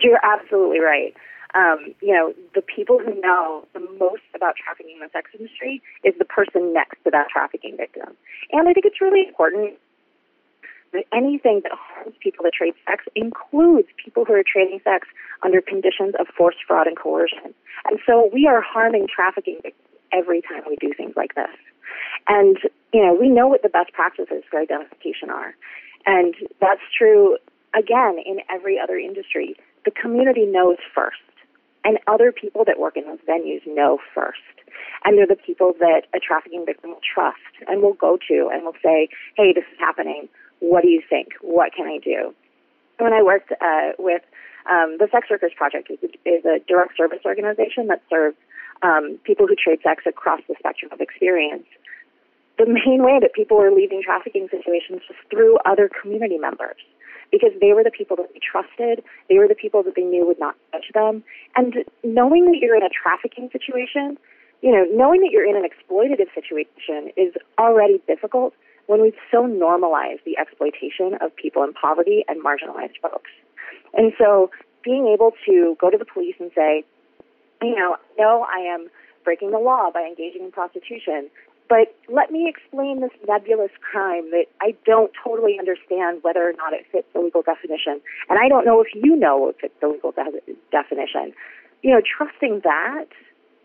You're 0.00 0.20
absolutely 0.22 0.80
right. 0.80 1.14
Um, 1.54 1.94
you 2.02 2.12
know, 2.12 2.34
the 2.54 2.62
people 2.62 2.98
who 2.98 3.20
know 3.20 3.66
the 3.74 3.80
most 3.80 4.22
about 4.34 4.56
trafficking 4.56 4.96
in 4.96 5.00
the 5.00 5.10
sex 5.12 5.30
industry 5.38 5.80
is 6.02 6.12
the 6.18 6.24
person 6.24 6.72
next 6.72 6.98
to 7.04 7.10
that 7.12 7.28
trafficking 7.28 7.76
victim. 7.76 8.16
And 8.50 8.68
I 8.68 8.72
think 8.72 8.86
it's 8.86 9.00
really 9.00 9.28
important 9.28 9.74
anything 11.12 11.60
that 11.62 11.72
harms 11.72 12.14
people 12.20 12.44
that 12.44 12.52
trade 12.52 12.74
sex 12.86 13.04
includes 13.14 13.88
people 14.02 14.24
who 14.24 14.34
are 14.34 14.44
trading 14.44 14.80
sex 14.84 15.08
under 15.42 15.60
conditions 15.60 16.14
of 16.18 16.26
forced 16.36 16.58
fraud 16.66 16.86
and 16.86 16.96
coercion. 16.96 17.54
And 17.84 17.98
so 18.06 18.30
we 18.32 18.46
are 18.46 18.60
harming 18.60 19.06
trafficking 19.14 19.60
every 20.12 20.42
time 20.42 20.62
we 20.68 20.76
do 20.76 20.92
things 20.96 21.14
like 21.16 21.34
this. 21.34 21.54
And, 22.28 22.58
you 22.92 23.04
know, 23.04 23.14
we 23.14 23.28
know 23.28 23.48
what 23.48 23.62
the 23.62 23.68
best 23.68 23.92
practices 23.92 24.42
for 24.50 24.60
identification 24.60 25.30
are. 25.30 25.54
And 26.06 26.34
that's 26.60 26.80
true, 26.96 27.36
again, 27.74 28.16
in 28.24 28.38
every 28.50 28.78
other 28.78 28.96
industry 28.96 29.56
the 29.84 29.90
community 29.90 30.46
knows 30.46 30.78
first. 30.94 31.20
And 31.84 31.98
other 32.06 32.32
people 32.32 32.64
that 32.64 32.78
work 32.78 32.96
in 32.96 33.04
those 33.04 33.18
venues 33.28 33.60
know 33.66 33.98
first. 34.14 34.40
And 35.04 35.18
they're 35.18 35.26
the 35.26 35.36
people 35.36 35.74
that 35.80 36.02
a 36.14 36.18
trafficking 36.18 36.64
victim 36.64 36.90
will 36.90 37.04
trust 37.04 37.36
and 37.68 37.82
will 37.82 37.92
go 37.92 38.18
to 38.28 38.48
and 38.50 38.64
will 38.64 38.76
say, 38.82 39.08
hey, 39.36 39.52
this 39.52 39.64
is 39.70 39.78
happening. 39.78 40.28
What 40.60 40.82
do 40.82 40.88
you 40.88 41.02
think? 41.08 41.28
What 41.40 41.72
can 41.74 41.86
I 41.86 41.98
do? 41.98 42.34
When 42.98 43.12
I 43.12 43.22
worked 43.22 43.52
uh, 43.52 43.92
with 43.98 44.22
um, 44.70 44.96
the 44.98 45.08
Sex 45.10 45.28
Workers 45.30 45.52
Project, 45.56 45.90
is 45.90 45.98
a, 46.02 46.28
is 46.28 46.44
a 46.44 46.60
direct 46.66 46.96
service 46.96 47.20
organization 47.24 47.88
that 47.88 48.02
serves 48.08 48.36
um, 48.82 49.18
people 49.24 49.46
who 49.46 49.54
trade 49.54 49.80
sex 49.82 50.04
across 50.06 50.40
the 50.48 50.54
spectrum 50.58 50.90
of 50.92 51.00
experience. 51.00 51.66
the 52.58 52.66
main 52.66 53.02
way 53.02 53.18
that 53.20 53.32
people 53.34 53.56
were 53.56 53.70
leaving 53.70 54.02
trafficking 54.02 54.48
situations 54.50 55.02
was 55.08 55.18
through 55.30 55.58
other 55.66 55.90
community 55.90 56.38
members 56.38 56.78
because 57.32 57.50
they 57.60 57.72
were 57.72 57.82
the 57.82 57.90
people 57.90 58.16
that 58.16 58.32
they 58.32 58.38
trusted. 58.38 59.02
They 59.28 59.38
were 59.38 59.48
the 59.48 59.56
people 59.56 59.82
that 59.82 59.94
they 59.96 60.02
knew 60.02 60.26
would 60.26 60.38
not 60.38 60.54
judge 60.72 60.90
them. 60.94 61.24
And 61.56 61.84
knowing 62.04 62.46
that 62.46 62.58
you're 62.60 62.76
in 62.76 62.82
a 62.82 62.90
trafficking 62.90 63.50
situation, 63.50 64.16
you 64.62 64.70
know, 64.70 64.86
knowing 64.94 65.20
that 65.22 65.30
you're 65.32 65.46
in 65.46 65.56
an 65.56 65.66
exploitative 65.66 66.32
situation 66.32 67.10
is 67.16 67.34
already 67.58 68.00
difficult 68.06 68.54
when 68.86 69.00
we've 69.00 69.16
so 69.30 69.46
normalized 69.46 70.20
the 70.24 70.36
exploitation 70.38 71.16
of 71.20 71.34
people 71.36 71.62
in 71.64 71.72
poverty 71.72 72.24
and 72.28 72.42
marginalized 72.42 73.00
folks. 73.00 73.30
And 73.94 74.12
so 74.18 74.50
being 74.84 75.06
able 75.12 75.32
to 75.46 75.76
go 75.80 75.90
to 75.90 75.96
the 75.96 76.04
police 76.04 76.36
and 76.38 76.50
say, 76.54 76.84
you 77.62 77.74
know, 77.74 77.96
no, 78.18 78.46
I 78.48 78.60
am 78.60 78.88
breaking 79.24 79.52
the 79.52 79.58
law 79.58 79.90
by 79.92 80.02
engaging 80.02 80.44
in 80.44 80.52
prostitution, 80.52 81.30
but 81.68 81.96
let 82.12 82.30
me 82.30 82.46
explain 82.48 83.00
this 83.00 83.10
nebulous 83.26 83.70
crime 83.80 84.30
that 84.30 84.46
I 84.60 84.76
don't 84.84 85.10
totally 85.24 85.58
understand 85.58 86.22
whether 86.22 86.46
or 86.46 86.52
not 86.52 86.74
it 86.74 86.84
fits 86.92 87.06
the 87.14 87.20
legal 87.20 87.40
definition. 87.40 88.00
And 88.28 88.38
I 88.38 88.48
don't 88.48 88.66
know 88.66 88.82
if 88.82 88.88
you 88.94 89.16
know 89.16 89.48
if 89.48 89.56
it 89.56 89.60
fits 89.60 89.74
the 89.80 89.88
legal 89.88 90.12
de- 90.12 90.54
definition. 90.70 91.32
You 91.82 91.92
know, 91.92 92.02
trusting 92.04 92.60
that 92.64 93.08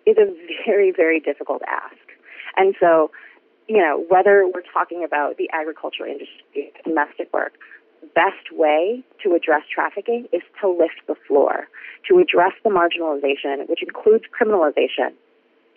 is 0.05 0.17
a 0.17 0.31
very, 0.65 0.91
very 0.91 1.19
difficult 1.19 1.61
ask. 1.67 1.97
And 2.55 2.73
so, 2.79 3.11
you 3.69 3.77
know, 3.77 4.03
whether 4.09 4.49
we're 4.51 4.65
talking 4.73 5.03
about 5.05 5.37
the 5.37 5.47
agriculture 5.53 6.05
industry, 6.05 6.73
domestic 6.83 7.31
work, 7.31 7.53
best 8.15 8.51
way 8.51 9.03
to 9.23 9.35
address 9.35 9.61
trafficking 9.73 10.27
is 10.33 10.41
to 10.59 10.67
lift 10.67 11.05
the 11.07 11.15
floor, 11.27 11.67
to 12.09 12.17
address 12.17 12.53
the 12.63 12.69
marginalization, 12.71 13.69
which 13.69 13.83
includes 13.83 14.25
criminalization, 14.33 15.13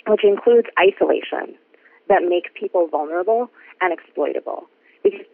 which 0.08 0.24
includes 0.24 0.68
isolation 0.80 1.54
that 2.08 2.22
make 2.26 2.54
people 2.54 2.88
vulnerable 2.88 3.50
and 3.82 3.92
exploitable. 3.92 4.64
Because 5.04 5.26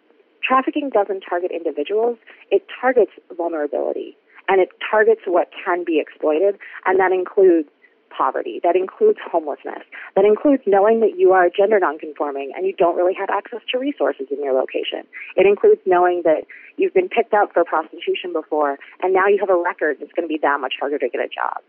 trafficking 0.43 0.91
doesn't 0.91 1.21
target 1.21 1.53
individuals, 1.53 2.19
it 2.51 2.67
targets 2.81 3.13
vulnerability 3.37 4.17
and 4.49 4.61
it 4.61 4.71
targets 4.91 5.21
what 5.27 5.51
can 5.65 5.85
be 5.85 6.01
exploited, 6.01 6.59
and 6.87 6.99
that 6.99 7.13
includes 7.13 7.69
poverty, 8.11 8.61
that 8.63 8.77
includes 8.77 9.19
homelessness, 9.25 9.83
that 10.17 10.25
includes 10.25 10.63
knowing 10.67 11.01
that 11.01 11.19
you 11.19 11.33
are 11.33 11.49
gender 11.49 11.79
nonconforming 11.79 12.53
and 12.57 12.67
you 12.67 12.75
don't 12.75 12.97
really 12.97 13.15
have 13.15 13.31
access 13.31 13.61
to 13.71 13.79
resources 13.79 14.27
in 14.31 14.43
your 14.43 14.53
location. 14.53 15.07
It 15.37 15.47
includes 15.47 15.81
knowing 15.87 16.23
that 16.25 16.45
you've 16.77 16.95
been 16.95 17.09
picked 17.09 17.35
up 17.35 17.53
for 17.53 17.65
prostitution 17.65 18.33
before 18.33 18.79
and 19.03 19.13
now 19.13 19.27
you 19.27 19.39
have 19.41 19.51
a 19.51 19.57
record 19.57 19.99
that's 20.01 20.13
going 20.13 20.29
to 20.29 20.33
be 20.33 20.39
that 20.43 20.59
much 20.61 20.75
harder 20.81 20.99
to 20.99 21.09
get 21.09 21.21
a 21.21 21.29
job. 21.29 21.63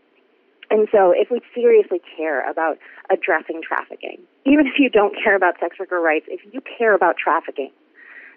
And 0.71 0.87
so, 0.91 1.11
if 1.15 1.31
we 1.31 1.41
seriously 1.55 1.99
care 2.15 2.47
about 2.47 2.77
addressing 3.09 3.61
trafficking, 3.65 4.21
even 4.45 4.67
if 4.67 4.77
you 4.77 4.89
don't 4.89 5.15
care 5.17 5.35
about 5.35 5.59
sex 5.59 5.77
worker 5.79 5.99
rights, 5.99 6.27
if 6.29 6.41
you 6.53 6.61
care 6.61 6.93
about 6.93 7.17
trafficking, 7.17 7.71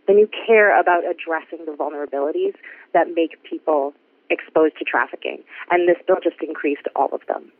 then 0.06 0.18
you 0.18 0.28
care 0.46 0.78
about 0.80 1.04
addressing 1.04 1.66
the 1.66 1.72
vulnerabilities 1.72 2.54
that 2.94 3.08
make 3.14 3.42
people 3.44 3.92
exposed 4.30 4.78
to 4.78 4.84
trafficking. 4.84 5.44
And 5.70 5.88
this 5.88 5.98
bill 6.06 6.16
just 6.22 6.36
increased 6.40 6.88
all 6.96 7.10
of 7.12 7.20
them. 7.28 7.52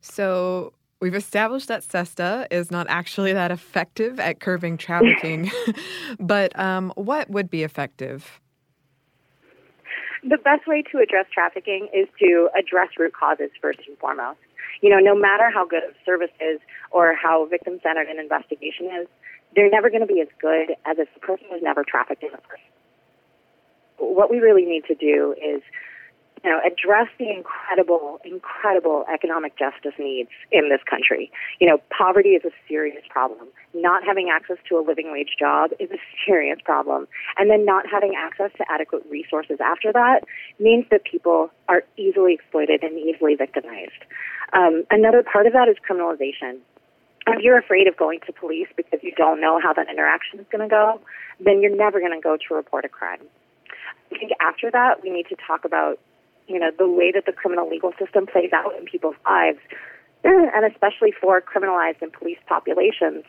So 0.00 0.72
we've 1.00 1.14
established 1.14 1.68
that 1.68 1.82
SESTA 1.82 2.48
is 2.50 2.70
not 2.70 2.86
actually 2.88 3.32
that 3.32 3.50
effective 3.50 4.18
at 4.20 4.40
curbing 4.40 4.78
trafficking, 4.78 5.50
but 6.20 6.58
um, 6.58 6.92
what 6.96 7.30
would 7.30 7.50
be 7.50 7.62
effective? 7.62 8.40
The 10.22 10.38
best 10.38 10.66
way 10.66 10.82
to 10.90 10.98
address 10.98 11.26
trafficking 11.32 11.88
is 11.94 12.08
to 12.18 12.48
address 12.58 12.88
root 12.98 13.12
causes 13.12 13.50
first 13.60 13.80
and 13.86 13.96
foremost. 13.98 14.38
You 14.80 14.90
know, 14.90 14.98
no 14.98 15.14
matter 15.14 15.50
how 15.52 15.66
good 15.66 15.82
a 15.82 15.92
service 16.04 16.30
is 16.40 16.60
or 16.90 17.14
how 17.14 17.46
victim 17.46 17.78
centered 17.82 18.08
an 18.08 18.18
investigation 18.18 18.86
is, 19.00 19.08
they're 19.54 19.70
never 19.70 19.90
going 19.90 20.00
to 20.00 20.12
be 20.12 20.20
as 20.20 20.28
good 20.40 20.72
as 20.86 20.98
if 20.98 21.08
the 21.14 21.20
person 21.20 21.46
was 21.50 21.60
never 21.62 21.84
trafficked 21.84 22.22
in 22.22 22.30
the 22.32 22.38
first. 22.48 22.62
What 23.98 24.30
we 24.30 24.38
really 24.38 24.64
need 24.64 24.84
to 24.86 24.94
do 24.94 25.34
is 25.34 25.62
you 26.44 26.50
know, 26.50 26.60
address 26.64 27.08
the 27.18 27.30
incredible, 27.30 28.20
incredible 28.24 29.04
economic 29.12 29.58
justice 29.58 29.94
needs 29.98 30.30
in 30.52 30.68
this 30.68 30.80
country. 30.88 31.30
You 31.60 31.68
know, 31.68 31.78
poverty 31.96 32.30
is 32.30 32.44
a 32.44 32.50
serious 32.68 33.02
problem. 33.08 33.48
Not 33.74 34.04
having 34.04 34.28
access 34.30 34.56
to 34.68 34.78
a 34.78 34.82
living 34.82 35.10
wage 35.12 35.36
job 35.38 35.70
is 35.80 35.90
a 35.90 35.98
serious 36.26 36.58
problem. 36.64 37.08
And 37.38 37.50
then 37.50 37.64
not 37.64 37.86
having 37.90 38.14
access 38.16 38.50
to 38.58 38.64
adequate 38.70 39.04
resources 39.10 39.58
after 39.60 39.92
that 39.92 40.20
means 40.58 40.86
that 40.90 41.04
people 41.04 41.50
are 41.68 41.82
easily 41.96 42.34
exploited 42.34 42.82
and 42.82 42.98
easily 42.98 43.34
victimized. 43.34 44.04
Um, 44.52 44.84
another 44.90 45.22
part 45.22 45.46
of 45.46 45.52
that 45.52 45.68
is 45.68 45.76
criminalization. 45.88 46.58
If 47.26 47.42
you're 47.42 47.58
afraid 47.58 47.86
of 47.88 47.96
going 47.96 48.20
to 48.26 48.32
police 48.32 48.68
because 48.76 49.00
you 49.02 49.12
don't 49.16 49.40
know 49.40 49.60
how 49.62 49.74
that 49.74 49.90
interaction 49.90 50.40
is 50.40 50.46
going 50.50 50.66
to 50.66 50.72
go, 50.72 51.00
then 51.40 51.60
you're 51.60 51.76
never 51.76 52.00
going 52.00 52.12
to 52.12 52.20
go 52.20 52.38
to 52.48 52.54
report 52.54 52.86
a 52.86 52.88
crime. 52.88 53.20
I 54.10 54.18
think 54.18 54.32
after 54.40 54.70
that, 54.70 55.02
we 55.02 55.10
need 55.10 55.26
to 55.28 55.36
talk 55.46 55.66
about 55.66 55.98
you 56.48 56.58
know, 56.58 56.70
the 56.76 56.88
way 56.88 57.12
that 57.12 57.26
the 57.26 57.32
criminal 57.32 57.68
legal 57.68 57.92
system 57.98 58.26
plays 58.26 58.50
out 58.52 58.74
in 58.78 58.84
people's 58.86 59.16
lives, 59.24 59.58
and 60.24 60.64
especially 60.64 61.12
for 61.12 61.40
criminalized 61.40 62.02
and 62.02 62.12
police 62.12 62.38
populations, 62.48 63.24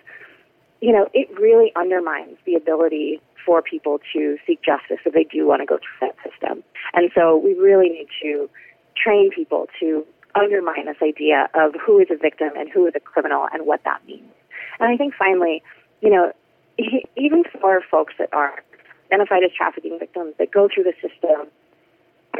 you 0.82 0.93
know, 0.93 1.10
it 1.13 1.27
really 1.39 1.71
undermines 1.75 2.38
the 2.45 2.55
ability 2.55 3.21
for 3.45 3.62
people 3.62 3.99
to 4.13 4.38
seek 4.47 4.62
justice 4.63 4.99
if 5.05 5.13
they 5.13 5.25
do 5.25 5.45
want 5.45 5.62
to 5.62 5.65
go 5.65 5.77
through 5.77 6.08
that 6.08 6.15
system. 6.23 6.63
And 6.93 7.12
so 7.13 7.38
we 7.38 7.53
really 7.53 7.89
need 7.89 8.08
to 8.23 8.49
train 8.95 9.29
people 9.36 9.67
to 9.79 10.05
undermine 10.36 10.86
this 10.86 10.97
idea 11.03 11.49
of 11.53 11.73
who 11.86 11.99
is 11.99 12.08
a 12.12 12.17
victim 12.17 12.49
and 12.58 12.69
who 12.69 12.88
is 12.88 12.93
a 12.95 12.99
criminal 12.99 13.47
and 13.51 13.65
what 13.65 13.84
that 13.84 14.05
means. 14.08 14.32
And 14.79 14.89
I 14.89 14.95
think 14.95 15.13
finally, 15.15 15.62
you 16.01 16.10
know, 16.10 16.32
even 17.17 17.43
for 17.60 17.82
folks 17.91 18.13
that 18.19 18.29
are 18.32 18.63
identified 19.12 19.43
as 19.43 19.51
trafficking 19.55 19.97
victims 19.99 20.36
that 20.38 20.51
go 20.51 20.69
through 20.73 20.84
the 20.84 20.93
system 21.01 21.47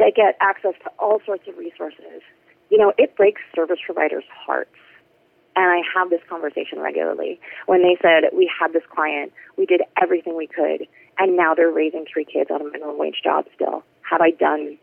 they 0.00 0.10
get 0.10 0.36
access 0.40 0.72
to 0.82 0.90
all 0.98 1.20
sorts 1.24 1.46
of 1.46 1.58
resources. 1.58 2.24
You 2.70 2.78
know, 2.78 2.92
it 2.96 3.14
breaks 3.16 3.42
service 3.54 3.78
providers' 3.84 4.24
hearts. 4.32 4.74
And 5.56 5.66
I 5.66 5.82
have 5.94 6.08
this 6.08 6.20
conversation 6.28 6.78
regularly 6.80 7.38
when 7.66 7.82
they 7.82 7.96
said, 8.00 8.30
We 8.32 8.50
had 8.50 8.72
this 8.72 8.84
client, 8.88 9.32
we 9.58 9.66
did 9.66 9.82
everything 10.00 10.36
we 10.36 10.46
could, 10.46 10.86
and 11.18 11.36
now 11.36 11.54
they're 11.54 11.70
raising 11.70 12.06
three 12.10 12.24
kids 12.24 12.50
on 12.50 12.62
a 12.62 12.64
minimum 12.64 12.98
wage 12.98 13.20
job 13.22 13.44
still. 13.54 13.82
Have 14.08 14.20
I 14.22 14.30
done 14.30 14.78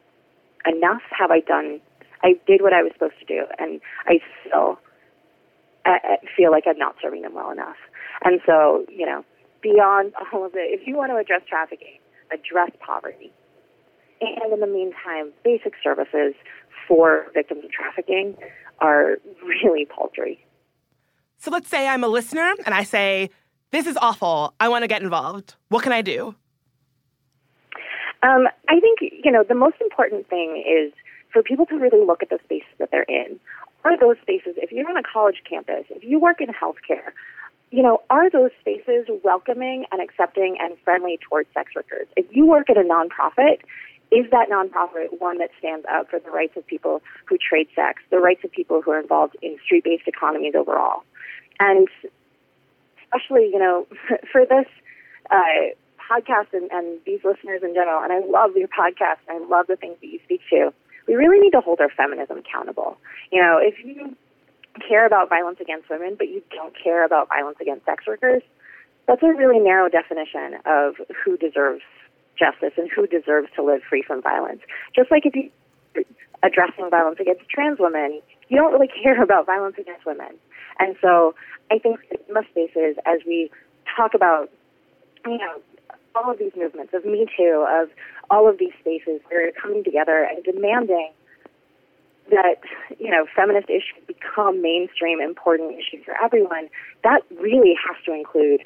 enough? 0.68 1.02
Have 1.18 1.32
I 1.32 1.40
done, 1.40 1.80
I 2.22 2.36
did 2.46 2.62
what 2.62 2.74
I 2.74 2.84
was 2.84 2.92
supposed 2.94 3.18
to 3.20 3.26
do, 3.26 3.46
and 3.58 3.82
I 4.06 4.20
still 4.46 4.78
I 5.88 6.18
feel 6.36 6.52
like 6.52 6.66
I'm 6.68 6.78
not 6.78 6.96
serving 7.02 7.22
them 7.22 7.34
well 7.34 7.50
enough. 7.50 7.78
And 8.24 8.42
so, 8.46 8.86
you 8.90 9.06
know, 9.06 9.24
beyond 9.62 10.14
all 10.34 10.46
of 10.46 10.54
it, 10.56 10.80
if 10.80 10.86
you 10.86 10.98
want 10.98 11.12
to 11.12 11.16
address 11.16 11.42
trafficking, 11.48 12.00
address 12.32 12.72
poverty, 12.86 13.32
and 14.22 14.54
in 14.54 14.60
the 14.60 14.68
meantime, 14.68 15.32
basic 15.44 15.74
services 15.84 16.34
for 16.88 17.28
victims 17.34 17.66
of 17.66 17.72
trafficking 17.72 18.36
are 18.80 19.18
really 19.44 19.86
paltry. 19.86 20.44
So 21.38 21.52
let's 21.52 21.70
say 21.70 21.88
I'm 21.88 22.04
a 22.04 22.08
listener 22.08 22.54
and 22.66 22.74
I 22.74 22.84
say, 22.84 23.30
This 23.72 23.86
is 23.86 23.98
awful. 24.02 24.54
I 24.60 24.70
want 24.70 24.84
to 24.84 24.88
get 24.88 25.02
involved. 25.02 25.56
What 25.70 25.84
can 25.84 25.92
I 25.92 26.02
do? 26.02 26.36
Um, 28.24 28.48
I 28.68 28.80
think, 28.80 29.00
you 29.24 29.32
know, 29.32 29.44
the 29.44 29.56
most 29.56 29.76
important 29.80 30.28
thing 30.28 30.64
is 30.66 30.92
for 31.32 31.44
people 31.44 31.66
to 31.68 31.76
really 31.76 32.04
look 32.04 32.24
at 32.24 32.30
the 32.30 32.40
spaces 32.44 32.74
that 32.80 32.90
they're 32.92 33.04
in. 33.04 33.40
Are 33.86 33.98
those 33.98 34.18
spaces, 34.22 34.56
if 34.58 34.72
you're 34.72 34.90
on 34.90 34.98
a 34.98 35.04
college 35.04 35.44
campus, 35.48 35.86
if 35.90 36.04
you 36.04 36.20
work 36.20 36.42
in 36.42 36.48
healthcare, 36.48 37.14
you 37.70 37.84
know, 37.84 38.02
are 38.10 38.30
those 38.30 38.52
spaces 38.60 39.08
welcoming 39.24 39.86
and 39.92 40.02
accepting 40.02 40.58
and 40.60 40.78
friendly 40.84 41.20
towards 41.30 41.50
sex 41.54 41.72
workers? 41.76 42.08
If 42.16 42.26
you 42.32 42.46
work 42.46 42.70
at 42.70 42.78
a 42.78 42.82
nonprofit, 42.82 43.60
is 44.12 44.30
that 44.32 44.50
nonprofit 44.50 45.20
one 45.20 45.38
that 45.40 45.50
stands 45.60 45.86
up 45.92 46.10
for 46.10 46.20
the 46.20 46.32
rights 46.32 46.56
of 46.56 46.66
people 46.66 47.02
who 47.26 47.38
trade 47.38 47.68
sex, 47.76 48.02
the 48.10 48.20
rights 48.20 48.44
of 48.44 48.52
people 48.52 48.82
who 48.82 48.92
are 48.92 49.00
involved 49.00 49.36
in 49.42 49.58
street 49.64 49.84
based 49.84 50.08
economies 50.08 50.54
overall? 50.56 51.04
And 51.60 51.88
especially, 53.04 53.50
you 53.52 53.60
know, 53.60 53.88
for 54.32 54.46
this 54.46 54.68
uh, 55.30 55.74
podcast 56.10 56.54
and, 56.54 56.72
and 56.72 57.00
these 57.06 57.20
listeners 57.24 57.62
in 57.64 57.74
general, 57.74 58.02
and 58.02 58.14
I 58.14 58.20
love 58.20 58.56
your 58.56 58.70
podcast 58.70 59.20
and 59.28 59.44
I 59.44 59.48
love 59.48 59.68
the 59.68 59.76
things 59.76 59.98
that 60.02 60.08
you 60.08 60.20
speak 60.24 60.42
to, 60.52 60.74
we 61.08 61.16
really 61.16 61.40
need 61.40 61.52
to 61.52 61.62
hold 61.62 61.80
our 61.80 61.90
feminism 61.90 62.38
accountable. 62.38 62.98
You 63.32 63.42
know, 63.42 63.60
if 63.62 63.84
you 63.84 64.16
care 64.88 65.06
about 65.06 65.30
violence 65.30 65.60
against 65.60 65.90
women, 65.90 66.16
but 66.18 66.28
you 66.28 66.42
don't 66.52 66.74
care 66.82 67.06
about 67.06 67.28
violence 67.30 67.58
against 67.62 67.86
sex 67.86 68.06
workers, 68.06 68.44
that's 69.08 69.24
a 69.24 69.34
really 69.34 69.60
narrow 69.60 69.90
definition 69.90 70.60
of 70.66 70.96
who 71.24 71.38
deserves 71.38 71.82
justice 72.38 72.74
and 72.78 72.90
who 72.94 73.08
deserves 73.08 73.50
to 73.56 73.64
live 73.64 73.82
free 73.90 74.04
from 74.06 74.22
violence. 74.22 74.62
Just 74.96 75.12
like 75.12 75.26
if 75.26 75.36
you 75.36 75.50
addressing 76.44 76.90
violence 76.90 77.18
against 77.20 77.50
trans 77.50 77.80
women, 77.80 78.22
you 78.50 78.58
don't 78.58 78.72
really 78.72 78.90
care 79.04 79.22
about 79.22 79.46
violence 79.46 79.76
against 79.80 80.06
women. 80.06 80.38
And 80.80 80.96
so 81.02 81.36
I 81.72 81.80
think 81.80 82.00
in 82.12 82.34
most 82.34 82.50
spaces, 82.50 82.96
as 83.06 83.20
we 83.26 83.50
talk 83.96 84.14
about, 84.14 84.50
you 85.26 85.38
know, 85.38 85.62
all 86.16 86.32
of 86.32 86.40
these 86.40 86.52
movements 86.56 86.94
of 86.94 87.06
Me 87.06 87.28
Too, 87.38 87.66
of 87.68 87.90
all 88.30 88.50
of 88.50 88.58
these 88.58 88.74
spaces, 88.80 89.22
we're 89.32 89.52
coming 89.52 89.84
together 89.84 90.28
and 90.30 90.44
demanding 90.44 91.12
that 92.30 92.60
you 93.00 93.10
know 93.10 93.26
feminist 93.36 93.70
issues 93.70 94.04
become 94.06 94.62
mainstream 94.62 95.22
important 95.22 95.72
issues 95.72 96.04
for 96.04 96.14
everyone, 96.22 96.70
that 97.04 97.22
really 97.40 97.74
has 97.88 97.96
to 98.06 98.14
include 98.14 98.62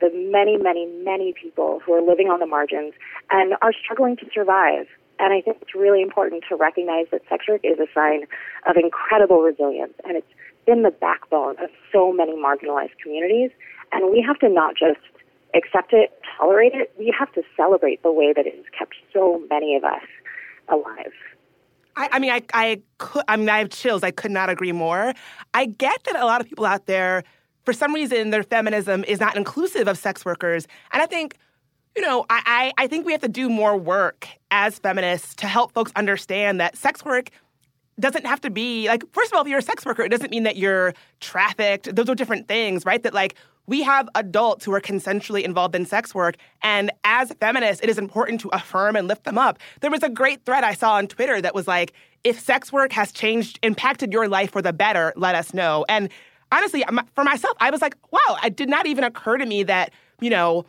the 0.00 0.10
many, 0.30 0.56
many, 0.56 0.86
many 1.04 1.32
people 1.32 1.80
who 1.84 1.92
are 1.92 2.02
living 2.02 2.28
on 2.28 2.40
the 2.40 2.46
margins 2.46 2.94
and 3.30 3.54
are 3.62 3.72
struggling 3.72 4.16
to 4.18 4.26
survive. 4.32 4.86
And 5.18 5.32
I 5.32 5.40
think 5.40 5.58
it's 5.62 5.74
really 5.74 6.02
important 6.02 6.44
to 6.48 6.56
recognize 6.56 7.06
that 7.12 7.22
sex 7.28 7.46
work 7.48 7.60
is 7.62 7.78
a 7.78 7.86
sign 7.94 8.26
of 8.66 8.76
incredible 8.76 9.42
resilience, 9.42 9.94
and 10.04 10.16
it's 10.16 10.26
been 10.66 10.82
the 10.82 10.90
backbone 10.90 11.56
of 11.62 11.70
so 11.92 12.12
many 12.12 12.32
marginalized 12.32 12.98
communities. 13.02 13.50
And 13.92 14.10
we 14.10 14.24
have 14.26 14.38
to 14.40 14.48
not 14.48 14.74
just 14.76 14.98
accept 15.54 15.92
it, 15.92 16.20
tolerate 16.36 16.74
it, 16.74 16.92
we 16.98 17.14
have 17.16 17.32
to 17.34 17.42
celebrate 17.56 18.02
the 18.02 18.12
way 18.12 18.32
that 18.32 18.46
it 18.46 18.56
has 18.56 18.64
kept 18.76 18.94
so 19.12 19.40
many 19.48 19.76
of 19.76 19.84
us 19.84 20.02
alive. 20.68 21.12
I, 21.96 22.08
I 22.12 22.18
mean, 22.18 22.32
I, 22.32 22.42
I 22.52 22.82
could. 22.98 23.22
I 23.28 23.36
mean, 23.36 23.48
I 23.48 23.58
have 23.58 23.70
chills. 23.70 24.02
I 24.02 24.10
could 24.10 24.32
not 24.32 24.50
agree 24.50 24.72
more. 24.72 25.12
I 25.52 25.66
get 25.66 26.02
that 26.04 26.16
a 26.16 26.26
lot 26.26 26.40
of 26.40 26.48
people 26.48 26.66
out 26.66 26.86
there, 26.86 27.22
for 27.64 27.72
some 27.72 27.94
reason, 27.94 28.30
their 28.30 28.42
feminism 28.42 29.04
is 29.04 29.20
not 29.20 29.36
inclusive 29.36 29.88
of 29.88 29.98
sex 29.98 30.24
workers, 30.24 30.66
and 30.92 31.02
I 31.02 31.06
think 31.06 31.36
you 31.96 32.02
know, 32.02 32.26
I, 32.28 32.72
I, 32.76 32.88
think 32.88 33.06
we 33.06 33.12
have 33.12 33.20
to 33.20 33.28
do 33.28 33.48
more 33.48 33.76
work 33.76 34.26
as 34.50 34.80
feminists 34.80 35.32
to 35.36 35.46
help 35.46 35.72
folks 35.72 35.92
understand 35.94 36.58
that 36.60 36.76
sex 36.76 37.04
work 37.04 37.30
doesn't 38.00 38.26
have 38.26 38.40
to 38.40 38.50
be 38.50 38.88
like, 38.88 39.04
first 39.12 39.30
of 39.30 39.36
all, 39.36 39.42
if 39.42 39.48
you're 39.48 39.60
a 39.60 39.62
sex 39.62 39.86
worker, 39.86 40.02
it 40.02 40.08
doesn't 40.08 40.30
mean 40.30 40.42
that 40.42 40.56
you're 40.56 40.94
trafficked. 41.20 41.94
Those 41.94 42.08
are 42.08 42.14
different 42.14 42.48
things, 42.48 42.84
right? 42.84 43.02
That 43.02 43.14
like 43.14 43.36
we 43.66 43.82
have 43.82 44.08
adults 44.14 44.64
who 44.64 44.74
are 44.74 44.80
consensually 44.80 45.42
involved 45.42 45.74
in 45.74 45.86
sex 45.86 46.14
work. 46.14 46.36
And 46.62 46.90
as 47.04 47.32
feminists, 47.40 47.82
it 47.82 47.88
is 47.88 47.98
important 47.98 48.40
to 48.42 48.48
affirm 48.48 48.96
and 48.96 49.08
lift 49.08 49.24
them 49.24 49.38
up. 49.38 49.58
There 49.80 49.90
was 49.90 50.02
a 50.02 50.08
great 50.08 50.44
thread 50.44 50.64
I 50.64 50.74
saw 50.74 50.94
on 50.94 51.06
Twitter 51.06 51.40
that 51.40 51.54
was 51.54 51.68
like, 51.68 51.92
if 52.24 52.40
sex 52.40 52.72
work 52.72 52.92
has 52.92 53.12
changed, 53.12 53.58
impacted 53.62 54.12
your 54.12 54.28
life 54.28 54.50
for 54.50 54.62
the 54.62 54.72
better, 54.72 55.12
let 55.16 55.34
us 55.34 55.54
know. 55.54 55.84
And 55.88 56.08
honestly, 56.52 56.84
for 57.14 57.24
myself, 57.24 57.56
I 57.60 57.70
was 57.70 57.82
like, 57.82 57.96
wow, 58.10 58.38
it 58.44 58.56
did 58.56 58.68
not 58.68 58.86
even 58.86 59.04
occur 59.04 59.38
to 59.38 59.46
me 59.46 59.62
that, 59.64 59.92
you 60.20 60.30
know, 60.30 60.64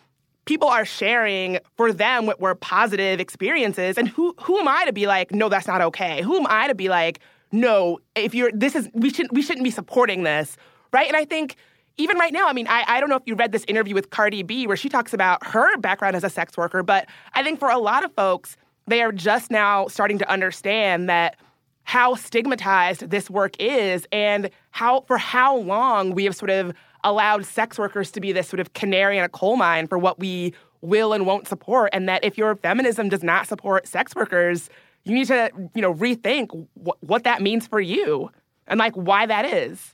people 0.46 0.68
are 0.68 0.86
sharing 0.86 1.60
for 1.76 1.92
them 1.92 2.26
what 2.26 2.40
were 2.40 2.56
positive 2.56 3.20
experiences. 3.20 3.98
And 3.98 4.08
who 4.08 4.36
who 4.42 4.60
am 4.60 4.68
I 4.68 4.86
to 4.86 4.94
be 4.94 5.08
like, 5.08 5.32
no, 5.32 5.50
that's 5.50 5.68
not 5.68 5.82
okay? 5.82 6.22
Who 6.22 6.38
am 6.38 6.48
I 6.48 6.68
to 6.68 6.76
be 6.76 6.90
like, 6.90 7.20
no, 7.52 8.00
if 8.16 8.34
you're 8.34 8.52
this 8.54 8.76
is 8.76 8.90
we 8.94 9.10
shouldn't 9.10 9.34
we 9.34 9.42
shouldn't 9.42 9.64
be 9.64 9.72
supporting 9.72 10.24
this, 10.24 10.58
right? 10.92 11.08
And 11.08 11.18
I 11.18 11.26
think 11.26 11.56
even 11.98 12.18
right 12.18 12.34
now, 12.34 12.48
I 12.48 12.54
mean, 12.54 12.68
I, 12.68 12.84
I 12.88 13.00
don't 13.00 13.10
know 13.10 13.16
if 13.16 13.24
you 13.26 13.36
read 13.36 13.52
this 13.52 13.64
interview 13.68 13.96
with 13.96 14.10
Cardi 14.10 14.44
B 14.44 14.68
where 14.68 14.76
she 14.76 14.90
talks 14.90 15.14
about 15.14 15.46
her 15.48 15.78
background 15.78 16.16
as 16.16 16.24
a 16.24 16.30
sex 16.30 16.58
worker, 16.58 16.84
but 16.84 17.08
I 17.34 17.44
think 17.44 17.60
for 17.60 17.70
a 17.70 17.78
lot 17.78 18.04
of 18.04 18.14
folks, 18.14 18.58
they 18.88 19.02
are 19.02 19.12
just 19.12 19.50
now 19.50 19.88
starting 19.88 20.20
to 20.20 20.30
understand 20.30 21.10
that 21.10 21.38
how 21.86 22.16
stigmatized 22.16 23.10
this 23.10 23.30
work 23.30 23.56
is 23.60 24.06
and 24.12 24.50
how 24.72 25.02
for 25.02 25.18
how 25.18 25.56
long 25.58 26.12
we 26.12 26.26
have 26.26 26.36
sort 26.36 26.50
of 26.52 26.74
allowed 27.04 27.46
sex 27.46 27.78
workers 27.78 28.12
to 28.12 28.20
be 28.20 28.32
this 28.32 28.48
sort 28.48 28.60
of 28.60 28.74
canary 28.74 29.18
in 29.18 29.24
a 29.24 29.30
coal 29.30 29.56
mine 29.56 29.88
for 29.88 29.98
what 29.98 30.20
we 30.20 30.54
will 30.82 31.14
and 31.14 31.26
won't 31.26 31.48
support. 31.48 31.90
And 31.94 32.10
that 32.10 32.24
if 32.24 32.38
your 32.38 32.56
feminism 32.56 33.10
does 33.10 33.24
not 33.24 33.48
support 33.48 33.88
sex 33.88 34.14
workers 34.16 34.70
you 35.06 35.14
need 35.14 35.28
to 35.28 35.50
you 35.74 35.82
know 35.82 35.94
rethink 35.94 36.68
wh- 36.84 37.02
what 37.04 37.24
that 37.24 37.42
means 37.42 37.66
for 37.66 37.80
you 37.80 38.30
and 38.68 38.80
like 38.80 38.94
why 38.96 39.26
that 39.26 39.46
is. 39.46 39.94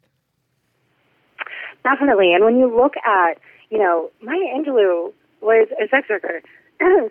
Definitely. 1.84 2.34
And 2.34 2.44
when 2.46 2.58
you 2.58 2.74
look 2.76 2.94
at 3.06 3.38
you 3.70 3.78
know 3.78 4.10
maya 4.22 4.38
angelou 4.56 5.14
was 5.42 5.68
a 5.84 5.88
sex 5.90 6.08
worker 6.10 6.42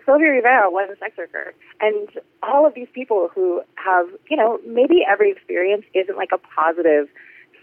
Sylvia 0.05 0.29
Rivera 0.31 0.69
was 0.69 0.89
a 0.91 0.97
sex 0.97 1.17
worker, 1.17 1.53
and 1.79 2.09
all 2.43 2.67
of 2.67 2.73
these 2.73 2.89
people 2.93 3.29
who 3.33 3.61
have, 3.75 4.07
you 4.29 4.37
know, 4.37 4.59
maybe 4.65 5.05
every 5.09 5.31
experience 5.31 5.85
isn't 5.93 6.17
like 6.17 6.29
a 6.33 6.37
positive, 6.37 7.07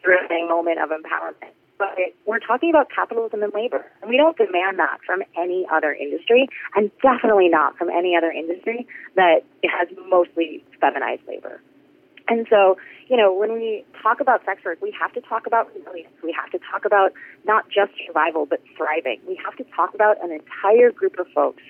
thrilling 0.03 0.49
moment 0.49 0.79
of 0.81 0.91
empowerment 0.91 1.53
but 1.79 1.97
we're 2.27 2.41
talking 2.41 2.71
about 2.71 2.91
capitalism 2.91 3.43
and 3.43 3.53
labor. 3.55 3.87
And 4.03 4.11
we 4.11 4.17
don't 4.17 4.37
demand 4.37 4.79
that 4.79 4.99
from 5.07 5.23
any 5.39 5.67
other 5.73 5.93
industry, 5.93 6.49
and 6.75 6.91
definitely 7.01 7.49
not 7.49 7.79
from 7.79 7.89
any 7.89 8.17
other 8.17 8.31
industry 8.31 8.87
that 9.15 9.47
has 9.65 9.89
mostly 10.09 10.65
feminized 10.81 11.23
labor. 11.29 11.61
And 12.29 12.47
so, 12.51 12.77
you 13.09 13.17
know, 13.17 13.33
when 13.33 13.55
we 13.55 13.85
talk 14.03 14.21
about 14.21 14.45
sex 14.45 14.61
work, 14.65 14.83
we 14.83 14.95
have 15.01 15.13
to 15.15 15.21
talk 15.23 15.47
about 15.47 15.73
resilience. 15.75 16.13
We 16.23 16.37
have 16.39 16.51
to 16.51 16.59
talk 16.71 16.85
about 16.85 17.13
not 17.47 17.65
just 17.69 17.93
survival, 18.05 18.45
but 18.45 18.61
thriving. 18.77 19.21
We 19.27 19.41
have 19.43 19.57
to 19.57 19.65
talk 19.75 19.95
about 19.95 20.23
an 20.23 20.31
entire 20.31 20.93
group 20.93 21.19
of 21.19 21.27
folks 21.35 21.63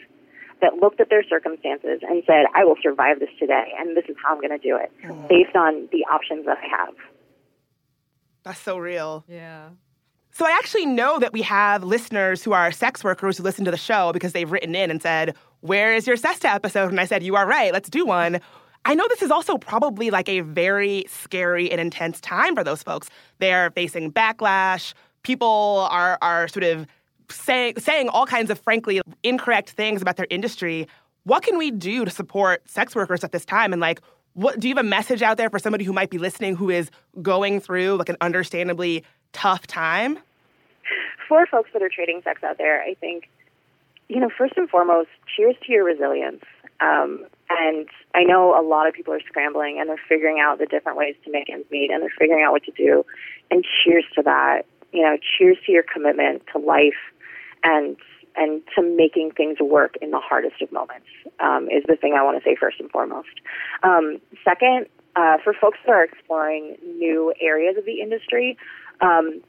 that 0.60 0.74
looked 0.74 1.00
at 1.00 1.10
their 1.10 1.22
circumstances 1.22 2.00
and 2.02 2.22
said, 2.26 2.46
I 2.54 2.64
will 2.64 2.76
survive 2.82 3.20
this 3.20 3.30
today, 3.38 3.72
and 3.78 3.96
this 3.96 4.04
is 4.08 4.16
how 4.22 4.34
I'm 4.34 4.40
going 4.40 4.58
to 4.58 4.58
do 4.58 4.76
it, 4.76 4.90
mm. 5.04 5.28
based 5.28 5.54
on 5.56 5.88
the 5.92 6.04
options 6.10 6.46
that 6.46 6.58
I 6.58 6.68
have. 6.76 6.94
That's 8.44 8.60
so 8.60 8.78
real. 8.78 9.24
Yeah. 9.28 9.70
So 10.30 10.46
I 10.46 10.50
actually 10.50 10.86
know 10.86 11.18
that 11.18 11.32
we 11.32 11.42
have 11.42 11.82
listeners 11.82 12.44
who 12.44 12.52
are 12.52 12.70
sex 12.70 13.02
workers 13.02 13.38
who 13.38 13.42
listen 13.42 13.64
to 13.64 13.70
the 13.70 13.76
show 13.76 14.12
because 14.12 14.32
they've 14.32 14.50
written 14.50 14.74
in 14.74 14.90
and 14.90 15.02
said, 15.02 15.34
Where 15.60 15.92
is 15.94 16.06
your 16.06 16.16
SESTA 16.16 16.48
episode? 16.48 16.90
And 16.90 17.00
I 17.00 17.06
said, 17.06 17.22
You 17.22 17.34
are 17.36 17.46
right, 17.46 17.72
let's 17.72 17.90
do 17.90 18.06
one. 18.06 18.40
I 18.84 18.94
know 18.94 19.04
this 19.08 19.22
is 19.22 19.30
also 19.30 19.58
probably 19.58 20.10
like 20.10 20.28
a 20.28 20.40
very 20.40 21.04
scary 21.08 21.70
and 21.70 21.80
intense 21.80 22.20
time 22.20 22.54
for 22.54 22.64
those 22.64 22.82
folks. 22.82 23.10
They're 23.38 23.70
facing 23.72 24.12
backlash. 24.12 24.94
People 25.24 25.88
are 25.90 26.16
are 26.22 26.48
sort 26.48 26.64
of 26.64 26.86
saying 27.30 27.74
saying 27.78 28.08
all 28.08 28.26
kinds 28.26 28.50
of 28.50 28.58
frankly 28.58 29.00
incorrect 29.22 29.70
things 29.70 30.02
about 30.02 30.16
their 30.16 30.26
industry. 30.30 30.86
What 31.24 31.42
can 31.42 31.58
we 31.58 31.70
do 31.70 32.04
to 32.04 32.10
support 32.10 32.68
sex 32.68 32.94
workers 32.94 33.22
at 33.22 33.32
this 33.32 33.44
time? 33.44 33.72
And 33.72 33.80
like, 33.80 34.00
what 34.32 34.58
do 34.58 34.68
you 34.68 34.74
have 34.74 34.84
a 34.84 34.88
message 34.88 35.20
out 35.20 35.36
there 35.36 35.50
for 35.50 35.58
somebody 35.58 35.84
who 35.84 35.92
might 35.92 36.10
be 36.10 36.18
listening 36.18 36.56
who 36.56 36.70
is 36.70 36.90
going 37.20 37.60
through 37.60 37.96
like 37.96 38.08
an 38.08 38.16
understandably 38.20 39.04
tough 39.32 39.66
time? 39.66 40.18
for 41.28 41.46
folks 41.46 41.70
that 41.74 41.82
are 41.82 41.90
trading 41.90 42.22
sex 42.24 42.42
out 42.42 42.58
there, 42.58 42.82
I 42.82 42.94
think, 42.94 43.28
you 44.08 44.18
know, 44.18 44.30
first 44.36 44.54
and 44.56 44.68
foremost, 44.68 45.10
cheers 45.36 45.54
to 45.66 45.72
your 45.72 45.84
resilience. 45.84 46.42
Um, 46.80 47.26
and 47.50 47.88
I 48.14 48.24
know 48.24 48.58
a 48.58 48.64
lot 48.66 48.88
of 48.88 48.94
people 48.94 49.12
are 49.12 49.20
scrambling 49.20 49.78
and 49.78 49.88
they're 49.88 50.00
figuring 50.08 50.40
out 50.40 50.58
the 50.58 50.66
different 50.66 50.96
ways 50.96 51.14
to 51.24 51.30
make 51.30 51.50
ends 51.50 51.68
meet 51.70 51.90
and 51.90 52.02
they're 52.02 52.12
figuring 52.18 52.42
out 52.44 52.52
what 52.52 52.64
to 52.64 52.72
do. 52.72 53.04
And 53.50 53.64
cheers 53.84 54.04
to 54.14 54.22
that. 54.22 54.62
You 54.92 55.02
know, 55.02 55.18
cheers 55.38 55.58
to 55.66 55.72
your 55.72 55.82
commitment 55.82 56.42
to 56.52 56.58
life 56.58 56.96
and 57.64 57.96
and 58.36 58.62
to 58.76 58.82
making 58.82 59.32
things 59.32 59.58
work 59.60 59.96
in 60.00 60.10
the 60.12 60.20
hardest 60.20 60.62
of 60.62 60.70
moments 60.70 61.06
um, 61.40 61.68
is 61.70 61.82
the 61.88 61.96
thing 61.96 62.14
I 62.16 62.22
want 62.22 62.42
to 62.42 62.48
say 62.48 62.54
first 62.54 62.78
and 62.78 62.88
foremost. 62.90 63.40
Um, 63.82 64.20
second, 64.44 64.86
uh, 65.16 65.38
for 65.42 65.52
folks 65.52 65.78
that 65.84 65.92
are 65.92 66.04
exploring 66.04 66.76
new 66.84 67.34
areas 67.40 67.76
of 67.76 67.84
the 67.84 68.00
industry, 68.00 68.56
um, 69.00 69.40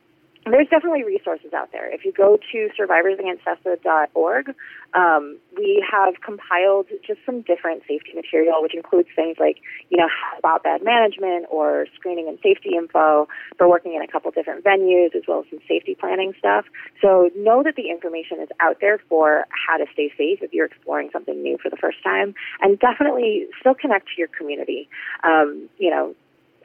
there's 0.46 0.68
definitely 0.70 1.04
resources 1.04 1.54
out 1.54 1.72
there. 1.72 1.94
If 1.94 2.06
you 2.06 2.14
go 2.14 2.38
to 2.52 2.70
survivorsagainstsesta.org, 2.80 4.56
um, 4.94 5.38
we 5.56 5.86
have 5.92 6.16
compiled 6.22 6.88
just 7.06 7.20
some 7.26 7.42
different 7.42 7.84
safety 7.88 8.14
material, 8.16 8.62
which 8.62 8.74
includes 8.74 9.10
things 9.16 9.38
like, 9.40 9.58
you 9.90 9.98
know, 9.98 10.08
about 10.40 10.64
bad 10.64 10.84
management 10.84 11.46
or 11.52 11.86
screening 11.96 12.28
and 12.28 12.40
safety 12.42 12.76
info 12.76 13.28
for 13.58 13.70
working 13.70 13.94
in 13.94 14.02
a 14.02 14.08
couple 14.08 14.32
different 14.32 14.64
venues, 14.64 15.14
as 15.16 15.24
well 15.28 15.42
as 15.42 15.46
some 15.50 15.60
safety 15.68 15.96
planning 16.00 16.34
stuff. 16.40 16.66
So 17.02 17.30
know 17.36 17.62
that 17.64 17.76
the 17.76 17.90
information 17.90 18.40
is 18.42 18.50
out 18.60 18.78
there 18.82 19.00
for 19.10 19.46
how 19.50 19.78
to 19.78 19.86
stay 19.94 20.12
safe 20.18 20.40
if 20.42 20.54
you're 20.54 20.66
exploring 20.66 21.10
something 21.12 21.42
new 21.42 21.58
for 21.62 21.70
the 21.70 21.78
first 21.78 22.02
time, 22.04 22.34
and 22.62 22.80
definitely 22.80 23.48
still 23.60 23.76
connect 23.76 24.08
to 24.08 24.14
your 24.18 24.30
community. 24.30 24.90
Um, 25.24 25.70
you 25.78 25.92
know, 25.92 26.16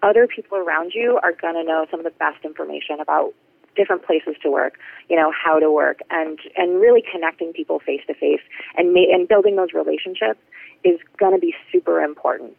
other 0.03 0.27
people 0.27 0.59
around 0.59 0.93
you 0.95 1.19
are 1.23 1.33
going 1.33 1.55
to 1.55 1.65
know 1.65 1.87
some 1.91 1.99
of 2.01 2.05
the 2.05 2.13
best 2.19 2.45
information 2.45 3.01
about 3.01 3.35
different 3.77 4.05
places 4.05 4.37
to 4.43 4.51
work, 4.51 4.79
you 5.09 5.17
know, 5.17 5.33
how 5.33 5.59
to 5.59 5.71
work, 5.71 6.01
and 6.11 6.39
and 6.57 6.81
really 6.81 7.03
connecting 7.11 7.53
people 7.53 7.79
face 7.79 8.03
to 8.07 8.15
face 8.15 8.41
and 8.77 8.93
ma- 8.93 9.11
and 9.13 9.29
building 9.29 9.57
those 9.57 9.73
relationships 9.75 10.41
is 10.85 10.99
going 11.19 11.33
to 11.33 11.41
be 11.41 11.55
super 11.73 12.01
important. 12.01 12.57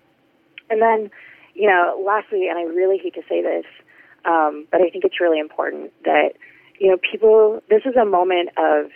And 0.69 0.81
then, 0.81 1.11
you 1.53 1.67
know, 1.67 2.01
lastly, 2.05 2.47
and 2.49 2.57
I 2.57 2.63
really 2.63 2.97
hate 2.97 3.13
to 3.13 3.21
say 3.29 3.41
this, 3.41 3.65
um, 4.25 4.67
but 4.71 4.81
I 4.81 4.89
think 4.89 5.05
it's 5.05 5.21
really 5.21 5.39
important 5.39 5.91
that 6.03 6.33
you 6.79 6.89
know 6.89 6.97
people. 6.97 7.61
This 7.69 7.83
is 7.85 7.95
a 7.95 8.05
moment 8.05 8.49
of 8.57 8.91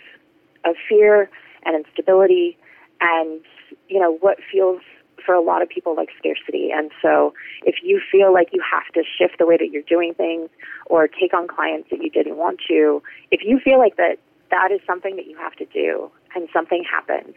of 0.64 0.76
fear 0.88 1.30
and 1.64 1.84
instability, 1.84 2.58
and 3.00 3.40
you 3.88 4.00
know 4.00 4.16
what 4.20 4.38
feels 4.50 4.80
for 5.24 5.34
a 5.34 5.40
lot 5.40 5.62
of 5.62 5.68
people 5.68 5.94
like 5.96 6.08
scarcity. 6.18 6.70
And 6.72 6.90
so 7.02 7.34
if 7.64 7.76
you 7.82 8.00
feel 8.10 8.32
like 8.32 8.48
you 8.52 8.62
have 8.62 8.92
to 8.94 9.02
shift 9.02 9.38
the 9.38 9.46
way 9.46 9.56
that 9.56 9.70
you're 9.70 9.82
doing 9.82 10.14
things 10.14 10.48
or 10.86 11.08
take 11.08 11.34
on 11.34 11.48
clients 11.48 11.88
that 11.90 12.02
you 12.02 12.10
didn't 12.10 12.36
want 12.36 12.60
to, 12.68 13.02
if 13.30 13.40
you 13.44 13.60
feel 13.62 13.78
like 13.78 13.96
that 13.96 14.16
that 14.50 14.70
is 14.72 14.80
something 14.86 15.16
that 15.16 15.26
you 15.26 15.36
have 15.36 15.54
to 15.56 15.64
do 15.66 16.10
and 16.34 16.48
something 16.52 16.84
happens, 16.84 17.34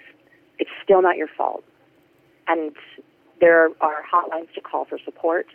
it's 0.59 0.69
still 0.83 1.01
not 1.01 1.17
your 1.17 1.27
fault. 1.27 1.63
And 2.47 2.75
there 3.39 3.69
are 3.81 4.03
hotlines 4.11 4.53
to 4.55 4.61
call 4.61 4.85
for 4.85 4.97
support, 5.03 5.47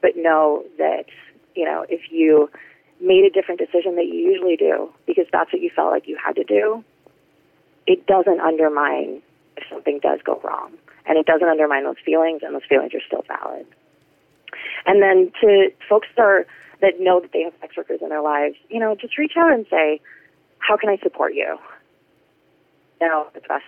but 0.00 0.12
know 0.16 0.64
that, 0.78 1.06
you 1.54 1.64
know, 1.64 1.84
if 1.88 2.10
you 2.10 2.50
made 3.00 3.24
a 3.24 3.30
different 3.30 3.60
decision 3.60 3.96
that 3.96 4.06
you 4.06 4.14
usually 4.14 4.56
do 4.56 4.92
because 5.06 5.26
that's 5.32 5.52
what 5.52 5.60
you 5.60 5.70
felt 5.74 5.90
like 5.90 6.06
you 6.06 6.16
had 6.24 6.36
to 6.36 6.44
do, 6.44 6.84
it 7.86 8.06
doesn't 8.06 8.40
undermine 8.40 9.22
if 9.56 9.64
something 9.68 9.98
does 10.02 10.20
go 10.24 10.40
wrong 10.44 10.72
and 11.06 11.18
it 11.18 11.26
doesn't 11.26 11.48
undermine 11.48 11.84
those 11.84 12.00
feelings, 12.04 12.42
and 12.42 12.54
those 12.54 12.66
feelings 12.68 12.92
are 12.94 13.00
still 13.06 13.24
valid. 13.26 13.66
And 14.86 15.02
then 15.02 15.32
to 15.40 15.70
folks 15.88 16.08
that 16.16 16.22
are 16.22 16.46
that 16.80 16.98
know 16.98 17.20
that 17.20 17.32
they 17.32 17.42
have 17.42 17.52
sex 17.60 17.76
workers 17.76 18.00
in 18.02 18.08
their 18.08 18.22
lives, 18.22 18.56
you 18.68 18.80
know, 18.80 18.94
just 18.94 19.16
reach 19.16 19.32
out 19.36 19.52
and 19.52 19.66
say, 19.70 20.00
"How 20.58 20.76
can 20.76 20.90
I 20.90 20.96
support 20.98 21.34
you?" 21.34 21.58
Know, 23.00 23.28
the 23.34 23.40
best 23.40 23.64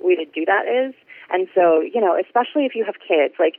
way 0.00 0.16
to 0.16 0.24
do 0.24 0.44
that 0.46 0.66
is. 0.66 0.94
And 1.30 1.48
so, 1.54 1.80
you 1.80 2.00
know, 2.00 2.18
especially 2.18 2.66
if 2.66 2.74
you 2.74 2.84
have 2.84 2.96
kids, 3.00 3.34
like 3.38 3.56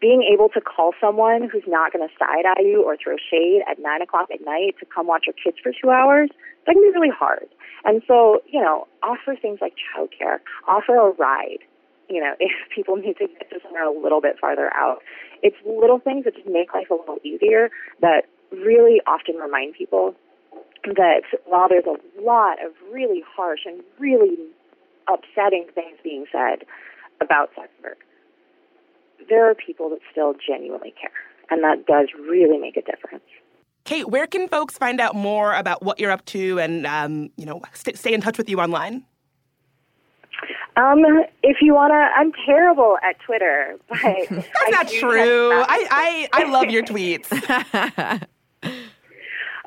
being 0.00 0.22
able 0.32 0.48
to 0.50 0.60
call 0.60 0.92
someone 1.00 1.48
who's 1.48 1.66
not 1.66 1.92
going 1.92 2.06
to 2.06 2.14
side 2.18 2.46
eye 2.46 2.62
you 2.62 2.82
or 2.82 2.96
throw 2.96 3.16
shade 3.16 3.62
at 3.70 3.78
nine 3.78 4.00
o'clock 4.00 4.28
at 4.32 4.40
night 4.44 4.76
to 4.80 4.86
come 4.86 5.06
watch 5.06 5.24
your 5.26 5.34
kids 5.34 5.58
for 5.62 5.72
two 5.72 5.90
hours, 5.90 6.30
that 6.66 6.72
can 6.72 6.82
be 6.82 6.90
really 6.90 7.10
hard. 7.10 7.48
And 7.84 8.02
so, 8.06 8.42
you 8.46 8.60
know, 8.60 8.86
offer 9.02 9.36
things 9.36 9.58
like 9.60 9.74
childcare, 9.76 10.38
offer 10.66 10.96
a 10.96 11.10
ride, 11.12 11.60
you 12.10 12.20
know, 12.20 12.34
if 12.40 12.50
people 12.74 12.96
need 12.96 13.16
to 13.18 13.26
get 13.26 13.50
to 13.50 13.60
somewhere 13.62 13.86
a 13.86 13.92
little 13.92 14.20
bit 14.20 14.36
farther 14.40 14.70
out. 14.74 14.98
It's 15.42 15.56
little 15.64 15.98
things 15.98 16.24
that 16.24 16.34
just 16.34 16.48
make 16.48 16.74
life 16.74 16.90
a 16.90 16.94
little 16.94 17.18
easier 17.24 17.70
that 18.02 18.24
really 18.52 19.00
often 19.06 19.36
remind 19.36 19.74
people 19.74 20.14
that 20.84 21.22
while 21.46 21.68
there's 21.68 21.84
a 21.86 21.96
lot 22.20 22.62
of 22.64 22.72
really 22.92 23.22
harsh 23.36 23.60
and 23.64 23.82
really 23.98 24.36
upsetting 25.08 25.66
things 25.74 25.96
being 26.02 26.26
said 26.30 26.66
about 27.20 27.50
sex 27.54 27.68
work, 27.82 27.98
there 29.28 29.48
are 29.48 29.54
people 29.54 29.90
that 29.90 30.00
still 30.10 30.34
genuinely 30.34 30.94
care, 31.00 31.10
and 31.50 31.62
that 31.62 31.86
does 31.86 32.08
really 32.18 32.58
make 32.58 32.76
a 32.76 32.82
difference. 32.82 33.24
Kate, 33.84 34.08
where 34.08 34.26
can 34.26 34.48
folks 34.48 34.76
find 34.76 35.00
out 35.00 35.14
more 35.14 35.54
about 35.54 35.82
what 35.82 35.98
you're 35.98 36.10
up 36.10 36.24
to 36.26 36.58
and 36.58 36.86
um, 36.86 37.30
you 37.36 37.46
know 37.46 37.62
st- 37.72 37.98
stay 37.98 38.12
in 38.12 38.20
touch 38.20 38.38
with 38.38 38.48
you 38.48 38.60
online? 38.60 39.04
Um, 40.76 41.04
if 41.42 41.58
you 41.60 41.74
wanna, 41.74 42.08
I'm 42.16 42.32
terrible 42.46 42.96
at 43.02 43.16
Twitter, 43.20 43.76
but 43.88 43.98
that's 44.30 44.70
not 44.70 44.88
true. 44.88 45.52
I, 45.52 46.28
I 46.32 46.42
I 46.42 46.50
love 46.50 46.70
your 46.70 46.82
tweets. 46.82 47.26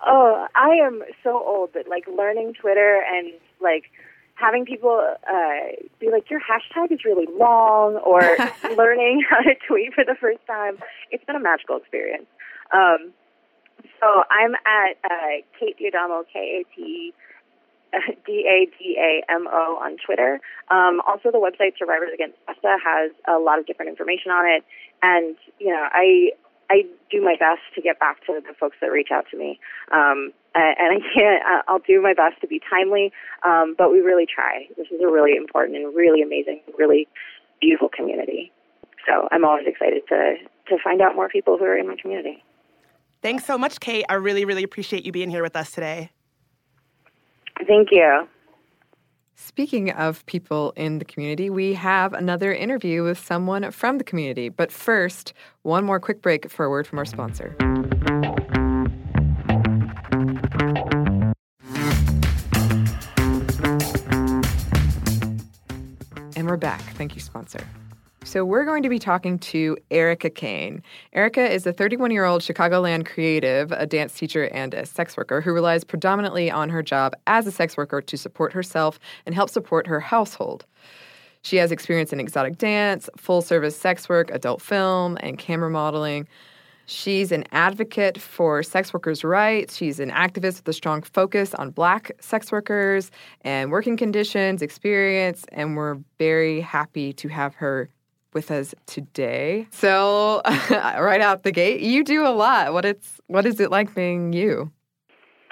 oh, 0.06 0.48
I 0.56 0.70
am 0.84 1.04
so 1.24 1.32
old 1.32 1.74
that 1.74 1.88
like 1.90 2.06
learning 2.08 2.54
Twitter 2.60 3.04
and 3.12 3.34
like 3.62 3.86
having 4.36 4.66
people 4.66 5.00
uh, 5.30 5.60
be 6.00 6.10
like, 6.10 6.30
your 6.30 6.40
hashtag 6.40 6.92
is 6.92 7.06
really 7.06 7.28
long, 7.38 7.96
or 7.98 8.22
learning 8.76 9.24
how 9.30 9.42
to 9.42 9.56
tweet 9.68 9.94
for 9.94 10.04
the 10.04 10.16
first 10.20 10.40
time. 10.48 10.78
It's 11.12 11.24
been 11.26 11.36
a 11.36 11.40
magical 11.40 11.78
experience. 11.78 12.26
Um, 12.74 13.14
so 14.00 14.24
I'm 14.32 14.56
at 14.66 14.98
uh, 15.04 15.44
Kate 15.60 15.78
D'Adamo, 15.78 16.24
K 16.32 16.64
A 16.64 16.76
T 16.76 17.14
D 18.26 18.46
A 18.50 18.66
D 18.78 18.98
A 18.98 19.24
M 19.32 19.48
O 19.52 19.80
on 19.82 19.98
Twitter. 20.04 20.40
Um, 20.72 21.02
also, 21.08 21.32
the 21.32 21.40
website 21.40 21.78
Survivors 21.78 22.10
Against 22.14 22.38
SESTA 22.48 22.78
has 22.84 23.12
a 23.28 23.40
lot 23.40 23.60
of 23.60 23.66
different 23.66 23.90
information 23.90 24.32
on 24.32 24.46
it, 24.46 24.64
and 25.02 25.36
you 25.60 25.70
know, 25.70 25.88
I 25.92 26.32
I 26.70 26.84
do 27.12 27.22
my 27.22 27.36
best 27.38 27.62
to 27.76 27.82
get 27.82 28.00
back 28.00 28.26
to 28.26 28.40
the 28.42 28.54
folks 28.60 28.78
that 28.82 28.88
reach 28.88 29.10
out 29.12 29.26
to 29.32 29.38
me. 29.38 29.60
Um, 29.92 30.34
and 30.56 30.90
I 30.94 31.00
can't. 31.14 31.44
I'll 31.68 31.80
do 31.80 32.02
my 32.02 32.14
best 32.14 32.42
to 32.42 32.48
be 32.48 32.62
timely, 32.70 33.12
um, 33.46 33.76
but 33.78 33.92
we 33.92 34.00
really 34.00 34.26
try. 34.26 34.68
This 34.78 34.88
is 34.92 35.02
a 35.02 35.08
really 35.08 35.36
important 35.36 35.78
and 35.78 35.96
really 35.96 36.22
amazing, 36.22 36.62
really 36.78 37.08
beautiful 37.60 37.90
community. 37.90 38.52
So 39.08 39.28
I'm 39.32 39.46
always 39.46 39.66
excited 39.68 40.04
to 40.10 40.36
to 40.70 40.78
find 40.84 41.02
out 41.02 41.16
more 41.16 41.28
people 41.28 41.58
who 41.58 41.66
are 41.66 41.78
in 41.78 41.88
my 41.88 41.96
community. 42.02 42.44
Thanks 43.22 43.46
so 43.46 43.58
much, 43.58 43.80
Kate. 43.80 44.06
I 44.10 44.16
really, 44.16 44.46
really 44.46 44.64
appreciate 44.64 45.06
you 45.06 45.12
being 45.12 45.30
here 45.30 45.44
with 45.44 45.56
us 45.56 45.72
today. 45.72 46.12
Thank 47.68 47.90
you. 47.92 48.28
Speaking 49.36 49.92
of 49.92 50.26
people 50.26 50.74
in 50.76 51.00
the 51.00 51.06
community, 51.06 51.50
we 51.50 51.74
have 51.74 52.14
another 52.14 52.54
interview 52.54 53.04
with 53.04 53.20
someone 53.20 53.70
from 53.72 53.98
the 53.98 54.04
community. 54.04 54.50
But 54.50 54.72
first, 54.72 55.34
one 55.64 55.84
more 55.84 56.00
quick 56.00 56.22
break 56.22 56.50
for 56.50 56.66
a 56.66 56.70
word 56.70 56.88
from 56.88 57.00
our 57.00 57.06
sponsor. 57.06 57.56
And 66.36 66.48
we're 66.48 66.58
back. 66.58 66.82
Thank 66.82 67.16
you, 67.16 67.22
sponsor. 67.22 67.62
So, 68.26 68.46
we're 68.46 68.64
going 68.64 68.84
to 68.84 68.90
be 68.90 69.00
talking 69.00 69.38
to 69.40 69.78
Erica 69.92 70.30
Kane. 70.30 70.82
Erica 71.12 71.52
is 71.52 71.68
a 71.68 71.74
31 71.74 72.10
year 72.10 72.24
old 72.24 72.42
Chicagoland 72.42 73.06
creative, 73.06 73.72
a 73.74 73.86
dance 73.86 74.14
teacher, 74.14 74.46
and 74.46 74.74
a 74.74 74.86
sex 74.86 75.18
worker 75.18 75.42
who 75.42 75.52
relies 75.52 75.84
predominantly 75.84 76.50
on 76.50 76.70
her 76.70 76.82
job 76.82 77.14
as 77.28 77.46
a 77.48 77.52
sex 77.52 77.76
worker 77.76 78.02
to 78.02 78.18
support 78.18 78.54
herself 78.54 78.98
and 79.26 79.36
help 79.36 79.50
support 79.50 79.88
her 79.88 80.00
household. 80.00 80.66
She 81.42 81.58
has 81.58 81.72
experience 81.74 82.14
in 82.14 82.22
exotic 82.22 82.58
dance, 82.58 83.10
full 83.18 83.42
service 83.42 83.78
sex 83.78 84.08
work, 84.08 84.32
adult 84.32 84.62
film, 84.62 85.18
and 85.20 85.38
camera 85.38 85.70
modeling. 85.70 86.26
She's 86.86 87.32
an 87.32 87.44
advocate 87.52 88.20
for 88.20 88.64
sex 88.64 88.94
workers' 88.94 89.26
rights. 89.26 89.76
She's 89.76 90.00
an 90.00 90.12
activist 90.12 90.58
with 90.58 90.68
a 90.70 90.74
strong 90.74 91.02
focus 91.02 91.54
on 91.56 91.72
black 91.72 92.12
sex 92.22 92.54
workers 92.54 93.12
and 93.42 93.70
working 93.70 93.98
conditions, 93.98 94.62
experience, 94.62 95.46
and 95.52 95.76
we're 95.76 95.98
very 96.20 96.62
happy 96.62 97.12
to 97.14 97.28
have 97.28 97.56
her 97.56 97.90
with 98.34 98.52
us 98.52 98.74
today. 98.86 99.68
So, 99.72 100.42
right 100.70 101.22
out 101.22 101.44
the 101.44 101.52
gate, 101.52 101.82
you 101.82 102.04
do 102.04 102.26
a 102.26 102.30
lot. 102.30 102.74
What 102.74 102.86
it's 102.86 103.20
what 103.28 103.46
is 103.46 103.60
it 103.60 103.72
like 103.72 103.94
being 103.96 104.34
you? 104.34 104.72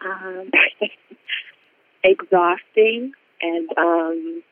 Um, 0.03 0.49
exhausting 2.03 3.13
and 3.41 3.69
um, 3.77 4.43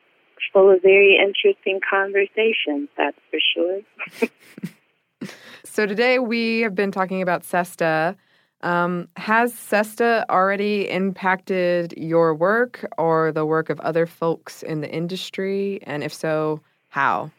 full 0.52 0.70
of 0.70 0.82
very 0.82 1.16
interesting 1.16 1.80
conversations. 1.88 2.88
That's 2.96 3.16
for 3.30 3.40
sure. 3.54 5.30
so 5.64 5.86
today 5.86 6.18
we 6.18 6.60
have 6.60 6.74
been 6.74 6.92
talking 6.92 7.22
about 7.22 7.42
SESTA. 7.42 8.16
Um, 8.62 9.08
has 9.16 9.54
SESTA 9.54 10.26
already 10.28 10.90
impacted 10.90 11.94
your 11.96 12.34
work 12.34 12.86
or 12.98 13.32
the 13.32 13.46
work 13.46 13.70
of 13.70 13.80
other 13.80 14.06
folks 14.06 14.62
in 14.62 14.82
the 14.82 14.90
industry? 14.90 15.80
And 15.84 16.04
if 16.04 16.12
so, 16.12 16.60
how? 16.88 17.30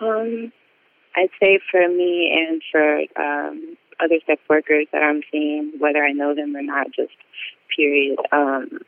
Um, 0.00 0.52
I'd 1.16 1.30
say 1.40 1.58
for 1.70 1.88
me 1.88 2.32
and 2.48 2.62
for 2.70 2.98
um, 3.20 3.76
other 4.00 4.18
sex 4.26 4.40
workers 4.48 4.86
that 4.92 5.02
I'm 5.02 5.22
seeing, 5.32 5.72
whether 5.78 6.04
I 6.04 6.12
know 6.12 6.34
them 6.34 6.54
or 6.54 6.62
not, 6.62 6.86
just 6.94 7.12
period. 7.76 8.18
Um, 8.32 8.80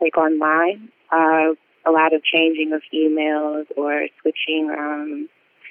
like 0.00 0.16
online, 0.16 0.88
uh, 1.12 1.52
a 1.86 1.90
lot 1.90 2.14
of 2.14 2.22
changing 2.24 2.72
of 2.72 2.82
emails 2.94 3.66
or 3.76 4.06
switching, 4.20 4.70
um, 4.76 5.28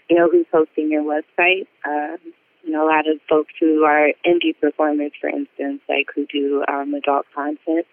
you 0.09 0.17
know, 0.17 0.29
who's 0.29 0.45
hosting 0.51 0.91
your 0.91 1.03
website. 1.03 1.67
Uh, 1.85 2.17
you 2.63 2.71
know, 2.71 2.85
a 2.85 2.89
lot 2.89 3.07
of 3.07 3.19
folks 3.29 3.53
who 3.59 3.83
are 3.83 4.09
indie 4.25 4.59
performers, 4.59 5.11
for 5.19 5.29
instance, 5.29 5.81
like 5.87 6.07
who 6.13 6.25
do 6.25 6.63
um, 6.67 6.93
adult 6.93 7.25
content 7.33 7.85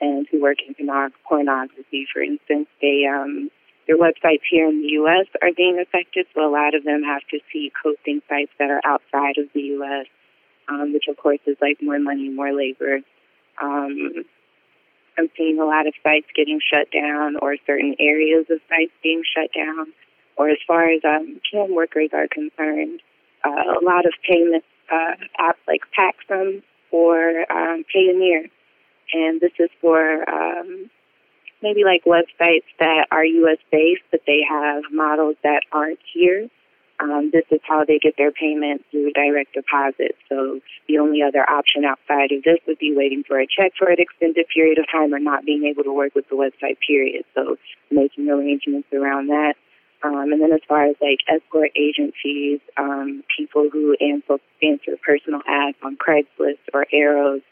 and 0.00 0.26
who 0.30 0.40
work 0.40 0.58
in 0.66 0.74
pornography, 1.28 2.06
for 2.12 2.22
instance, 2.22 2.68
they 2.80 3.04
um, 3.12 3.50
their 3.88 3.96
websites 3.96 4.44
here 4.48 4.68
in 4.68 4.82
the 4.82 4.88
U.S. 5.00 5.26
are 5.40 5.50
being 5.56 5.80
affected, 5.80 6.26
so 6.34 6.46
a 6.46 6.52
lot 6.52 6.74
of 6.74 6.84
them 6.84 7.02
have 7.02 7.22
to 7.30 7.40
seek 7.50 7.72
hosting 7.82 8.20
sites 8.28 8.52
that 8.58 8.70
are 8.70 8.82
outside 8.84 9.38
of 9.38 9.48
the 9.54 9.62
U.S., 9.80 10.06
um, 10.68 10.92
which 10.92 11.04
of 11.08 11.16
course 11.16 11.40
is 11.46 11.56
like 11.62 11.78
more 11.80 11.98
money, 11.98 12.28
more 12.28 12.52
labor. 12.52 13.00
Um, 13.60 14.24
I'm 15.16 15.30
seeing 15.36 15.58
a 15.58 15.64
lot 15.64 15.86
of 15.86 15.94
sites 16.04 16.26
getting 16.36 16.60
shut 16.60 16.92
down, 16.92 17.36
or 17.40 17.56
certain 17.66 17.96
areas 17.98 18.44
of 18.50 18.60
sites 18.68 18.92
being 19.02 19.22
shut 19.24 19.50
down. 19.56 19.92
Or 20.36 20.50
as 20.50 20.58
far 20.66 20.84
as 20.84 21.00
um, 21.04 21.40
cam 21.50 21.74
workers 21.74 22.10
are 22.12 22.28
concerned, 22.28 23.00
uh, 23.42 23.80
a 23.80 23.82
lot 23.82 24.04
of 24.04 24.12
payment 24.28 24.64
uh, 24.92 25.16
apps 25.40 25.64
like 25.66 25.80
Paxum 25.98 26.62
or 26.92 27.50
um, 27.50 27.84
Payoneer, 27.88 28.50
and 29.14 29.40
this 29.40 29.52
is 29.58 29.70
for 29.80 30.28
um, 30.28 30.90
maybe 31.62 31.84
like 31.84 32.04
websites 32.04 32.68
that 32.78 33.06
are 33.10 33.24
U.S. 33.24 33.58
based, 33.70 34.02
but 34.10 34.20
they 34.26 34.40
have 34.48 34.84
models 34.90 35.36
that 35.42 35.62
aren't 35.72 36.00
here. 36.12 36.48
Um, 37.00 37.30
this 37.32 37.44
is 37.52 37.60
how 37.62 37.84
they 37.84 37.98
get 37.98 38.14
their 38.18 38.32
payment 38.32 38.84
through 38.90 39.12
direct 39.12 39.54
deposit. 39.54 40.16
So 40.28 40.60
the 40.88 40.98
only 40.98 41.22
other 41.22 41.48
option 41.48 41.84
outside 41.84 42.32
of 42.32 42.42
this 42.42 42.58
would 42.66 42.78
be 42.78 42.92
waiting 42.94 43.22
for 43.22 43.38
a 43.38 43.46
check 43.46 43.72
for 43.78 43.88
an 43.88 43.98
extended 43.98 44.46
period 44.52 44.78
of 44.78 44.86
time 44.90 45.14
or 45.14 45.20
not 45.20 45.44
being 45.44 45.64
able 45.64 45.84
to 45.84 45.92
work 45.92 46.16
with 46.16 46.28
the 46.28 46.34
website, 46.34 46.78
period. 46.84 47.24
So 47.36 47.56
making 47.90 48.28
arrangements 48.28 48.88
around 48.92 49.28
that. 49.28 49.54
Um, 50.02 50.32
and 50.32 50.40
then 50.40 50.52
as 50.52 50.60
far 50.68 50.86
as 50.86 50.96
like 51.00 51.18
escort 51.28 51.70
agencies, 51.76 52.60
um, 52.76 53.22
people 53.36 53.68
who 53.72 53.96
answer, 54.00 54.38
answer 54.62 54.96
personal 55.04 55.40
ads 55.46 55.76
on 55.82 55.96
Craigslist 55.96 56.62
or 56.74 56.86
Eros, 56.92 57.42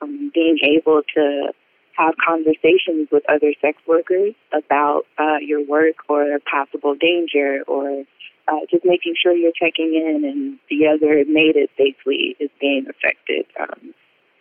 um, 0.00 0.30
being 0.34 0.58
able 0.62 1.02
to 1.14 1.52
have 1.98 2.14
conversations 2.24 3.08
with 3.10 3.24
other 3.28 3.52
sex 3.60 3.76
workers 3.86 4.34
about 4.52 5.02
uh, 5.18 5.38
your 5.40 5.66
work 5.66 5.96
or 6.08 6.38
possible 6.50 6.94
danger 6.94 7.62
or 7.66 8.04
uh, 8.46 8.60
just 8.70 8.84
making 8.84 9.14
sure 9.20 9.32
you're 9.32 9.52
checking 9.52 9.94
in 9.94 10.24
and 10.24 10.58
the 10.70 10.86
other 10.86 11.24
made 11.26 11.56
it 11.56 11.70
safely 11.76 12.36
is 12.38 12.50
being 12.60 12.86
affected. 12.88 13.44
Um, 13.60 13.92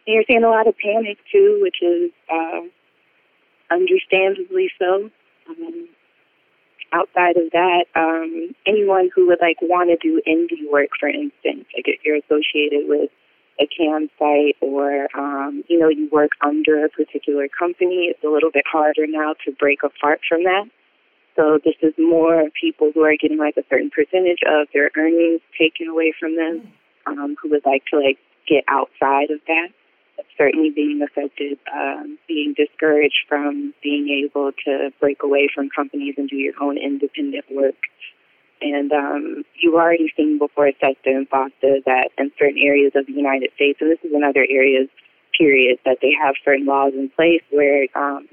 you're 0.06 0.24
seeing 0.28 0.44
a 0.44 0.50
lot 0.50 0.68
of 0.68 0.76
panic 0.78 1.18
too, 1.32 1.60
which 1.62 1.82
is 1.82 2.12
uh, 2.32 2.62
understandably 3.72 4.70
so. 4.80 5.10
Um, 5.50 5.90
outside 6.94 7.38
of 7.38 7.52
that, 7.52 7.86
um, 7.96 8.56
anyone 8.66 9.10
who 9.14 9.28
would 9.28 9.40
like 9.42 9.58
want 9.62 9.90
to 9.90 9.98
do 9.98 10.22
indie 10.28 10.70
work, 10.72 10.90
for 11.00 11.10
instance, 11.10 11.66
like 11.76 11.86
if 11.86 12.00
you're 12.06 12.18
associated 12.18 12.88
with 12.88 13.10
a 13.60 13.68
CAM 13.68 14.10
site 14.20 14.56
or 14.62 15.08
um, 15.18 15.64
you 15.68 15.80
know 15.80 15.90
you 15.90 16.10
work 16.12 16.32
under 16.42 16.86
a 16.86 16.90
particular 16.90 17.48
company, 17.48 18.10
it's 18.10 18.24
a 18.24 18.30
little 18.30 18.52
bit 18.52 18.64
harder 18.72 19.06
now 19.08 19.34
to 19.46 19.52
break 19.54 19.84
apart 19.84 20.22
from 20.28 20.44
that. 20.44 20.66
So 21.36 21.60
this 21.64 21.76
is 21.82 21.94
more 22.00 22.50
people 22.60 22.92
who 22.94 23.04
are 23.04 23.16
getting 23.20 23.38
like 23.38 23.58
a 23.58 23.64
certain 23.70 23.92
percentage 23.92 24.40
of 24.46 24.68
their 24.74 24.90
earnings 24.98 25.42
taken 25.58 25.88
away 25.88 26.14
from 26.20 26.36
them, 26.36 26.68
um, 27.06 27.36
who 27.42 27.50
would 27.52 27.66
like 27.66 27.86
to 27.94 28.00
like 28.00 28.18
get 28.48 28.64
outside 28.68 29.30
of 29.30 29.40
that. 29.48 29.70
certainly 30.36 30.72
being 30.72 31.02
affected, 31.02 31.60
um, 31.72 32.18
being 32.28 32.56
discouraged 32.58 33.22
from 33.30 33.74
being 33.84 34.10
able 34.10 34.52
to 34.66 34.90
break 35.00 35.22
away 35.22 35.48
from 35.54 35.70
companies 35.70 36.16
and 36.18 36.28
do 36.28 36.36
your 36.36 36.54
own 36.60 36.78
independent 36.78 37.46
work. 37.52 37.76
And 38.62 38.92
um, 38.92 39.44
you've 39.60 39.76
already 39.76 40.12
seen 40.16 40.40
before 40.40 40.72
SESTA 40.80 41.10
and 41.10 41.30
FOSTA 41.30 41.84
that 41.86 42.10
in 42.18 42.32
certain 42.40 42.58
areas 42.58 42.94
of 42.96 43.06
the 43.06 43.14
United 43.14 43.52
States, 43.56 43.80
and 43.82 43.92
this 43.92 44.00
is 44.04 44.12
in 44.14 44.24
other 44.24 44.46
areas, 44.50 44.90
period, 45.38 45.78
that 45.86 45.98
they 46.02 46.12
have 46.24 46.36
certain 46.44 46.66
laws 46.66 46.94
in 46.96 47.10
place 47.10 47.44
where 47.52 47.88
um, 47.96 48.28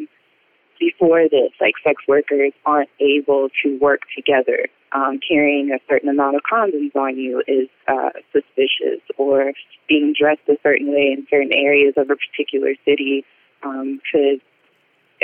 before 0.81 1.29
this, 1.29 1.51
like 1.61 1.75
sex 1.85 2.03
workers 2.09 2.53
aren't 2.64 2.91
able 3.01 3.49
to 3.62 3.79
work 3.79 4.01
together. 4.14 4.66
Um, 4.93 5.18
carrying 5.27 5.72
a 5.72 5.81
certain 5.89 6.09
amount 6.09 6.37
of 6.37 6.43
condoms 6.43 6.95
on 6.95 7.18
you 7.18 7.43
is 7.49 7.68
uh, 7.89 8.11
suspicious, 8.33 9.03
or 9.18 9.53
being 9.89 10.14
dressed 10.16 10.47
a 10.49 10.55
certain 10.62 10.93
way 10.93 11.11
in 11.11 11.27
certain 11.29 11.53
areas 11.53 11.95
of 11.97 12.11
a 12.11 12.14
particular 12.14 12.75
city 12.85 13.25
um, 13.64 14.01
could 14.12 14.41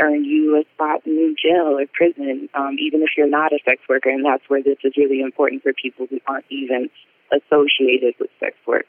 earn 0.01 0.25
you 0.25 0.57
a 0.57 0.65
spot 0.75 1.07
in 1.07 1.37
jail 1.41 1.79
or 1.79 1.87
prison, 1.93 2.49
um, 2.55 2.77
even 2.79 3.03
if 3.03 3.11
you're 3.17 3.29
not 3.29 3.53
a 3.53 3.59
sex 3.65 3.81
worker. 3.89 4.11
And 4.11 4.25
that's 4.25 4.43
where 4.49 4.63
this 4.63 4.79
is 4.85 4.95
really 4.97 5.21
important 5.21 5.63
for 5.63 5.73
people 5.73 6.07
who 6.09 6.19
aren't 6.27 6.47
even 6.51 6.91
associated 7.33 8.15
with 8.19 8.31
sex 8.41 8.57
work. 8.67 8.87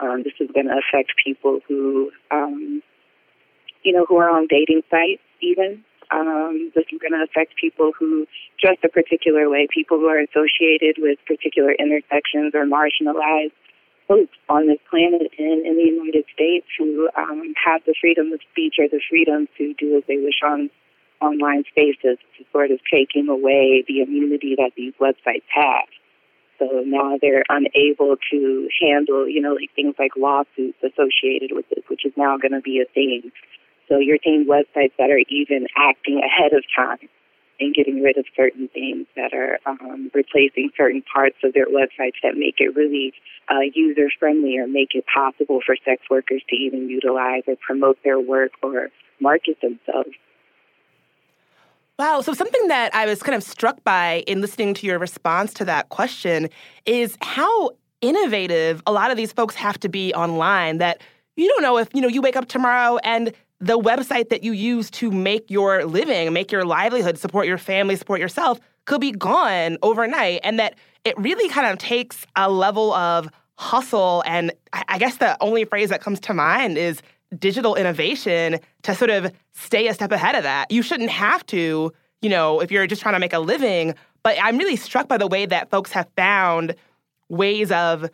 Um, 0.00 0.22
this 0.24 0.34
is 0.40 0.50
going 0.52 0.66
to 0.66 0.78
affect 0.78 1.12
people 1.22 1.60
who, 1.68 2.10
um, 2.30 2.82
you 3.82 3.92
know, 3.92 4.04
who 4.08 4.16
are 4.16 4.30
on 4.30 4.46
dating 4.48 4.82
sites, 4.90 5.22
even. 5.40 5.84
Um, 6.10 6.70
this 6.74 6.84
is 6.92 6.98
going 7.00 7.12
to 7.12 7.24
affect 7.24 7.56
people 7.56 7.92
who 7.98 8.26
dress 8.60 8.76
a 8.84 8.88
particular 8.88 9.48
way, 9.48 9.66
people 9.72 9.98
who 9.98 10.06
are 10.06 10.20
associated 10.20 10.96
with 10.98 11.18
particular 11.26 11.72
intersections 11.72 12.52
or 12.54 12.66
marginalized 12.66 13.52
groups 14.06 14.36
on 14.48 14.66
this 14.66 14.78
planet 14.90 15.32
and 15.38 15.66
in 15.66 15.76
the 15.76 15.88
United 15.88 16.24
States 16.32 16.66
who 16.78 17.08
um, 17.16 17.54
have 17.64 17.82
the 17.86 17.94
freedom 18.00 18.32
of 18.32 18.40
speech 18.50 18.76
or 18.78 18.88
the 18.88 19.00
freedom 19.08 19.48
to 19.58 19.74
do 19.74 19.96
as 19.96 20.02
they 20.08 20.16
wish 20.16 20.40
on 20.44 20.70
online 21.20 21.64
spaces, 21.70 22.18
to 22.36 22.44
sort 22.50 22.70
of 22.70 22.80
taking 22.90 23.28
away 23.28 23.84
the 23.86 24.00
immunity 24.00 24.56
that 24.56 24.72
these 24.76 24.92
websites 25.00 25.46
have. 25.54 25.86
So 26.58 26.82
now 26.84 27.18
they're 27.20 27.44
unable 27.48 28.16
to 28.30 28.68
handle, 28.80 29.28
you 29.28 29.40
know, 29.40 29.54
like 29.54 29.70
things 29.74 29.94
like 29.98 30.12
lawsuits 30.16 30.78
associated 30.82 31.52
with 31.52 31.68
this, 31.70 31.84
which 31.88 32.04
is 32.04 32.12
now 32.16 32.38
going 32.38 32.52
to 32.52 32.60
be 32.60 32.80
a 32.80 32.92
thing. 32.92 33.30
So 33.88 33.98
you're 33.98 34.18
seeing 34.22 34.46
websites 34.46 34.92
that 34.98 35.10
are 35.10 35.22
even 35.28 35.66
acting 35.76 36.20
ahead 36.22 36.52
of 36.52 36.64
time 36.74 37.08
and 37.62 37.74
getting 37.74 38.02
rid 38.02 38.18
of 38.18 38.24
certain 38.36 38.68
things 38.68 39.06
that 39.16 39.32
are 39.32 39.58
um, 39.66 40.10
replacing 40.12 40.70
certain 40.76 41.02
parts 41.02 41.36
of 41.44 41.54
their 41.54 41.66
websites 41.66 42.18
that 42.22 42.34
make 42.34 42.56
it 42.58 42.74
really 42.74 43.12
uh, 43.50 43.60
user 43.74 44.08
friendly 44.18 44.58
or 44.58 44.66
make 44.66 44.94
it 44.94 45.04
possible 45.12 45.60
for 45.64 45.76
sex 45.84 46.02
workers 46.10 46.42
to 46.48 46.56
even 46.56 46.88
utilize 46.88 47.42
or 47.46 47.54
promote 47.64 47.98
their 48.04 48.20
work 48.20 48.52
or 48.62 48.88
market 49.20 49.56
themselves. 49.60 50.10
Wow. 51.98 52.20
So, 52.20 52.32
something 52.32 52.68
that 52.68 52.94
I 52.94 53.06
was 53.06 53.22
kind 53.22 53.36
of 53.36 53.42
struck 53.42 53.84
by 53.84 54.24
in 54.26 54.40
listening 54.40 54.74
to 54.74 54.86
your 54.86 54.98
response 54.98 55.54
to 55.54 55.64
that 55.66 55.88
question 55.90 56.48
is 56.84 57.16
how 57.20 57.70
innovative 58.00 58.82
a 58.86 58.92
lot 58.92 59.10
of 59.10 59.16
these 59.16 59.32
folks 59.32 59.54
have 59.54 59.78
to 59.80 59.88
be 59.88 60.12
online 60.14 60.78
that 60.78 61.00
you 61.36 61.48
don't 61.48 61.62
know 61.62 61.78
if, 61.78 61.88
you 61.94 62.00
know, 62.00 62.08
you 62.08 62.20
wake 62.20 62.36
up 62.36 62.48
tomorrow 62.48 62.98
and 63.04 63.32
the 63.62 63.78
website 63.78 64.28
that 64.30 64.42
you 64.42 64.50
use 64.52 64.90
to 64.90 65.10
make 65.12 65.48
your 65.48 65.84
living, 65.84 66.32
make 66.32 66.50
your 66.50 66.64
livelihood, 66.64 67.16
support 67.16 67.46
your 67.46 67.58
family, 67.58 67.94
support 67.94 68.20
yourself 68.20 68.58
could 68.86 69.00
be 69.00 69.12
gone 69.12 69.78
overnight. 69.82 70.40
And 70.42 70.58
that 70.58 70.74
it 71.04 71.16
really 71.16 71.48
kind 71.48 71.68
of 71.68 71.78
takes 71.78 72.26
a 72.34 72.50
level 72.50 72.92
of 72.92 73.28
hustle. 73.54 74.24
And 74.26 74.52
I 74.88 74.98
guess 74.98 75.18
the 75.18 75.40
only 75.40 75.64
phrase 75.64 75.90
that 75.90 76.00
comes 76.00 76.18
to 76.20 76.34
mind 76.34 76.76
is 76.76 77.02
digital 77.38 77.76
innovation 77.76 78.58
to 78.82 78.96
sort 78.96 79.10
of 79.10 79.32
stay 79.52 79.86
a 79.86 79.94
step 79.94 80.10
ahead 80.10 80.34
of 80.34 80.42
that. 80.42 80.72
You 80.72 80.82
shouldn't 80.82 81.10
have 81.10 81.46
to, 81.46 81.92
you 82.20 82.28
know, 82.28 82.58
if 82.58 82.72
you're 82.72 82.88
just 82.88 83.00
trying 83.00 83.14
to 83.14 83.20
make 83.20 83.32
a 83.32 83.38
living. 83.38 83.94
But 84.24 84.38
I'm 84.42 84.58
really 84.58 84.76
struck 84.76 85.06
by 85.06 85.18
the 85.18 85.28
way 85.28 85.46
that 85.46 85.70
folks 85.70 85.92
have 85.92 86.08
found 86.16 86.74
ways 87.28 87.70
of 87.70 88.10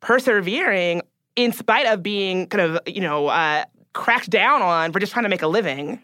persevering 0.00 1.02
in 1.36 1.52
spite 1.52 1.86
of 1.86 2.02
being 2.02 2.48
kind 2.48 2.62
of, 2.62 2.80
you 2.84 3.00
know, 3.00 3.28
uh, 3.28 3.64
cracked 3.92 4.30
down 4.30 4.62
on 4.62 4.92
for 4.92 5.00
just 5.00 5.12
trying 5.12 5.24
to 5.24 5.28
make 5.28 5.42
a 5.42 5.48
living? 5.48 6.00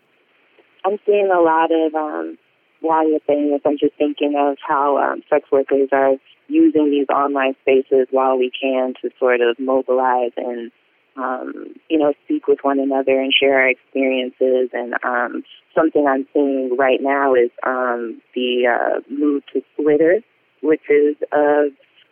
I'm 0.85 0.99
seeing 1.07 1.30
a 1.35 1.41
lot 1.41 1.70
of, 1.70 1.95
um, 1.95 2.39
while 2.80 3.09
you're 3.09 3.20
saying 3.26 3.51
this, 3.51 3.62
I'm 3.64 3.78
just 3.78 3.95
thinking 3.97 4.35
of 4.37 4.59
how 4.66 4.99
um, 4.99 5.22
sex 5.30 5.51
workers 5.51 5.89
are 5.93 6.12
using 6.49 6.91
these 6.91 7.07
online 7.09 7.55
spaces 7.62 8.07
while 8.11 8.37
we 8.37 8.51
can 8.51 8.95
to 9.01 9.11
sort 9.18 9.41
of 9.41 9.59
mobilize 9.59 10.32
and, 10.37 10.70
um, 11.16 11.74
you 11.89 11.99
know, 11.99 12.12
speak 12.24 12.47
with 12.47 12.59
one 12.62 12.78
another 12.78 13.18
and 13.18 13.32
share 13.32 13.61
our 13.61 13.68
experiences. 13.68 14.70
And 14.74 14.95
um, 15.03 15.43
something 15.74 16.07
I'm 16.07 16.26
seeing 16.35 16.76
right 16.78 17.01
now 17.01 17.35
is 17.35 17.51
um, 17.66 18.20
the 18.35 18.66
uh, 18.68 19.01
move 19.11 19.43
to 19.55 19.62
Switter, 19.76 20.20
which 20.62 20.82
is 20.91 21.16
a 21.32 21.68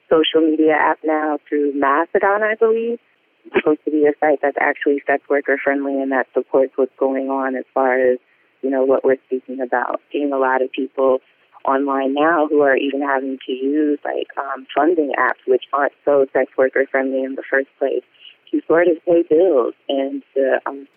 social 0.08 0.40
media 0.40 0.74
app 0.78 0.98
now 1.04 1.38
through 1.48 1.72
Mastodon, 1.74 2.42
I 2.42 2.54
believe 2.54 2.98
supposed 3.54 3.84
to 3.84 3.90
be 3.90 4.06
a 4.06 4.12
site 4.20 4.40
that's 4.42 4.56
actually 4.60 5.02
sex 5.06 5.22
worker 5.28 5.58
friendly 5.62 6.00
and 6.00 6.12
that 6.12 6.26
supports 6.34 6.72
what's 6.76 6.94
going 6.98 7.28
on 7.28 7.56
as 7.56 7.64
far 7.74 7.98
as, 7.98 8.18
you 8.62 8.70
know, 8.70 8.84
what 8.84 9.04
we're 9.04 9.16
speaking 9.26 9.60
about. 9.60 10.00
Seeing 10.12 10.32
a 10.32 10.38
lot 10.38 10.62
of 10.62 10.70
people 10.72 11.18
online 11.64 12.14
now 12.14 12.46
who 12.48 12.60
are 12.62 12.76
even 12.76 13.00
having 13.00 13.38
to 13.46 13.52
use 13.52 13.98
like 14.04 14.26
um, 14.36 14.66
funding 14.74 15.12
apps 15.18 15.42
which 15.46 15.64
aren't 15.72 15.92
so 16.04 16.26
sex 16.32 16.50
worker 16.58 16.84
friendly 16.90 17.22
in 17.22 17.36
the 17.36 17.42
first 17.48 17.68
place 17.78 18.02
to 18.50 18.60
sort 18.66 18.88
of 18.88 18.96
pay 19.04 19.22
bills 19.28 19.74
and 19.88 20.22
to 20.34 20.58
um, 20.66 20.88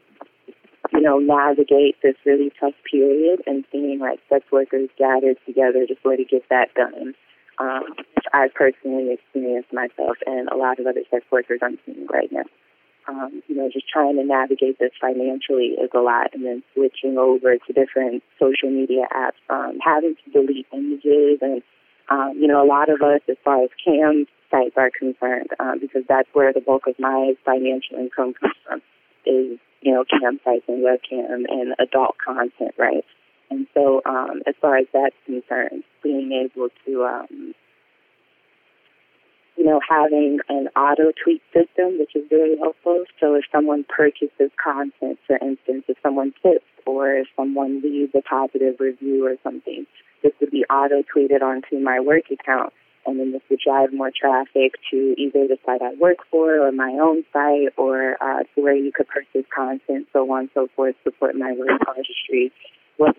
you 0.92 1.02
know 1.02 1.20
navigate 1.20 1.96
this 2.02 2.16
really 2.26 2.52
tough 2.60 2.74
period 2.90 3.42
and 3.46 3.64
seeing 3.72 4.00
like 4.00 4.20
sex 4.30 4.46
workers 4.52 4.90
gathered 4.98 5.38
together 5.46 5.86
to 5.86 5.96
sort 6.02 6.20
of 6.20 6.28
get 6.28 6.44
that 6.50 6.74
done 6.74 7.14
um, 7.60 7.84
which 7.98 8.26
I 8.34 8.48
personally 8.54 9.14
experienced 9.14 9.72
myself 9.74 10.18
and 10.26 10.50
a 10.50 10.56
lot 10.56 10.80
of 10.80 10.88
other 10.88 11.02
sex 11.10 11.26
workers 11.32 11.60
I'm 11.62 11.78
seeing 11.86 12.08
right 12.08 12.32
now. 12.32 12.46
Um, 13.08 13.44
you 13.48 13.56
know, 13.56 13.70
just 13.72 13.88
trying 13.88 14.16
to 14.16 14.24
navigate 14.24 14.80
this 14.80 14.92
financially 15.00 15.78
is 15.78 15.92
a 15.94 16.00
lot, 16.00 16.34
and 16.34 16.44
then 16.44 16.64
switching 16.74 17.20
over 17.20 17.56
to 17.56 17.74
different 17.74 18.24
social 18.40 18.72
media 18.72 19.06
apps, 19.14 19.38
um, 19.48 19.78
having 19.80 20.16
to 20.26 20.32
delete 20.32 20.66
images, 20.74 21.38
and 21.42 21.62
um, 22.10 22.34
you 22.36 22.48
know, 22.48 22.64
a 22.64 22.68
lot 22.68 22.90
of 22.90 23.02
us, 23.02 23.22
as 23.30 23.38
far 23.44 23.64
as 23.64 23.70
cam 23.84 24.26
sites 24.50 24.74
are 24.76 24.90
concerned, 24.90 25.50
um, 25.60 25.80
because 25.80 26.02
that's 26.10 26.30
where 26.34 26.52
the 26.52 26.62
bulk 26.62 26.88
of 26.88 26.96
my 26.98 27.34
financial 27.46 27.98
income 27.98 28.34
comes 28.34 28.56
from, 28.66 28.82
is 29.26 29.60
you 29.82 29.94
know, 29.94 30.04
cam 30.04 30.40
sites 30.44 30.66
and 30.68 30.84
webcam 30.84 31.44
and 31.48 31.76
adult 31.78 32.16
content, 32.18 32.74
right? 32.78 33.06
And 33.50 33.68
so, 33.74 34.02
um, 34.06 34.42
as 34.48 34.56
far 34.60 34.78
as 34.78 34.88
that's 34.94 35.16
concerned, 35.26 35.84
being 36.02 36.32
able 36.32 36.70
to, 36.86 37.04
um, 37.06 37.54
you 39.56 39.64
know, 39.64 39.80
having 39.88 40.40
an 40.50 40.68
auto 40.76 41.12
tweet 41.24 41.42
system, 41.54 42.00
which 42.00 42.16
is 42.16 42.24
very 42.30 42.58
helpful. 42.58 43.06
So, 43.20 43.36
if 43.36 43.46
someone 43.52 43.86
purchases 43.88 44.52
content, 44.62 45.20
for 45.28 45.38
instance, 45.38 45.86
if 45.88 45.98
someone 46.02 46.34
tips 46.42 46.66
or 46.86 47.12
if 47.12 47.28
someone 47.36 47.82
leaves 47.82 48.14
a 48.16 48.22
positive 48.22 48.80
review 48.80 49.26
or 49.26 49.36
something, 49.44 49.86
this 50.24 50.34
would 50.40 50.52
be 50.52 50.66
auto 50.66 51.04
tweeted 51.04 51.42
onto 51.42 51.80
my 51.80 52.00
work 52.00 52.32
account. 52.32 52.74
And 53.06 53.20
then 53.20 53.32
this 53.32 53.42
would 53.50 53.60
drive 53.64 53.94
more 53.94 54.10
traffic 54.10 54.74
to 54.90 55.14
either 55.18 55.48
the 55.48 55.58
site 55.64 55.82
I 55.82 55.94
work 56.00 56.18
for 56.32 56.66
or 56.66 56.72
my 56.72 56.98
own 57.00 57.24
site 57.32 57.70
or 57.78 58.18
uh, 58.20 58.44
to 58.56 58.62
where 58.62 58.76
you 58.76 58.92
could 58.92 59.08
purchase 59.08 59.46
content, 59.56 60.08
so 60.12 60.30
on 60.32 60.40
and 60.40 60.50
so 60.56 60.68
forth, 60.76 60.96
support 61.04 61.36
my 61.36 61.54
work 61.54 61.80
artistry. 61.88 62.52
What 62.98 63.16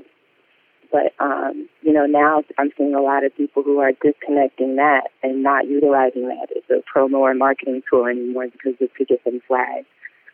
but 0.91 1.12
um, 1.18 1.68
you 1.82 1.93
know, 1.93 2.07
now 2.07 2.43
I'm 2.59 2.70
seeing 2.76 2.95
a 2.95 3.03
lot 3.03 3.24
of 3.24 3.37
people 3.37 3.62
who 3.62 3.78
are 3.78 3.93
disconnecting 3.93 4.76
that 4.76 5.09
and 5.22 5.43
not 5.43 5.66
utilizing 5.66 6.28
that 6.28 6.49
as 6.57 6.62
a 6.70 6.82
promo 6.99 7.18
or 7.18 7.34
marketing 7.34 7.82
tool 7.89 8.07
anymore 8.07 8.47
because 8.51 8.74
it 8.80 8.95
could 8.95 9.09
get 9.09 9.24
them 9.24 9.41
flagged 9.47 9.87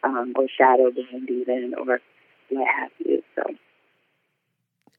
um, 0.04 0.32
or 0.36 0.46
shadow 0.48 0.90
banned 0.90 1.30
even 1.30 1.74
or 1.78 2.00
what 2.50 2.68
have 2.68 2.90
you. 2.98 3.22
So. 3.36 3.42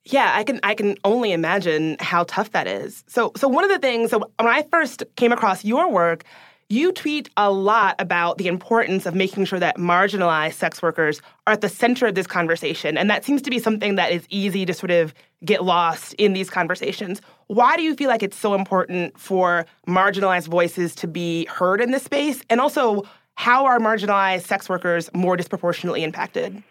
Yeah, 0.05 0.31
I 0.35 0.43
can 0.43 0.59
I 0.63 0.75
can 0.75 0.97
only 1.03 1.31
imagine 1.31 1.95
how 1.99 2.25
tough 2.25 2.51
that 2.51 2.67
is. 2.67 3.03
So 3.07 3.31
so 3.37 3.47
one 3.47 3.63
of 3.63 3.69
the 3.69 3.79
things 3.79 4.11
so 4.11 4.19
when 4.19 4.49
I 4.49 4.63
first 4.63 5.03
came 5.15 5.31
across 5.31 5.63
your 5.63 5.89
work, 5.89 6.23
you 6.69 6.91
tweet 6.91 7.29
a 7.37 7.51
lot 7.51 7.95
about 7.99 8.37
the 8.37 8.47
importance 8.47 9.05
of 9.05 9.15
making 9.15 9.45
sure 9.45 9.59
that 9.59 9.77
marginalized 9.77 10.53
sex 10.53 10.81
workers 10.81 11.21
are 11.45 11.53
at 11.53 11.61
the 11.61 11.69
center 11.69 12.07
of 12.07 12.15
this 12.15 12.27
conversation. 12.27 12.97
And 12.97 13.09
that 13.09 13.23
seems 13.25 13.41
to 13.43 13.49
be 13.49 13.59
something 13.59 13.95
that 13.95 14.11
is 14.11 14.25
easy 14.29 14.65
to 14.65 14.73
sort 14.73 14.91
of 14.91 15.13
get 15.45 15.63
lost 15.63 16.13
in 16.15 16.33
these 16.33 16.49
conversations. 16.49 17.21
Why 17.47 17.75
do 17.75 17.83
you 17.83 17.95
feel 17.95 18.09
like 18.09 18.23
it's 18.23 18.37
so 18.37 18.53
important 18.53 19.19
for 19.19 19.65
marginalized 19.87 20.47
voices 20.47 20.95
to 20.95 21.07
be 21.07 21.45
heard 21.45 21.81
in 21.81 21.91
this 21.91 22.03
space? 22.03 22.41
And 22.49 22.59
also, 22.61 23.03
how 23.35 23.65
are 23.65 23.79
marginalized 23.79 24.43
sex 24.43 24.69
workers 24.69 25.09
more 25.13 25.35
disproportionately 25.35 26.03
impacted? 26.03 26.63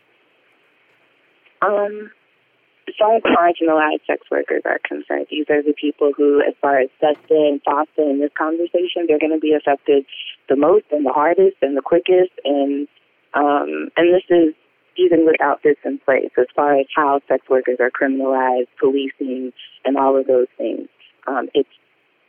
Um, 1.61 2.11
some 2.99 3.21
marginalized 3.23 4.05
sex 4.07 4.27
workers 4.31 4.63
are 4.65 4.81
concerned. 4.87 5.27
These 5.31 5.47
are 5.51 5.63
the 5.63 5.75
people 5.75 6.13
who, 6.17 6.43
as 6.43 6.55
far 6.61 6.79
as 6.79 6.89
SESTA 7.01 7.35
and 7.35 7.63
FOSTA 7.65 8.03
in 8.11 8.21
this 8.21 8.33
conversation, 8.37 9.07
they're 9.07 9.19
going 9.19 9.33
to 9.35 9.41
be 9.41 9.55
affected 9.55 10.05
the 10.49 10.57
most 10.57 10.87
and 10.91 11.07
the 11.07 11.13
hardest 11.13 11.57
and 11.63 11.77
the 11.77 11.83
quickest. 11.83 12.33
And 12.45 12.89
um, 13.35 13.89
and 13.97 14.13
this 14.13 14.25
is 14.29 14.55
even 14.97 15.25
without 15.25 15.63
this 15.63 15.77
in 15.85 15.99
place, 16.05 16.31
as 16.39 16.47
far 16.55 16.79
as 16.79 16.87
how 16.95 17.21
sex 17.29 17.49
workers 17.49 17.79
are 17.81 17.91
criminalized, 17.91 18.69
policing, 18.79 19.53
and 19.85 19.97
all 19.97 20.19
of 20.19 20.27
those 20.27 20.49
things. 20.59 20.89
Um, 21.27 21.49
it's 21.55 21.71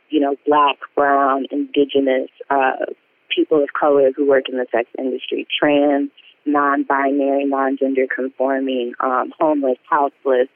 you 0.08 0.20
know 0.20 0.36
black, 0.46 0.78
brown, 0.94 1.46
indigenous, 1.50 2.30
uh, 2.50 2.86
people 3.34 3.62
of 3.62 3.68
color 3.78 4.10
who 4.16 4.26
work 4.26 4.44
in 4.48 4.56
the 4.56 4.66
sex 4.70 4.88
industry, 4.98 5.46
trans, 5.58 6.10
non-binary, 6.46 7.44
non-gender 7.46 8.06
conforming, 8.14 8.94
um, 9.00 9.32
homeless, 9.38 9.78
houseless, 9.88 10.48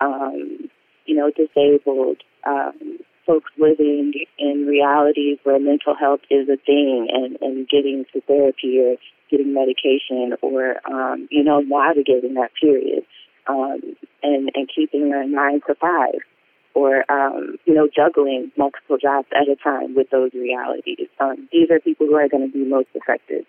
um, 0.00 0.68
you 1.06 1.14
know, 1.14 1.30
disabled, 1.30 2.18
um, 2.44 2.98
folks 3.26 3.50
living 3.58 4.12
in 4.38 4.66
realities 4.66 5.38
where 5.42 5.58
mental 5.58 5.94
health 5.94 6.20
is 6.30 6.48
a 6.48 6.56
thing 6.56 7.08
and, 7.12 7.36
and 7.40 7.68
getting 7.68 8.04
to 8.12 8.20
therapy 8.22 8.78
or 8.78 8.96
getting 9.30 9.52
medication 9.52 10.36
or, 10.42 10.76
um, 10.90 11.28
you 11.30 11.42
know, 11.42 11.60
navigating 11.60 12.34
that 12.34 12.50
period 12.60 13.04
um, 13.48 13.80
and, 14.22 14.50
and 14.54 14.70
keeping 14.74 15.10
their 15.10 15.26
nine 15.26 15.60
to 15.66 15.74
five 15.74 16.20
or, 16.74 17.10
um, 17.10 17.56
you 17.64 17.74
know, 17.74 17.88
juggling 17.94 18.52
multiple 18.56 18.98
jobs 18.98 19.26
at 19.34 19.48
a 19.48 19.56
time 19.56 19.94
with 19.94 20.10
those 20.10 20.30
realities. 20.34 21.08
Um, 21.18 21.48
these 21.50 21.70
are 21.70 21.80
people 21.80 22.06
who 22.06 22.14
are 22.14 22.28
going 22.28 22.46
to 22.46 22.52
be 22.52 22.64
most 22.64 22.88
affected 22.94 23.44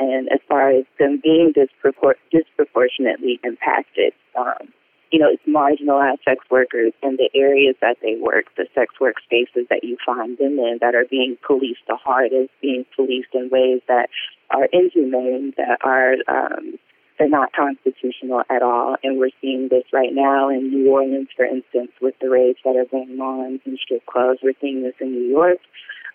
and 0.00 0.32
as 0.32 0.40
far 0.48 0.70
as 0.70 0.84
them 0.98 1.20
being 1.22 1.52
dispropor- 1.52 2.14
disproportionately 2.32 3.38
impacted, 3.44 4.14
um, 4.34 4.72
you 5.12 5.18
know, 5.18 5.28
it's 5.28 5.44
marginalized 5.46 6.24
sex 6.24 6.42
workers 6.50 6.92
in 7.02 7.16
the 7.16 7.28
areas 7.34 7.76
that 7.82 7.98
they 8.00 8.16
work, 8.18 8.46
the 8.56 8.66
sex 8.74 8.94
work 8.98 9.16
spaces 9.22 9.66
that 9.68 9.84
you 9.84 9.98
find 10.06 10.38
them 10.38 10.58
in 10.58 10.78
that 10.80 10.94
are 10.94 11.04
being 11.10 11.36
policed 11.46 11.84
the 11.86 11.96
hardest, 11.96 12.50
being 12.62 12.86
policed 12.96 13.34
in 13.34 13.50
ways 13.50 13.82
that 13.88 14.08
are 14.50 14.68
inhumane, 14.72 15.52
that 15.58 15.78
are 15.84 16.14
um, 16.28 16.78
they're 17.18 17.28
not 17.28 17.52
constitutional 17.52 18.42
at 18.48 18.62
all. 18.62 18.96
And 19.04 19.18
we're 19.18 19.36
seeing 19.42 19.68
this 19.68 19.84
right 19.92 20.14
now 20.14 20.48
in 20.48 20.70
New 20.70 20.90
Orleans, 20.90 21.28
for 21.36 21.44
instance, 21.44 21.90
with 22.00 22.14
the 22.22 22.30
raids 22.30 22.58
that 22.64 22.76
are 22.76 22.86
going 22.86 23.20
on 23.20 23.60
in 23.66 23.76
strip 23.82 24.06
clubs. 24.06 24.40
We're 24.42 24.54
seeing 24.62 24.82
this 24.82 24.94
in 25.00 25.12
New 25.12 25.28
York 25.28 25.58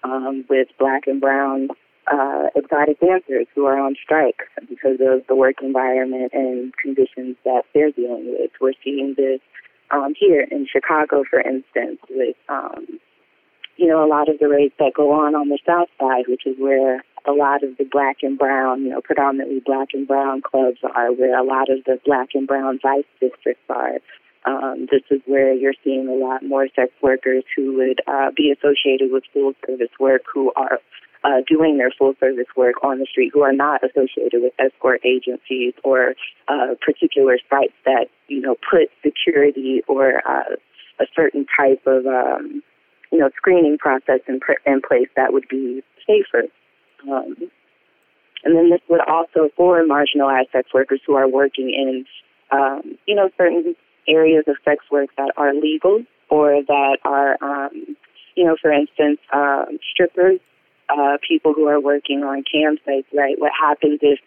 um, 0.03 0.45
with 0.49 0.69
black 0.79 1.05
and 1.05 1.21
brown 1.21 1.67
uh, 2.11 2.47
exotic 2.55 2.99
dancers 2.99 3.47
who 3.55 3.65
are 3.65 3.79
on 3.79 3.95
strike 4.01 4.41
because 4.69 4.97
of 5.01 5.25
the 5.27 5.35
work 5.35 5.55
environment 5.61 6.31
and 6.33 6.73
conditions 6.77 7.35
that 7.45 7.63
they're 7.73 7.91
dealing 7.91 8.35
with. 8.37 8.51
We're 8.61 8.73
seeing 8.83 9.15
this 9.17 9.39
um, 9.91 10.13
here 10.17 10.45
in 10.49 10.67
Chicago, 10.71 11.23
for 11.29 11.39
instance, 11.39 11.99
with 12.09 12.35
um, 12.49 12.99
you 13.77 13.87
know 13.87 14.05
a 14.05 14.09
lot 14.09 14.29
of 14.29 14.39
the 14.39 14.47
raids 14.47 14.73
that 14.79 14.93
go 14.95 15.11
on 15.11 15.35
on 15.35 15.49
the 15.49 15.59
South 15.65 15.89
Side, 15.99 16.25
which 16.27 16.45
is 16.45 16.55
where 16.59 17.03
a 17.27 17.31
lot 17.31 17.63
of 17.63 17.77
the 17.77 17.85
black 17.85 18.17
and 18.21 18.37
brown, 18.37 18.83
you 18.83 18.89
know, 18.89 19.01
predominantly 19.01 19.61
black 19.65 19.89
and 19.93 20.07
brown 20.07 20.41
clubs 20.41 20.77
are, 20.83 21.11
where 21.11 21.37
a 21.37 21.43
lot 21.43 21.69
of 21.69 21.83
the 21.85 21.99
black 22.05 22.29
and 22.33 22.47
brown 22.47 22.79
vice 22.81 23.05
districts 23.19 23.63
are. 23.69 23.97
Um, 24.45 24.87
this 24.91 25.01
is 25.09 25.21
where 25.25 25.53
you're 25.53 25.73
seeing 25.83 26.07
a 26.07 26.13
lot 26.13 26.43
more 26.43 26.67
sex 26.75 26.91
workers 27.01 27.43
who 27.55 27.77
would 27.77 28.01
uh, 28.07 28.29
be 28.35 28.53
associated 28.53 29.11
with 29.11 29.23
full 29.33 29.53
service 29.65 29.89
work 29.99 30.21
who 30.31 30.53
are 30.55 30.79
uh, 31.25 31.41
doing 31.47 31.77
their 31.77 31.91
full 31.97 32.13
service 32.19 32.45
work 32.55 32.75
on 32.83 32.99
the 32.99 33.07
street 33.09 33.31
who 33.33 33.41
are 33.41 33.53
not 33.53 33.81
associated 33.83 34.43
with 34.43 34.53
escort 34.59 35.01
agencies 35.03 35.73
or 35.83 36.13
uh, 36.47 36.75
particular 36.85 37.39
sites 37.49 37.73
that 37.83 38.07
you 38.27 38.39
know 38.41 38.55
put 38.69 38.89
security 39.03 39.81
or 39.87 40.21
uh, 40.29 40.55
a 40.99 41.05
certain 41.15 41.45
type 41.57 41.81
of 41.87 42.05
um, 42.05 42.61
you 43.11 43.17
know 43.17 43.29
screening 43.35 43.77
process 43.79 44.19
in, 44.27 44.39
in 44.67 44.81
place 44.87 45.09
that 45.15 45.33
would 45.33 45.47
be 45.49 45.81
safer. 46.05 46.43
Um, 47.11 47.35
and 48.43 48.55
then 48.55 48.69
this 48.69 48.81
would 48.87 49.01
also 49.07 49.49
for 49.57 49.83
marginalized 49.83 50.51
sex 50.51 50.69
workers 50.73 51.01
who 51.07 51.15
are 51.15 51.27
working 51.27 51.69
in 51.69 52.05
um, 52.51 52.97
you 53.07 53.15
know 53.15 53.29
certain 53.35 53.75
areas 54.07 54.43
of 54.47 54.57
sex 54.63 54.85
work 54.91 55.09
that 55.17 55.31
are 55.37 55.55
legal 55.55 56.03
or 56.29 56.61
that 56.67 56.97
are 57.03 57.37
um, 57.41 57.97
you 58.35 58.43
know 58.43 58.55
for 58.61 58.71
instance 58.71 59.19
um, 59.33 59.79
strippers 59.91 60.39
uh, 60.89 61.17
people 61.27 61.53
who 61.53 61.67
are 61.67 61.79
working 61.79 62.23
on 62.23 62.43
cam 62.43 62.77
sites, 62.85 63.07
right? 63.13 63.35
What 63.37 63.51
happens 63.59 63.99
if 64.01 64.19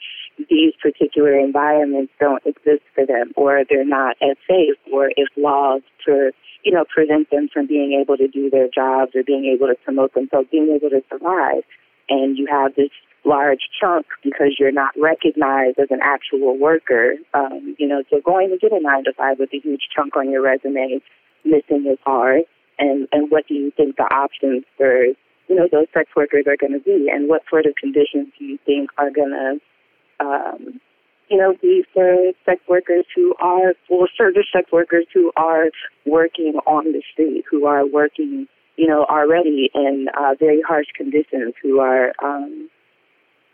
these 0.48 0.72
particular 0.80 1.38
environments 1.38 2.12
don't 2.20 2.44
exist 2.46 2.82
for 2.94 3.04
them, 3.06 3.32
or 3.36 3.62
they're 3.68 3.84
not 3.84 4.16
as 4.22 4.36
safe, 4.48 4.76
or 4.92 5.10
if 5.16 5.28
laws 5.36 5.82
to, 6.06 6.32
you 6.62 6.72
know, 6.72 6.84
prevent 6.92 7.30
them 7.30 7.48
from 7.52 7.66
being 7.66 7.98
able 8.00 8.16
to 8.16 8.28
do 8.28 8.50
their 8.50 8.68
jobs 8.68 9.12
or 9.14 9.22
being 9.24 9.46
able 9.46 9.66
to 9.66 9.74
promote 9.84 10.14
themselves, 10.14 10.48
being 10.50 10.70
able 10.74 10.90
to 10.90 11.02
survive, 11.10 11.62
and 12.08 12.38
you 12.38 12.46
have 12.50 12.74
this 12.74 12.90
large 13.24 13.68
chunk 13.80 14.06
because 14.22 14.56
you're 14.58 14.72
not 14.72 14.94
recognized 14.98 15.78
as 15.78 15.88
an 15.90 15.98
actual 16.02 16.56
worker. 16.56 17.14
Um, 17.34 17.76
you 17.78 17.86
know, 17.86 18.02
so 18.10 18.20
going 18.24 18.50
to 18.50 18.58
get 18.58 18.72
a 18.72 18.80
nine 18.80 19.04
to 19.04 19.12
five 19.12 19.38
with 19.38 19.52
a 19.52 19.58
huge 19.58 19.88
chunk 19.94 20.16
on 20.16 20.30
your 20.30 20.42
resume 20.42 21.00
missing 21.44 21.86
is 21.90 21.98
hard. 22.04 22.42
And 22.78 23.08
and 23.12 23.30
what 23.30 23.46
do 23.48 23.54
you 23.54 23.72
think 23.76 23.96
the 23.96 24.04
options 24.04 24.64
for 24.76 25.06
you 25.48 25.56
know, 25.56 25.68
those 25.70 25.86
sex 25.94 26.10
workers 26.14 26.44
are 26.46 26.56
going 26.56 26.72
to 26.72 26.80
be, 26.80 27.08
and 27.12 27.28
what 27.28 27.42
sort 27.48 27.66
of 27.66 27.74
conditions 27.76 28.28
do 28.38 28.44
you 28.44 28.58
think 28.66 28.90
are 28.98 29.10
going 29.10 29.30
to, 29.30 30.24
um, 30.24 30.80
you 31.28 31.36
know, 31.36 31.54
be 31.60 31.84
for 31.92 32.32
sex 32.44 32.60
workers 32.68 33.04
who 33.14 33.34
are 33.40 33.74
full 33.86 34.06
service 34.16 34.46
sex 34.52 34.70
workers 34.72 35.06
who 35.12 35.32
are 35.36 35.70
working 36.06 36.54
on 36.66 36.92
the 36.92 37.02
street, 37.12 37.44
who 37.50 37.66
are 37.66 37.86
working, 37.86 38.46
you 38.76 38.86
know, 38.86 39.04
already 39.04 39.70
in 39.74 40.08
uh, 40.18 40.34
very 40.38 40.60
harsh 40.62 40.86
conditions, 40.94 41.54
who 41.62 41.80
are, 41.80 42.12
um, 42.22 42.68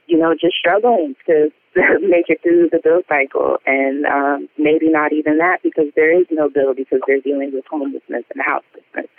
you 0.06 0.18
know, 0.18 0.34
just 0.34 0.56
struggling 0.56 1.14
to 1.26 1.50
make 2.00 2.26
it 2.28 2.40
through 2.42 2.68
the 2.70 2.80
bill 2.82 3.02
cycle, 3.08 3.58
and 3.66 4.04
um, 4.06 4.48
maybe 4.58 4.88
not 4.88 5.12
even 5.12 5.38
that 5.38 5.58
because 5.62 5.86
there 5.96 6.18
is 6.18 6.26
no 6.30 6.48
bill 6.48 6.74
because 6.74 7.00
they're 7.06 7.20
dealing 7.20 7.52
with 7.52 7.64
homelessness 7.70 8.24
and 8.34 8.42
houselessness. 8.44 9.10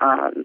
Um, 0.00 0.44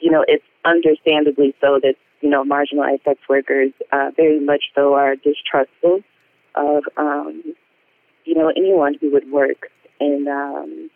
you 0.00 0.10
know, 0.10 0.24
it's 0.26 0.44
understandably 0.64 1.54
so 1.60 1.78
that, 1.82 1.94
you 2.20 2.30
know, 2.30 2.44
marginalized 2.44 3.04
sex 3.04 3.20
workers 3.28 3.72
uh, 3.92 4.10
very 4.16 4.40
much 4.40 4.64
so 4.74 4.94
are 4.94 5.16
distrustful 5.16 6.00
of, 6.54 6.84
um, 6.96 7.54
you 8.24 8.34
know, 8.34 8.52
anyone 8.56 8.94
who 9.00 9.12
would 9.12 9.30
work 9.30 9.70
in, 10.00 10.26
um, 10.28 10.90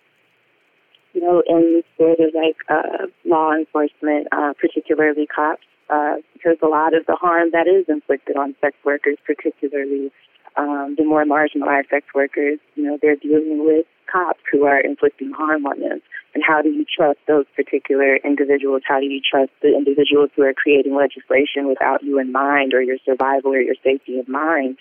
you 1.12 1.20
know, 1.20 1.42
in 1.46 1.82
sort 1.98 2.20
of 2.20 2.34
like 2.34 2.57
uh, 2.68 3.07
law 3.24 3.53
enforcement, 3.53 4.28
uh, 4.32 4.53
particularly 4.61 5.26
cops, 5.26 5.62
uh, 5.90 6.16
because 6.32 6.57
a 6.62 6.66
lot 6.66 6.94
of 6.94 7.05
the 7.07 7.14
harm 7.14 7.50
that 7.53 7.66
is 7.66 7.84
inflicted 7.88 8.36
on 8.36 8.55
sex 8.61 8.76
workers, 8.84 9.18
particularly 9.26 10.11
um, 10.57 10.94
the 10.98 11.05
more 11.05 11.24
marginalized 11.24 11.90
sex 11.90 12.07
workers, 12.14 12.59
you 12.74 12.84
know, 12.84 12.98
they're 13.00 13.16
dealing 13.16 13.64
with 13.64 13.86
cops 14.11 14.40
who 14.50 14.64
are 14.64 14.80
inflicting 14.80 15.32
harm 15.32 15.66
on 15.66 15.80
them. 15.80 16.00
And 16.34 16.42
how 16.46 16.62
do 16.62 16.70
you 16.70 16.84
trust 16.84 17.18
those 17.26 17.44
particular 17.57 18.16
individuals? 18.16 18.82
How 18.86 19.00
do 19.00 19.07
you 19.07 19.20
trust 19.20 19.50
the 19.62 19.74
individuals 19.74 20.30
who 20.34 20.42
are 20.42 20.55
creating 20.55 20.94
legislation 20.94 21.68
without 21.68 22.03
you 22.03 22.18
in 22.18 22.32
mind 22.32 22.74
or 22.74 22.82
your 22.82 22.98
survival 23.05 23.53
or 23.53 23.61
your 23.61 23.76
safety 23.82 24.18
in 24.18 24.30
mind 24.30 24.76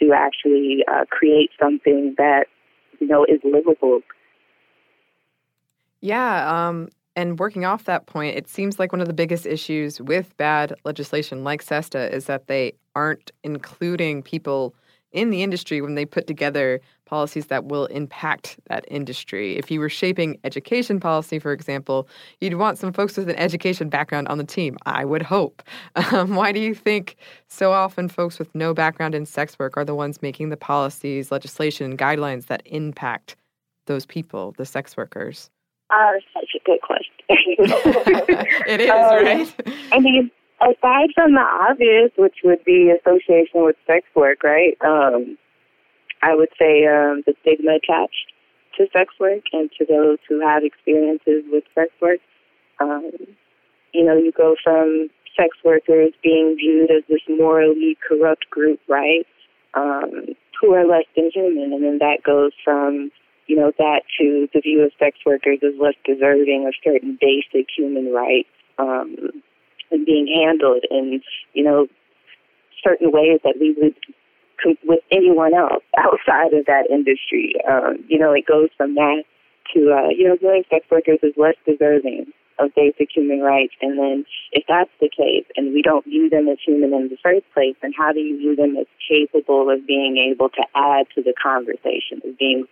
to 0.00 0.12
actually 0.12 0.84
uh, 0.90 1.04
create 1.10 1.50
something 1.60 2.14
that, 2.18 2.46
you 2.98 3.06
know, 3.06 3.24
is 3.24 3.40
livable? 3.44 4.00
Yeah. 6.00 6.68
Um, 6.68 6.88
and 7.14 7.38
working 7.38 7.64
off 7.64 7.84
that 7.84 8.06
point, 8.06 8.36
it 8.36 8.48
seems 8.48 8.78
like 8.78 8.92
one 8.92 9.00
of 9.00 9.06
the 9.06 9.14
biggest 9.14 9.46
issues 9.46 10.00
with 10.00 10.36
bad 10.36 10.74
legislation 10.84 11.44
like 11.44 11.62
SESTA 11.62 12.12
is 12.12 12.26
that 12.26 12.46
they 12.46 12.74
aren't 12.94 13.30
including 13.42 14.22
people 14.22 14.74
in 15.16 15.30
the 15.30 15.42
industry 15.42 15.80
when 15.80 15.94
they 15.94 16.04
put 16.04 16.26
together 16.26 16.80
policies 17.06 17.46
that 17.46 17.64
will 17.64 17.86
impact 17.86 18.58
that 18.68 18.84
industry. 18.88 19.56
If 19.56 19.70
you 19.70 19.80
were 19.80 19.88
shaping 19.88 20.38
education 20.44 21.00
policy, 21.00 21.38
for 21.38 21.52
example, 21.52 22.06
you'd 22.40 22.54
want 22.54 22.78
some 22.78 22.92
folks 22.92 23.16
with 23.16 23.30
an 23.30 23.36
education 23.36 23.88
background 23.88 24.28
on 24.28 24.36
the 24.36 24.44
team, 24.44 24.76
I 24.84 25.04
would 25.04 25.22
hope. 25.22 25.62
Um, 26.12 26.36
why 26.36 26.52
do 26.52 26.60
you 26.60 26.74
think 26.74 27.16
so 27.48 27.72
often 27.72 28.08
folks 28.08 28.38
with 28.38 28.54
no 28.54 28.72
background 28.72 29.14
in 29.14 29.26
sex 29.26 29.58
work 29.58 29.76
are 29.76 29.84
the 29.84 29.94
ones 29.94 30.22
making 30.22 30.50
the 30.50 30.56
policies, 30.56 31.32
legislation, 31.32 31.90
and 31.90 31.98
guidelines 31.98 32.46
that 32.46 32.62
impact 32.64 33.34
those 33.86 34.06
people, 34.06 34.54
the 34.56 34.64
sex 34.64 34.96
workers? 34.96 35.50
Uh, 35.90 36.12
such 36.32 36.50
a 36.54 36.60
good 36.64 36.80
question. 36.82 37.14
it 37.28 38.80
is, 38.80 38.90
um, 38.90 39.24
right? 39.24 39.54
I 39.92 39.98
mean, 39.98 40.30
aside 40.60 41.10
from 41.14 41.34
the 41.34 41.44
obvious, 41.44 42.10
which 42.16 42.36
would 42.44 42.64
be 42.64 42.90
association 42.90 43.64
with 43.64 43.76
sex 43.86 44.06
work, 44.14 44.42
right? 44.42 44.76
Um, 44.84 45.36
I 46.22 46.34
would 46.34 46.50
say 46.58 46.86
um, 46.86 47.22
the 47.26 47.34
stigma 47.42 47.76
attached 47.76 48.32
to 48.78 48.86
sex 48.92 49.14
work 49.20 49.42
and 49.52 49.70
to 49.78 49.86
those 49.86 50.18
who 50.28 50.40
have 50.40 50.64
experiences 50.64 51.44
with 51.50 51.64
sex 51.74 51.90
work. 52.00 52.20
Um, 52.80 53.10
you 53.92 54.04
know, 54.04 54.16
you 54.16 54.32
go 54.32 54.56
from 54.62 55.08
sex 55.36 55.56
workers 55.64 56.12
being 56.22 56.56
viewed 56.58 56.90
as 56.90 57.02
this 57.08 57.20
morally 57.28 57.96
corrupt 58.06 58.48
group, 58.50 58.80
right? 58.88 59.26
Um, 59.74 60.34
who 60.60 60.72
are 60.72 60.86
less 60.86 61.04
than 61.14 61.30
human, 61.32 61.72
and 61.72 61.84
then 61.84 61.98
that 61.98 62.22
goes 62.24 62.52
from 62.64 63.10
you 63.46 63.56
know 63.56 63.72
that 63.78 64.02
to 64.18 64.48
the 64.52 64.60
view 64.60 64.82
of 64.82 64.92
sex 64.98 65.18
workers 65.24 65.58
as 65.62 65.78
less 65.78 65.94
deserving 66.04 66.66
of 66.66 66.74
certain 66.82 67.18
basic 67.20 67.68
human 67.76 68.12
rights 68.12 68.48
um, 68.78 69.42
and 69.90 70.06
being 70.06 70.26
handled 70.26 70.84
in 70.90 71.20
you 71.52 71.64
know 71.64 71.86
certain 72.84 73.10
ways 73.10 73.40
that 73.44 73.56
we 73.60 73.74
would 73.78 73.94
with 74.84 75.00
anyone 75.10 75.54
else 75.54 75.84
outside 75.98 76.52
of 76.54 76.66
that 76.66 76.90
industry. 76.90 77.54
Um, 77.68 78.04
you 78.08 78.18
know, 78.18 78.32
it 78.32 78.46
goes 78.46 78.68
from 78.76 78.94
that 78.94 79.24
to 79.74 79.92
uh, 79.92 80.08
you 80.10 80.28
know 80.28 80.36
viewing 80.36 80.64
sex 80.70 80.86
workers 80.90 81.18
as 81.22 81.32
less 81.36 81.56
deserving 81.66 82.32
of 82.58 82.74
basic 82.74 83.08
human 83.14 83.40
rights. 83.40 83.74
And 83.82 83.98
then 83.98 84.24
if 84.52 84.64
that's 84.68 84.90
the 85.00 85.10
case 85.10 85.44
and 85.56 85.74
we 85.74 85.82
don't 85.82 86.04
view 86.04 86.30
them 86.30 86.48
as 86.48 86.58
human 86.64 86.94
in 86.94 87.08
the 87.08 87.18
first 87.22 87.44
place, 87.52 87.76
then 87.82 87.92
how 87.96 88.12
do 88.12 88.20
you 88.20 88.38
view 88.38 88.56
them 88.56 88.76
as 88.76 88.86
capable 89.08 89.70
of 89.70 89.86
being 89.86 90.16
able 90.16 90.48
to 90.50 90.64
add 90.74 91.06
to 91.14 91.22
the 91.22 91.34
conversation, 91.40 92.22
of 92.24 92.38
being, 92.38 92.64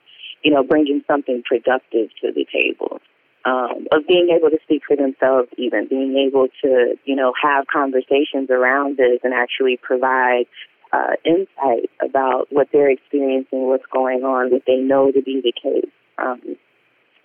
you 0.43 0.53
know, 0.53 0.63
bringing 0.63 1.03
something 1.07 1.43
productive 1.47 2.09
to 2.23 2.33
the 2.33 2.47
table? 2.51 3.01
Um, 3.47 3.87
of 3.93 4.07
being 4.07 4.31
able 4.35 4.49
to 4.49 4.59
speak 4.63 4.83
for 4.87 4.97
themselves, 4.97 5.49
even 5.59 5.87
being 5.87 6.17
able 6.17 6.49
to, 6.63 6.97
you 7.05 7.15
know, 7.15 7.35
have 7.43 7.67
conversations 7.67 8.49
around 8.49 8.97
this 8.97 9.21
and 9.23 9.35
actually 9.35 9.77
provide 9.77 10.47
uh, 10.93 11.15
insight 11.25 11.91
about 12.03 12.47
what 12.51 12.69
they're 12.73 12.91
experiencing, 12.91 13.67
what's 13.69 13.85
going 13.93 14.25
on, 14.25 14.51
what 14.51 14.63
they 14.67 14.77
know 14.77 15.11
to 15.11 15.21
be 15.21 15.43
the 15.43 15.53
case. 15.53 15.91
Um, 16.17 16.57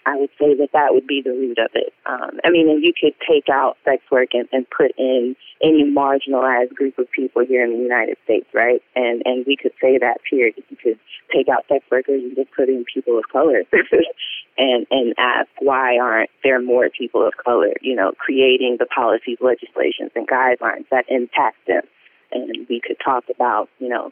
I 0.06 0.18
would 0.18 0.30
say 0.40 0.56
that 0.56 0.70
that 0.74 0.94
would 0.94 1.08
be 1.08 1.22
the 1.24 1.32
root 1.32 1.58
of 1.60 1.72
it. 1.74 1.94
Um, 2.06 2.40
I 2.44 2.50
mean, 2.50 2.70
and 2.70 2.84
you 2.84 2.94
could 3.00 3.14
take 3.28 3.50
out 3.50 3.78
sex 3.86 4.04
work 4.12 4.30
and, 4.34 4.48
and 4.52 4.66
put 4.70 4.92
in 4.98 5.36
any 5.62 5.84
marginalized 5.84 6.74
group 6.74 6.98
of 6.98 7.12
people 7.12 7.46
here 7.46 7.64
in 7.64 7.72
the 7.72 7.84
United 7.84 8.18
States, 8.24 8.48
right? 8.54 8.82
And 8.96 9.22
and 9.26 9.46
we 9.46 9.56
could 9.56 9.74
say 9.82 9.98
that 9.98 10.18
period. 10.30 10.56
You 10.70 10.78
could 10.78 11.00
take 11.34 11.50
out 11.50 11.66
sex 11.68 11.86
workers 11.92 12.24
and 12.24 12.36
just 12.36 12.52
put 12.52 12.70
in 12.70 12.86
people 12.92 13.18
of 13.18 13.26
color, 13.32 13.64
and 14.58 14.88
and 14.90 15.14
ask 15.18 15.50
why 15.60 15.98
aren't 15.98 16.30
there 16.44 16.62
more 16.62 16.90
people 16.90 17.26
of 17.26 17.34
color? 17.44 17.74
You 17.82 17.96
know, 17.96 18.12
creating 18.18 18.78
the 18.80 18.86
policies, 18.86 19.38
legislations, 19.42 20.12
and 20.16 20.28
guidelines 20.28 20.86
that 20.92 21.06
impact 21.10 21.58
them. 21.68 21.84
And 22.32 22.68
we 22.70 22.80
could 22.80 22.98
talk 23.04 23.24
about, 23.34 23.70
you 23.80 23.90
know, 23.90 24.12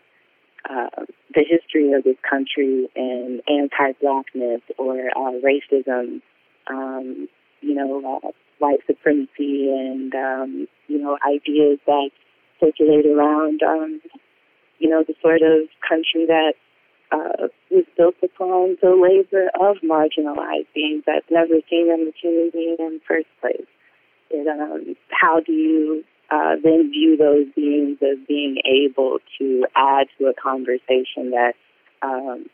uh, 0.69 1.05
the 1.33 1.45
history 1.47 1.93
of 1.93 2.03
this 2.03 2.17
country 2.27 2.89
and 2.95 3.41
anti-blackness 3.47 4.61
or 4.77 5.09
uh, 5.15 5.31
racism, 5.43 6.21
um, 6.67 7.27
you 7.61 7.73
know, 7.75 8.19
uh, 8.23 8.29
white 8.59 8.79
supremacy, 8.87 9.69
and 9.71 10.13
um, 10.15 10.67
you 10.87 10.99
know, 10.99 11.17
ideas 11.27 11.79
that 11.85 12.09
circulate 12.59 13.05
around, 13.05 13.61
um, 13.63 14.01
you 14.79 14.89
know, 14.89 15.03
the 15.07 15.13
sort 15.21 15.41
of 15.41 15.67
country 15.87 16.25
that 16.25 16.53
uh, 17.11 17.47
was 17.71 17.85
built 17.95 18.15
upon 18.23 18.77
the 18.81 18.91
labor 18.91 19.49
of 19.61 19.77
marginalized 19.77 20.67
beings 20.73 21.03
that's 21.05 21.25
never 21.29 21.55
seen 21.69 21.87
them 21.87 22.07
as 22.07 22.13
human 22.21 22.51
in 22.53 22.75
the 22.79 22.99
first 23.07 23.27
place. 23.41 23.67
It, 24.29 24.47
um, 24.47 24.95
how 25.09 25.39
do 25.39 25.53
you 25.53 26.03
uh, 26.29 26.55
then 26.63 26.91
view 26.91 27.15
those 27.17 27.47
beings 27.55 27.97
as 28.01 28.17
being 28.27 28.57
able 28.65 29.19
to 29.39 29.65
add 29.75 30.07
to 30.17 30.25
a 30.25 30.33
conversation 30.33 31.31
that, 31.31 31.53
um, 32.01 32.45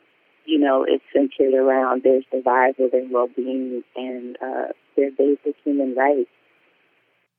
you 0.46 0.60
know, 0.60 0.84
is 0.84 1.02
centered 1.12 1.54
around 1.54 2.04
their 2.04 2.22
survival, 2.32 2.90
their 2.92 3.08
well-being, 3.10 3.84
and 3.96 4.38
uh, 4.42 4.68
their 4.96 5.10
basic 5.12 5.56
human 5.64 5.96
rights. 5.96 6.30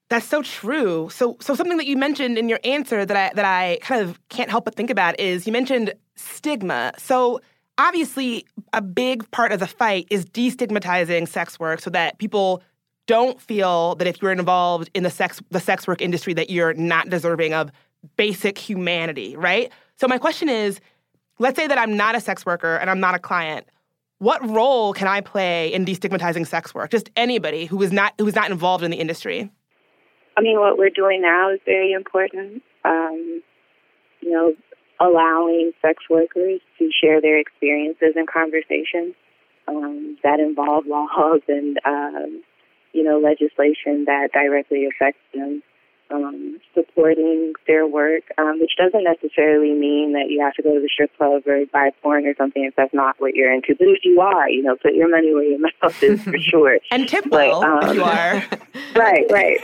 That's 0.08 0.26
so 0.26 0.42
true. 0.42 1.08
So, 1.10 1.36
so 1.40 1.54
something 1.54 1.76
that 1.78 1.86
you 1.86 1.96
mentioned 1.96 2.36
in 2.36 2.48
your 2.48 2.60
answer 2.64 3.06
that 3.06 3.16
I 3.16 3.34
that 3.34 3.44
I 3.44 3.78
kind 3.80 4.02
of 4.02 4.20
can't 4.28 4.50
help 4.50 4.64
but 4.64 4.74
think 4.74 4.90
about 4.90 5.18
is 5.18 5.46
you 5.46 5.52
mentioned 5.52 5.94
stigma. 6.14 6.92
So 6.98 7.40
obviously, 7.78 8.44
a 8.72 8.82
big 8.82 9.28
part 9.30 9.50
of 9.50 9.60
the 9.60 9.66
fight 9.66 10.06
is 10.10 10.26
destigmatizing 10.26 11.26
sex 11.26 11.58
work 11.58 11.80
so 11.80 11.90
that 11.90 12.18
people 12.18 12.62
don't 13.06 13.40
feel 13.40 13.94
that 13.96 14.06
if 14.06 14.20
you're 14.22 14.32
involved 14.32 14.90
in 14.94 15.02
the 15.02 15.10
sex 15.10 15.42
the 15.50 15.60
sex 15.60 15.86
work 15.86 16.00
industry 16.00 16.32
that 16.34 16.50
you're 16.50 16.74
not 16.74 17.10
deserving 17.10 17.54
of 17.54 17.70
basic 18.16 18.58
humanity, 18.58 19.36
right? 19.36 19.70
So 19.96 20.08
my 20.08 20.18
question 20.18 20.48
is, 20.48 20.80
let's 21.38 21.56
say 21.56 21.66
that 21.66 21.78
I'm 21.78 21.96
not 21.96 22.14
a 22.14 22.20
sex 22.20 22.44
worker 22.44 22.76
and 22.76 22.90
I'm 22.90 23.00
not 23.00 23.14
a 23.14 23.18
client. 23.18 23.66
What 24.18 24.46
role 24.48 24.92
can 24.92 25.08
I 25.08 25.20
play 25.20 25.72
in 25.72 25.84
destigmatizing 25.84 26.46
sex 26.46 26.74
work? 26.74 26.90
Just 26.90 27.10
anybody 27.16 27.66
who 27.66 27.82
is 27.82 27.92
not 27.92 28.14
who 28.18 28.26
is 28.26 28.34
not 28.34 28.50
involved 28.50 28.84
in 28.84 28.90
the 28.90 28.98
industry. 28.98 29.50
I 30.36 30.40
mean, 30.40 30.58
what 30.58 30.78
we're 30.78 30.90
doing 30.90 31.22
now 31.22 31.52
is 31.52 31.60
very 31.64 31.92
important. 31.92 32.62
Um, 32.84 33.42
you 34.20 34.30
know, 34.30 34.54
allowing 35.00 35.72
sex 35.82 36.04
workers 36.08 36.60
to 36.78 36.90
share 37.02 37.20
their 37.20 37.38
experiences 37.38 38.14
and 38.16 38.28
conversations 38.28 39.14
um, 39.68 40.16
that 40.22 40.40
involve 40.40 40.86
laws 40.86 41.40
and 41.48 41.78
um, 41.84 42.42
you 42.94 43.02
know, 43.02 43.18
legislation 43.18 44.04
that 44.06 44.30
directly 44.32 44.86
affects 44.86 45.20
them, 45.34 45.62
um, 46.10 46.60
supporting 46.74 47.54
their 47.66 47.86
work, 47.86 48.22
um, 48.38 48.60
which 48.60 48.72
doesn't 48.78 49.02
necessarily 49.02 49.72
mean 49.72 50.12
that 50.12 50.30
you 50.30 50.40
have 50.40 50.54
to 50.54 50.62
go 50.62 50.74
to 50.74 50.80
the 50.80 50.88
strip 50.88 51.14
club 51.16 51.42
or 51.46 51.64
buy 51.72 51.90
porn 52.02 52.24
or 52.26 52.34
something 52.36 52.64
if 52.64 52.76
that's 52.76 52.94
not 52.94 53.16
what 53.18 53.34
you're 53.34 53.52
into. 53.52 53.74
But 53.76 53.88
if 53.88 54.04
you 54.04 54.20
are, 54.20 54.48
you 54.48 54.62
know, 54.62 54.76
put 54.76 54.94
your 54.94 55.10
money 55.10 55.34
where 55.34 55.42
your 55.42 55.58
mouth 55.82 56.02
is 56.02 56.22
for 56.22 56.38
sure. 56.50 56.78
and 56.90 57.08
tip 57.08 57.26
well 57.26 57.64
um, 57.64 57.78
if 57.82 57.96
you 57.96 58.04
are. 58.04 58.34
right, 58.94 59.24
right. 59.30 59.58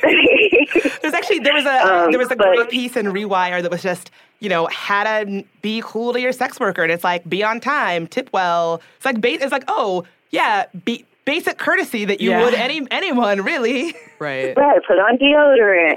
There's 1.03 1.15
actually 1.15 1.39
there 1.41 1.55
was 1.55 1.67
a 1.67 1.87
um, 1.87 2.11
there 2.11 2.19
was 2.19 2.31
a 2.33 2.37
but, 2.37 2.57
great 2.57 2.71
piece 2.71 2.97
in 2.97 3.07
Rewire 3.07 3.63
that 3.63 3.71
was 3.71 3.83
just 3.83 4.11
you 4.41 4.49
know 4.49 4.67
how 4.73 5.05
to 5.05 5.45
be 5.63 5.83
cool 5.85 6.13
to 6.13 6.21
your 6.21 6.33
sex 6.33 6.59
worker, 6.59 6.83
and 6.83 6.91
it's 6.91 7.05
like 7.05 7.29
be 7.29 7.45
on 7.45 7.61
time, 7.61 8.09
tip 8.09 8.29
well. 8.33 8.83
It's 8.97 9.05
like 9.05 9.25
it's 9.25 9.53
like 9.53 9.65
oh 9.69 10.05
yeah, 10.31 10.67
be 10.85 11.05
basic 11.31 11.59
courtesy 11.59 12.05
that 12.05 12.21
you 12.21 12.31
yeah. 12.31 12.43
would 12.43 12.55
any 12.55 12.87
anyone 12.91 13.43
really. 13.43 13.95
Right. 14.21 14.55
Right. 14.55 14.79
Put 14.87 14.99
on 14.99 15.17
deodorant. 15.17 15.97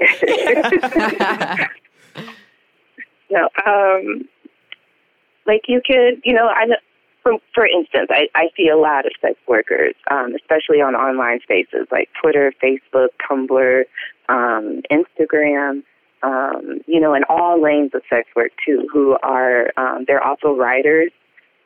no. 3.30 3.48
Um. 3.66 4.26
Like 5.46 5.64
you 5.68 5.82
could, 5.86 6.22
you 6.24 6.32
know, 6.32 6.46
I 6.46 6.64
for 7.22 7.32
for 7.54 7.66
instance, 7.66 8.08
I, 8.10 8.28
I 8.34 8.48
see 8.56 8.68
a 8.68 8.78
lot 8.78 9.04
of 9.04 9.12
sex 9.20 9.34
workers, 9.46 9.94
um, 10.10 10.34
especially 10.34 10.80
on 10.80 10.94
online 10.94 11.40
spaces 11.42 11.86
like 11.92 12.08
Twitter, 12.18 12.50
Facebook, 12.62 13.08
Tumblr, 13.28 13.82
um, 14.30 14.80
Instagram, 14.90 15.82
um, 16.22 16.80
you 16.86 16.98
know, 16.98 17.12
in 17.12 17.24
all 17.28 17.60
lanes 17.62 17.90
of 17.92 18.00
sex 18.08 18.26
work 18.34 18.52
too, 18.64 18.88
who 18.90 19.18
are 19.22 19.70
um, 19.76 20.06
they're 20.06 20.24
also 20.24 20.56
writers 20.56 21.10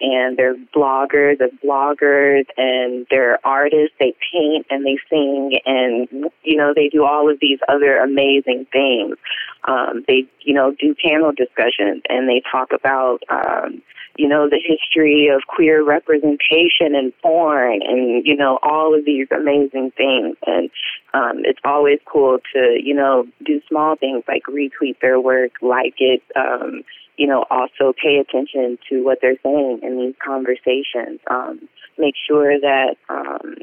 and 0.00 0.36
they're 0.36 0.56
bloggers 0.74 1.40
of 1.40 1.50
bloggers 1.64 2.44
and 2.56 3.06
they're 3.10 3.38
artists. 3.46 3.94
They 3.98 4.14
paint 4.32 4.66
and 4.70 4.84
they 4.84 4.98
sing 5.10 5.58
and, 5.66 6.30
you 6.44 6.56
know, 6.56 6.72
they 6.74 6.88
do 6.88 7.04
all 7.04 7.30
of 7.30 7.38
these 7.40 7.58
other 7.68 7.98
amazing 7.98 8.66
things. 8.72 9.16
Um, 9.64 10.04
they, 10.06 10.26
you 10.40 10.54
know, 10.54 10.74
do 10.78 10.94
panel 11.04 11.32
discussions 11.32 12.02
and 12.08 12.28
they 12.28 12.42
talk 12.50 12.72
about, 12.72 13.22
um, 13.28 13.82
you 14.16 14.28
know, 14.28 14.48
the 14.48 14.60
history 14.64 15.28
of 15.28 15.42
queer 15.46 15.84
representation 15.84 16.94
in 16.94 17.12
porn 17.22 17.80
and, 17.82 18.26
you 18.26 18.36
know, 18.36 18.58
all 18.62 18.96
of 18.96 19.04
these 19.04 19.28
amazing 19.30 19.92
things. 19.96 20.36
And 20.46 20.70
um, 21.14 21.44
it's 21.44 21.60
always 21.64 21.98
cool 22.04 22.38
to, 22.52 22.78
you 22.82 22.94
know, 22.94 23.26
do 23.44 23.60
small 23.68 23.96
things 23.96 24.24
like 24.26 24.42
retweet 24.48 25.00
their 25.00 25.20
work, 25.20 25.52
like 25.62 25.94
it, 25.98 26.22
um, 26.34 26.82
you 27.18 27.26
know, 27.26 27.44
also 27.50 27.92
pay 27.92 28.16
attention 28.16 28.78
to 28.88 29.04
what 29.04 29.18
they're 29.20 29.36
saying 29.42 29.80
in 29.82 29.98
these 29.98 30.14
conversations. 30.24 31.18
Um, 31.28 31.68
make 31.98 32.14
sure 32.28 32.58
that, 32.60 32.94
um, 33.08 33.56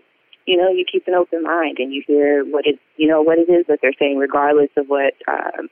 you 0.45 0.57
know, 0.57 0.69
you 0.69 0.85
keep 0.89 1.07
an 1.07 1.13
open 1.13 1.41
mind 1.41 1.77
and 1.79 1.91
you 1.91 2.03
hear 2.05 2.43
what 2.43 2.67
it, 2.67 2.77
you 2.97 3.07
know, 3.07 3.21
what 3.21 3.39
it 3.39 3.49
is 3.49 3.65
that 3.67 3.79
they're 3.81 3.95
saying, 3.97 4.17
regardless 4.17 4.69
of 4.75 4.87
what 4.87 5.13
um, 5.29 5.69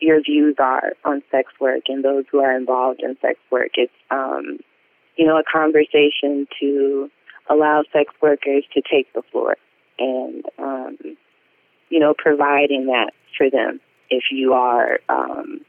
your 0.00 0.20
views 0.20 0.56
are 0.58 0.94
on 1.04 1.22
sex 1.30 1.52
work 1.60 1.84
and 1.86 2.04
those 2.04 2.24
who 2.32 2.40
are 2.40 2.54
involved 2.56 3.00
in 3.00 3.16
sex 3.22 3.38
work. 3.50 3.70
It's, 3.76 3.92
um, 4.10 4.58
you 5.16 5.24
know, 5.24 5.38
a 5.38 5.44
conversation 5.44 6.48
to 6.58 7.10
allow 7.48 7.84
sex 7.92 8.12
workers 8.20 8.64
to 8.74 8.82
take 8.82 9.12
the 9.12 9.22
floor 9.30 9.56
and, 10.00 10.44
um, 10.58 10.98
you 11.90 12.00
know, 12.00 12.12
providing 12.12 12.86
that 12.86 13.12
for 13.38 13.48
them 13.48 13.80
if 14.10 14.24
you 14.32 14.52
are 14.52 14.98
um, 15.08 15.60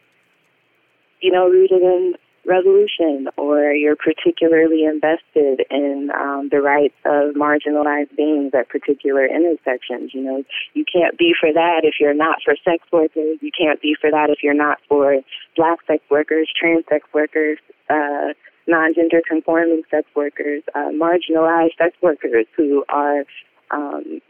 you 1.21 1.31
know, 1.31 1.47
rooted 1.47 1.81
in 1.81 2.15
revolution 2.45 3.27
or 3.37 3.71
you're 3.71 3.95
particularly 3.95 4.83
invested 4.83 5.65
in 5.69 6.09
um, 6.15 6.49
the 6.51 6.61
rights 6.61 6.95
of 7.05 7.35
marginalized 7.35 8.15
beings 8.15 8.51
at 8.57 8.67
particular 8.69 9.25
intersections. 9.25 10.11
You 10.13 10.21
know, 10.21 10.43
you 10.73 10.83
can't 10.91 11.17
be 11.17 11.33
for 11.39 11.53
that 11.53 11.81
if 11.83 11.95
you're 11.99 12.13
not 12.13 12.37
for 12.43 12.55
sex 12.63 12.83
workers. 12.91 13.37
You 13.41 13.51
can't 13.55 13.81
be 13.81 13.95
for 13.99 14.09
that 14.09 14.29
if 14.29 14.39
you're 14.41 14.53
not 14.53 14.79
for 14.89 15.17
black 15.55 15.79
sex 15.85 16.03
workers, 16.09 16.49
trans 16.59 16.85
sex 16.89 17.05
workers, 17.13 17.59
uh, 17.89 18.33
non-gender 18.67 19.21
conforming 19.27 19.83
sex 19.91 20.07
workers, 20.15 20.63
uh, 20.73 20.89
marginalized 20.89 21.77
sex 21.77 21.95
workers 22.01 22.45
who 22.55 22.83
are, 22.89 23.23
um, 23.71 24.21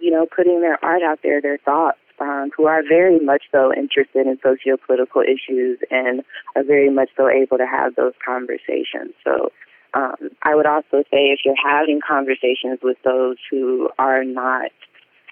you 0.00 0.10
know, 0.10 0.26
putting 0.26 0.60
their 0.60 0.82
art 0.84 1.02
out 1.02 1.20
there, 1.22 1.40
their 1.40 1.58
thoughts, 1.58 1.98
um, 2.20 2.50
who 2.56 2.66
are 2.66 2.82
very 2.82 3.18
much 3.18 3.44
so 3.52 3.72
interested 3.74 4.26
in 4.26 4.38
socio-political 4.42 5.22
issues 5.22 5.78
and 5.90 6.22
are 6.56 6.64
very 6.64 6.90
much 6.90 7.10
so 7.16 7.28
able 7.28 7.58
to 7.58 7.66
have 7.66 7.94
those 7.94 8.14
conversations. 8.24 9.14
So 9.24 9.52
um, 9.94 10.30
I 10.42 10.54
would 10.54 10.66
also 10.66 11.02
say 11.10 11.30
if 11.32 11.40
you're 11.44 11.54
having 11.62 12.00
conversations 12.06 12.80
with 12.82 12.98
those 13.04 13.36
who 13.50 13.88
are 13.98 14.24
not 14.24 14.70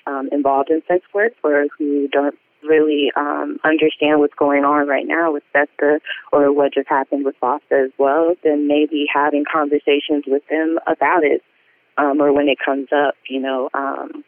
um, 0.07 0.29
involved 0.33 0.71
in 0.71 0.83
sex 0.89 1.05
work 1.13 1.33
or 1.43 1.67
who 1.79 2.09
don't 2.09 2.39
really 2.63 3.13
um, 3.17 3.59
understand 3.65 4.21
what's 4.21 4.35
going 4.35 4.65
on 4.65 4.89
right 4.89 5.07
now 5.07 5.33
with 5.33 5.43
SESTA 5.55 6.01
or 6.33 6.53
what 6.53 6.75
just 6.75 6.89
happened 6.89 7.25
with 7.25 7.37
FOSTA 7.41 7.87
as 7.87 7.91
well, 7.99 8.35
then 8.43 8.67
maybe 8.67 9.07
having 9.13 9.45
conversations 9.51 10.25
with 10.27 10.43
them 10.49 10.79
about 10.87 11.23
it 11.23 11.43
um, 11.99 12.21
or 12.21 12.33
when 12.33 12.49
it 12.49 12.59
comes 12.65 12.89
up, 12.93 13.15
you 13.29 13.41
know, 13.41 13.69
um, 13.75 14.25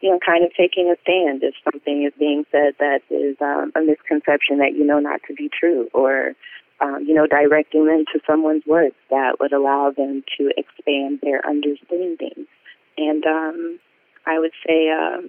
you 0.00 0.10
know, 0.10 0.18
kind 0.24 0.44
of 0.44 0.52
taking 0.54 0.90
a 0.90 0.96
stand 1.02 1.42
if 1.42 1.54
something 1.64 2.04
is 2.04 2.12
being 2.18 2.44
said 2.52 2.74
that 2.78 3.00
is 3.10 3.36
um, 3.40 3.72
a 3.74 3.80
misconception 3.80 4.58
that 4.58 4.74
you 4.74 4.84
know 4.84 5.00
not 5.00 5.20
to 5.26 5.34
be 5.34 5.48
true, 5.48 5.88
or 5.92 6.34
um, 6.80 7.04
you 7.06 7.14
know, 7.14 7.26
directing 7.26 7.86
them 7.86 8.04
to 8.12 8.20
someone's 8.26 8.64
work 8.66 8.92
that 9.10 9.40
would 9.40 9.52
allow 9.52 9.90
them 9.90 10.22
to 10.38 10.52
expand 10.56 11.20
their 11.22 11.44
understanding. 11.46 12.46
And 12.96 13.24
um, 13.26 13.78
I 14.26 14.38
would 14.38 14.52
say, 14.66 14.90
um, 14.90 15.28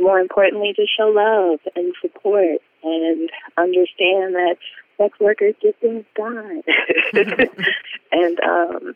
more 0.00 0.18
importantly, 0.18 0.72
to 0.74 0.86
show 0.86 1.08
love 1.08 1.60
and 1.76 1.94
support 2.00 2.60
and 2.82 3.30
understand 3.56 4.34
that 4.34 4.56
sex 4.96 5.18
workers 5.20 5.54
get 5.62 5.78
things 5.80 6.04
done, 6.16 6.62
and 8.12 8.40
um, 8.40 8.94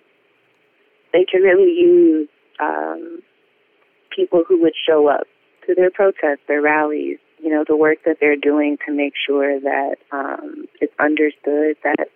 they 1.13 1.25
can 1.25 1.43
really 1.43 1.73
use. 1.73 2.29
Um, 2.61 3.23
people 4.15 4.45
who 4.47 4.61
would 4.63 4.75
show 4.87 5.09
up 5.09 5.27
to 5.67 5.75
their 5.75 5.91
protests, 5.91 6.43
their 6.49 6.63
rallies, 6.63 7.19
you 7.39 7.51
know, 7.51 7.65
the 7.67 7.77
work 7.77 7.99
that 8.05 8.19
they're 8.21 8.37
doing 8.37 8.79
to 8.87 8.93
make 8.93 9.15
sure 9.27 9.61
that 9.61 9.97
um, 10.13 10.67
it's 10.81 10.95
understood 10.99 11.77
that 11.83 12.09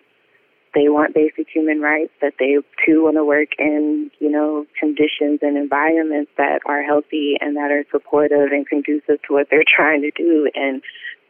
they 0.73 0.89
want 0.89 1.15
basic 1.15 1.47
human 1.53 1.81
rights, 1.81 2.11
that 2.21 2.33
they 2.39 2.57
too 2.85 3.03
want 3.03 3.15
to 3.15 3.25
work 3.25 3.49
in, 3.57 4.11
you 4.19 4.29
know, 4.29 4.65
conditions 4.79 5.39
and 5.41 5.57
environments 5.57 6.31
that 6.37 6.59
are 6.65 6.83
healthy 6.83 7.35
and 7.41 7.55
that 7.55 7.71
are 7.71 7.83
supportive 7.91 8.51
and 8.51 8.67
conducive 8.67 9.21
to 9.27 9.33
what 9.33 9.47
they're 9.49 9.67
trying 9.75 10.01
to 10.01 10.11
do 10.15 10.49
and 10.55 10.81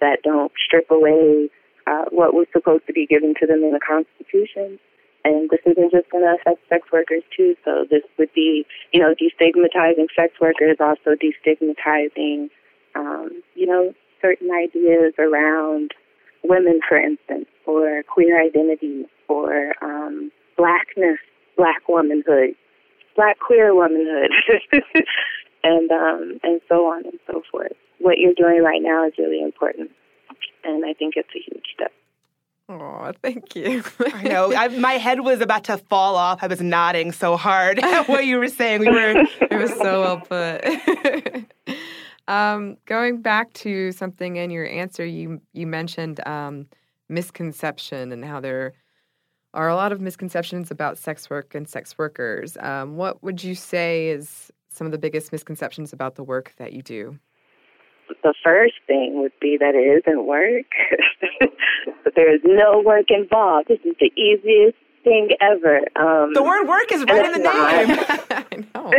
that 0.01 0.19
don't 0.23 0.51
strip 0.65 0.89
away 0.91 1.49
uh, 1.87 2.05
what 2.11 2.33
was 2.33 2.47
supposed 2.51 2.85
to 2.85 2.93
be 2.93 3.07
given 3.07 3.33
to 3.39 3.47
them 3.47 3.63
in 3.63 3.71
the 3.71 3.79
Constitution 3.79 4.77
and 5.27 5.49
this 5.49 5.59
isn't 5.65 5.91
just 5.91 6.09
going 6.09 6.23
to 6.23 6.35
affect 6.39 6.61
sex 6.69 6.87
workers 6.91 7.23
too. 7.35 7.55
So 7.65 7.85
this 7.89 8.03
would 8.17 8.33
be, 8.33 8.65
you 8.93 8.99
know, 9.01 9.13
destigmatizing 9.13 10.07
sex 10.15 10.33
workers, 10.39 10.77
also 10.79 11.19
destigmatizing, 11.19 12.49
um, 12.95 13.43
you 13.53 13.65
know, 13.67 13.93
certain 14.21 14.49
ideas 14.51 15.13
around 15.19 15.91
women, 16.43 16.79
for 16.87 16.97
instance, 16.97 17.47
or 17.65 18.03
queer 18.03 18.41
identity, 18.41 19.05
or 19.27 19.73
um, 19.81 20.31
blackness, 20.57 21.19
black 21.57 21.87
womanhood, 21.89 22.55
black 23.15 23.37
queer 23.39 23.75
womanhood, 23.75 24.31
and 25.63 25.91
um, 25.91 26.39
and 26.43 26.61
so 26.69 26.85
on 26.87 27.03
and 27.03 27.19
so 27.27 27.41
forth. 27.51 27.73
What 27.99 28.17
you're 28.17 28.33
doing 28.33 28.63
right 28.63 28.81
now 28.81 29.05
is 29.07 29.13
really 29.17 29.41
important, 29.41 29.91
and 30.63 30.85
I 30.85 30.93
think 30.93 31.15
it's 31.17 31.29
a 31.35 31.39
huge 31.39 31.65
step. 31.73 31.91
Oh, 32.69 33.13
thank 33.21 33.55
you. 33.55 33.83
I 34.13 34.23
know. 34.23 34.53
I, 34.53 34.67
my 34.67 34.93
head 34.93 35.21
was 35.21 35.39
about 35.39 35.63
to 35.65 35.77
fall 35.77 36.15
off. 36.15 36.43
I 36.43 36.47
was 36.47 36.61
nodding 36.61 37.13
so 37.13 37.37
hard 37.37 37.79
at 37.79 38.09
what 38.09 38.25
you 38.25 38.37
were 38.37 38.49
saying. 38.49 38.81
We 38.81 38.89
were. 38.89 39.25
it 39.41 39.57
was 39.57 39.71
so 39.71 40.01
well 40.01 40.19
put. 40.19 41.45
um, 42.27 42.77
going 42.85 43.21
back 43.21 43.53
to 43.53 43.93
something 43.93 44.35
in 44.35 44.49
your 44.51 44.67
answer, 44.67 45.05
you 45.05 45.41
you 45.53 45.65
mentioned 45.65 46.25
um, 46.27 46.67
misconception 47.07 48.11
and 48.11 48.25
how 48.25 48.41
there 48.41 48.73
are 49.53 49.69
a 49.69 49.75
lot 49.75 49.93
of 49.93 50.01
misconceptions 50.01 50.69
about 50.69 50.97
sex 50.97 51.29
work 51.29 51.55
and 51.55 51.69
sex 51.69 51.97
workers. 51.97 52.57
Um, 52.59 52.97
what 52.97 53.23
would 53.23 53.43
you 53.43 53.55
say 53.55 54.09
is 54.09 54.51
some 54.69 54.85
of 54.85 54.91
the 54.91 54.97
biggest 54.97 55.31
misconceptions 55.31 55.93
about 55.93 56.15
the 56.15 56.23
work 56.23 56.53
that 56.57 56.73
you 56.73 56.81
do? 56.81 57.17
The 58.23 58.33
first 58.43 58.75
thing 58.87 59.21
would 59.21 59.33
be 59.39 59.57
that 59.59 59.75
it 59.75 60.03
isn't 60.05 60.25
work. 60.25 60.65
but 62.03 62.15
there 62.15 62.33
is 62.33 62.41
no 62.43 62.81
work 62.85 63.09
involved. 63.09 63.67
This 63.67 63.79
is 63.85 63.95
the 63.99 64.11
easiest 64.19 64.77
thing 65.03 65.29
ever. 65.41 65.79
Um, 65.95 66.33
the 66.33 66.43
word 66.43 66.67
work 66.67 66.91
is 66.91 67.03
right 67.05 67.25
in 67.25 67.31
the 67.31 67.39
name. 67.39 67.53
I 68.31 68.65
know. 68.75 68.91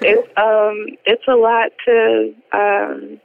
it's 0.00 0.28
um, 0.36 0.86
it's 1.04 1.26
a 1.28 1.34
lot 1.34 1.72
to 1.84 2.34
um, 2.52 3.20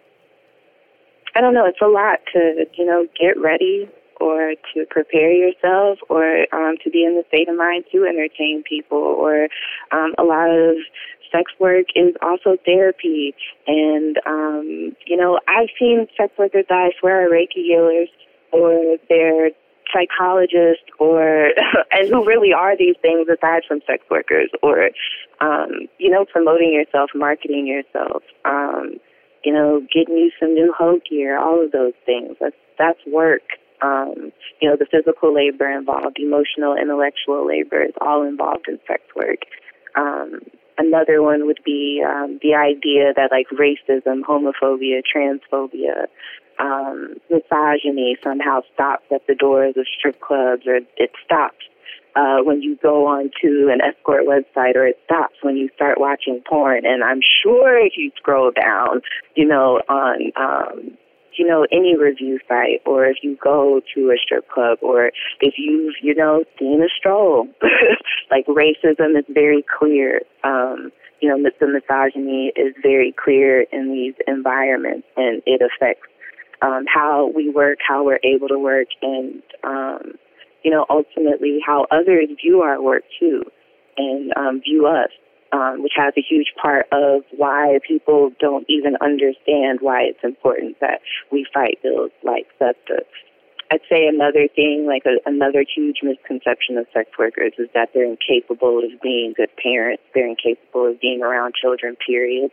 I 1.36 1.42
don't 1.42 1.54
know. 1.54 1.66
It's 1.66 1.82
a 1.82 1.88
lot 1.88 2.20
to 2.34 2.66
you 2.76 2.86
know 2.86 3.06
get 3.20 3.40
ready 3.40 3.90
or 4.20 4.54
to 4.74 4.86
prepare 4.90 5.32
yourself 5.32 5.98
or 6.08 6.46
um, 6.54 6.76
to 6.84 6.90
be 6.92 7.04
in 7.04 7.16
the 7.16 7.24
state 7.28 7.50
of 7.50 7.58
mind 7.58 7.86
to 7.92 8.06
entertain 8.06 8.64
people 8.68 9.00
or 9.00 9.48
um, 9.92 10.14
a 10.18 10.24
lot 10.24 10.50
of 10.50 10.76
sex 11.32 11.52
work 11.60 11.88
is 11.96 12.16
also 12.22 12.58
therapy. 12.66 13.34
And, 13.68 14.18
um, 14.26 14.96
you 15.06 15.18
know, 15.18 15.40
I've 15.48 15.70
seen 15.80 16.08
sex 16.18 16.34
workers 16.38 16.66
that 16.70 16.76
I 16.76 17.00
swear 17.00 17.26
are 17.26 17.30
Reiki 17.30 17.64
healers 17.66 18.10
or 18.52 18.98
they're 19.10 19.52
psychologists 19.94 20.86
or, 21.00 21.50
and 21.92 22.10
who 22.10 22.26
really 22.26 22.54
are 22.54 22.78
these 22.78 22.96
things 23.02 23.28
aside 23.28 23.64
from 23.68 23.82
sex 23.88 24.04
workers 24.10 24.50
or, 24.62 24.90
um, 25.40 25.88
you 25.98 26.10
know, 26.10 26.26
promoting 26.26 26.74
yourself, 26.74 27.12
marketing 27.16 27.68
yourself, 27.68 28.24
um, 28.46 28.96
you 29.44 29.54
know, 29.54 29.82
getting 29.94 30.18
you 30.18 30.32
some 30.40 30.54
new 30.54 30.74
hoe 30.78 31.00
gear, 31.10 31.40
all 31.40 31.64
of 31.64 31.72
those 31.72 31.94
things. 32.06 32.36
That's, 32.40 32.56
that's 32.78 33.00
work. 33.08 33.42
Um, 33.82 34.32
you 34.62 34.70
know, 34.70 34.76
the 34.78 34.86
physical 34.86 35.34
labor 35.34 35.70
involved, 35.70 36.18
emotional, 36.20 36.76
intellectual 36.80 37.48
labor 37.48 37.82
is 37.82 37.94
all 38.00 38.22
involved 38.22 38.66
in 38.68 38.78
sex 38.88 39.02
work. 39.16 39.40
Um, 39.96 40.42
Another 40.82 41.22
one 41.22 41.46
would 41.46 41.60
be 41.64 42.02
um, 42.04 42.40
the 42.42 42.56
idea 42.56 43.14
that 43.16 43.30
like 43.30 43.46
racism, 43.50 44.22
homophobia, 44.22 45.04
transphobia, 45.06 46.08
um, 46.58 47.18
misogyny 47.30 48.18
somehow 48.24 48.62
stops 48.74 49.06
at 49.14 49.22
the 49.28 49.36
doors 49.36 49.76
of 49.78 49.86
strip 49.96 50.20
clubs, 50.20 50.64
or 50.66 50.80
it 50.98 51.12
stops 51.24 51.66
uh, 52.16 52.38
when 52.42 52.64
you 52.64 52.78
go 52.82 53.06
on 53.06 53.30
to 53.44 53.70
an 53.72 53.80
escort 53.80 54.26
website, 54.26 54.76
or 54.76 54.88
it 54.88 54.98
stops 55.06 55.36
when 55.44 55.56
you 55.56 55.70
start 55.76 56.00
watching 56.00 56.42
porn. 56.50 56.84
And 56.84 57.04
I'm 57.04 57.22
sure 57.44 57.78
if 57.78 57.94
you 57.96 58.12
scroll 58.18 58.50
down, 58.50 59.02
you 59.36 59.48
know, 59.48 59.82
on 59.88 60.32
um, 60.36 60.98
you 61.38 61.48
know, 61.48 61.66
any 61.72 61.98
review 61.98 62.40
site 62.48 62.82
or 62.86 63.06
if 63.06 63.18
you 63.22 63.38
go 63.42 63.82
to 63.96 64.12
a 64.12 64.18
strip 64.24 64.50
club 64.50 64.78
or 64.82 65.12
if 65.40 65.56
you've, 65.58 65.96
you 66.02 66.16
know, 66.16 66.44
seen 66.60 66.82
a 66.82 66.90
stroll. 66.98 67.48
like 68.32 68.46
racism 68.48 69.18
is 69.18 69.26
very 69.30 69.64
clear. 69.80 70.22
Um, 70.44 70.92
you 71.22 71.30
know, 71.30 71.38
the 71.60 71.68
misogyny 71.68 72.52
is 72.56 72.74
very 72.82 73.14
clear 73.24 73.62
in 73.72 73.92
these 73.94 74.16
environments 74.28 75.08
and 75.16 75.42
it 75.46 75.62
affects 75.62 76.08
um, 76.62 76.86
how 76.88 77.32
we 77.36 77.50
work, 77.50 77.80
how 77.88 78.04
we're 78.06 78.20
able 78.24 78.48
to 78.48 78.60
work, 78.60 78.88
and, 79.02 79.42
um, 79.64 80.14
you 80.64 80.70
know, 80.70 80.86
ultimately 80.90 81.60
how 81.66 81.88
others 81.92 82.28
view 82.44 82.62
our 82.62 82.82
work 82.82 83.04
too 83.20 83.44
and 83.98 84.32
um, 84.38 84.62
view 84.62 84.88
us 84.88 85.10
um, 85.52 85.84
which 85.84 85.94
has 85.96 86.14
a 86.18 86.22
huge 86.22 86.54
part 86.62 86.88
of 86.92 87.24
why 87.36 87.80
people 87.88 88.32
don't 88.40 88.66
even 88.70 88.96
understand 89.02 89.80
why 89.82 90.02
it's 90.04 90.24
important 90.24 90.80
that 90.80 91.02
we 91.32 91.46
fight 91.54 91.80
bills 91.84 92.12
like 92.24 92.48
SESTA. 92.60 93.04
I'd 93.72 93.80
say 93.90 94.06
another 94.06 94.48
thing, 94.54 94.86
like 94.86 95.04
a, 95.06 95.18
another 95.30 95.64
huge 95.64 96.00
misconception 96.04 96.78
of 96.78 96.88
sex 96.94 97.10
workers 97.18 97.54
is 97.58 97.70
that 97.74 97.90
they're 97.94 98.06
incapable 98.06 98.80
of 98.80 99.02
being 99.02 99.34
good 99.36 99.50
parents. 99.56 100.04
They're 100.14 100.28
incapable 100.28 100.92
of 100.92 101.00
being 101.00 101.22
around 101.22 101.54
children, 101.56 101.96
period. 102.06 102.52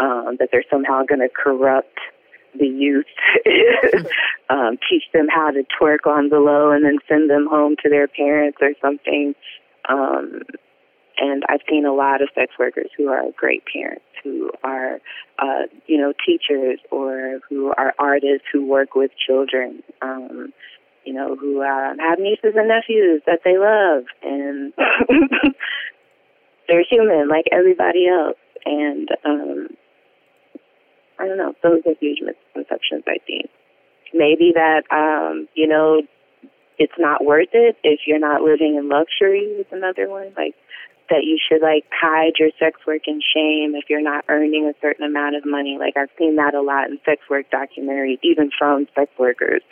Um, 0.00 0.36
that 0.38 0.50
they're 0.52 0.64
somehow 0.70 1.02
going 1.02 1.20
to 1.20 1.28
corrupt 1.28 1.98
the 2.56 2.66
youth, 2.66 3.06
um, 4.48 4.78
teach 4.88 5.02
them 5.12 5.26
how 5.28 5.50
to 5.50 5.64
twerk 5.80 6.06
on 6.06 6.28
the 6.28 6.38
low 6.38 6.70
and 6.70 6.84
then 6.84 6.98
send 7.08 7.28
them 7.28 7.48
home 7.50 7.74
to 7.82 7.88
their 7.88 8.06
parents 8.06 8.58
or 8.60 8.70
something. 8.80 9.34
Um, 9.88 10.42
and 11.20 11.42
I've 11.48 11.60
seen 11.68 11.84
a 11.84 11.92
lot 11.92 12.22
of 12.22 12.28
sex 12.34 12.52
workers 12.58 12.90
who 12.96 13.08
are 13.08 13.22
great 13.36 13.64
parents, 13.72 14.04
who 14.22 14.50
are, 14.62 15.00
uh, 15.38 15.66
you 15.86 15.98
know, 15.98 16.12
teachers 16.24 16.78
or 16.90 17.40
who 17.48 17.72
are 17.76 17.94
artists 17.98 18.46
who 18.52 18.66
work 18.66 18.94
with 18.94 19.10
children. 19.26 19.82
Um, 20.02 20.52
you 21.04 21.14
know, 21.14 21.36
who 21.36 21.62
uh, 21.62 21.94
have 21.98 22.18
nieces 22.18 22.52
and 22.54 22.68
nephews 22.68 23.22
that 23.24 23.40
they 23.42 23.56
love, 23.56 24.04
and 24.22 24.74
they're 26.68 26.84
human 26.84 27.28
like 27.28 27.46
everybody 27.50 28.06
else. 28.06 28.36
And 28.66 29.08
um, 29.24 29.68
I 31.18 31.26
don't 31.26 31.38
know, 31.38 31.54
those 31.62 31.80
are 31.86 31.94
huge 31.98 32.18
misconceptions. 32.20 33.04
I 33.06 33.18
think 33.26 33.48
maybe 34.12 34.52
that 34.54 34.82
um, 34.90 35.48
you 35.54 35.66
know 35.66 36.02
it's 36.78 36.98
not 36.98 37.24
worth 37.24 37.48
it 37.52 37.76
if 37.82 38.00
you're 38.06 38.18
not 38.18 38.42
living 38.42 38.76
in 38.76 38.88
luxury 38.88 39.40
is 39.40 39.66
another 39.72 40.08
one. 40.08 40.32
Like 40.36 40.54
that 41.10 41.24
you 41.24 41.38
should 41.38 41.62
like 41.62 41.84
hide 41.90 42.32
your 42.38 42.50
sex 42.58 42.80
work 42.86 43.02
in 43.06 43.20
shame 43.20 43.74
if 43.74 43.88
you're 43.88 44.02
not 44.02 44.24
earning 44.28 44.66
a 44.66 44.78
certain 44.80 45.04
amount 45.04 45.36
of 45.36 45.44
money. 45.44 45.76
Like 45.78 45.96
I've 45.96 46.12
seen 46.18 46.36
that 46.36 46.54
a 46.54 46.62
lot 46.62 46.90
in 46.90 46.98
sex 47.04 47.22
work 47.30 47.46
documentaries, 47.50 48.18
even 48.22 48.50
from 48.58 48.86
sex 48.94 49.10
workers 49.18 49.62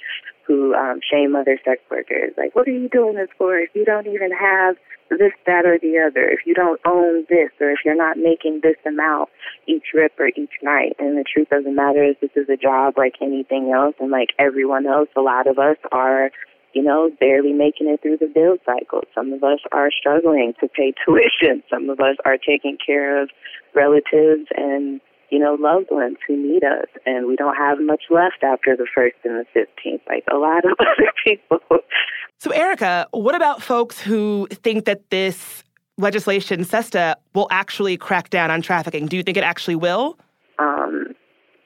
who 0.47 0.75
um, 0.75 1.01
shame 1.03 1.35
other 1.35 1.59
sex 1.65 1.83
workers. 1.91 2.33
Like, 2.37 2.55
what 2.55 2.69
are 2.69 2.73
you 2.73 2.89
doing 2.89 3.17
this 3.17 3.29
for 3.37 3.59
if 3.59 3.71
you 3.75 3.85
don't 3.85 4.07
even 4.07 4.31
have 4.31 4.77
this, 5.11 5.33
that, 5.47 5.67
or 5.67 5.79
the 5.79 5.99
other? 5.99 6.25
If 6.25 6.47
you 6.47 6.55
don't 6.55 6.81
own 6.87 7.27
this, 7.29 7.51
or 7.61 7.71
if 7.71 7.79
you're 7.85 7.97
not 7.97 8.17
making 8.17 8.61
this 8.63 8.77
amount 8.87 9.29
each 9.67 9.87
rip 9.93 10.13
or 10.19 10.29
each 10.29 10.55
night. 10.63 10.97
And 10.99 11.19
the 11.19 11.25
truth 11.25 11.49
of 11.51 11.65
the 11.65 11.73
matter 11.73 12.05
is, 12.05 12.17
this 12.21 12.31
is 12.37 12.49
a 12.49 12.57
job 12.57 12.95
like 12.97 13.15
anything 13.21 13.73
else, 13.75 13.97
and 13.99 14.11
like 14.11 14.31
everyone 14.39 14.87
else, 14.87 15.09
a 15.17 15.21
lot 15.21 15.47
of 15.47 15.59
us 15.59 15.79
are 15.91 16.31
you 16.77 16.83
know, 16.83 17.11
barely 17.19 17.55
making 17.55 17.89
it 17.89 18.03
through 18.03 18.19
the 18.19 18.27
bill 18.27 18.59
cycle. 18.67 19.01
Some 19.15 19.33
of 19.33 19.43
us 19.43 19.61
are 19.73 19.89
struggling 19.99 20.53
to 20.61 20.69
pay 20.69 20.93
tuition. 21.07 21.63
Some 21.71 21.89
of 21.89 22.01
us 22.01 22.17
are 22.27 22.37
taking 22.37 22.77
care 22.85 23.23
of 23.23 23.31
relatives 23.75 24.47
and, 24.55 25.01
you 25.31 25.39
know, 25.39 25.57
loved 25.59 25.87
ones 25.91 26.19
who 26.29 26.37
need 26.37 26.65
us. 26.65 26.89
And 27.07 27.27
we 27.27 27.35
don't 27.35 27.57
have 27.57 27.79
much 27.81 28.03
left 28.11 28.45
after 28.45 28.77
the 28.77 28.87
1st 28.95 29.13
and 29.25 29.47
the 29.55 29.59
15th, 29.59 30.01
like 30.07 30.25
a 30.31 30.37
lot 30.37 30.67
of 30.67 30.73
other 30.81 31.11
people. 31.25 31.61
So, 32.41 32.51
Erica, 32.51 33.09
what 33.13 33.35
about 33.35 33.63
folks 33.63 33.99
who 33.99 34.47
think 34.51 34.85
that 34.85 35.09
this 35.09 35.65
legislation, 35.97 36.63
SESTA, 36.63 37.17
will 37.35 37.49
actually 37.51 37.97
crack 37.97 38.29
down 38.29 38.51
on 38.51 38.61
trafficking? 38.61 39.07
Do 39.07 39.17
you 39.17 39.23
think 39.23 39.39
it 39.39 39.45
actually 39.45 39.77
will? 39.77 40.19
Um, 40.59 41.15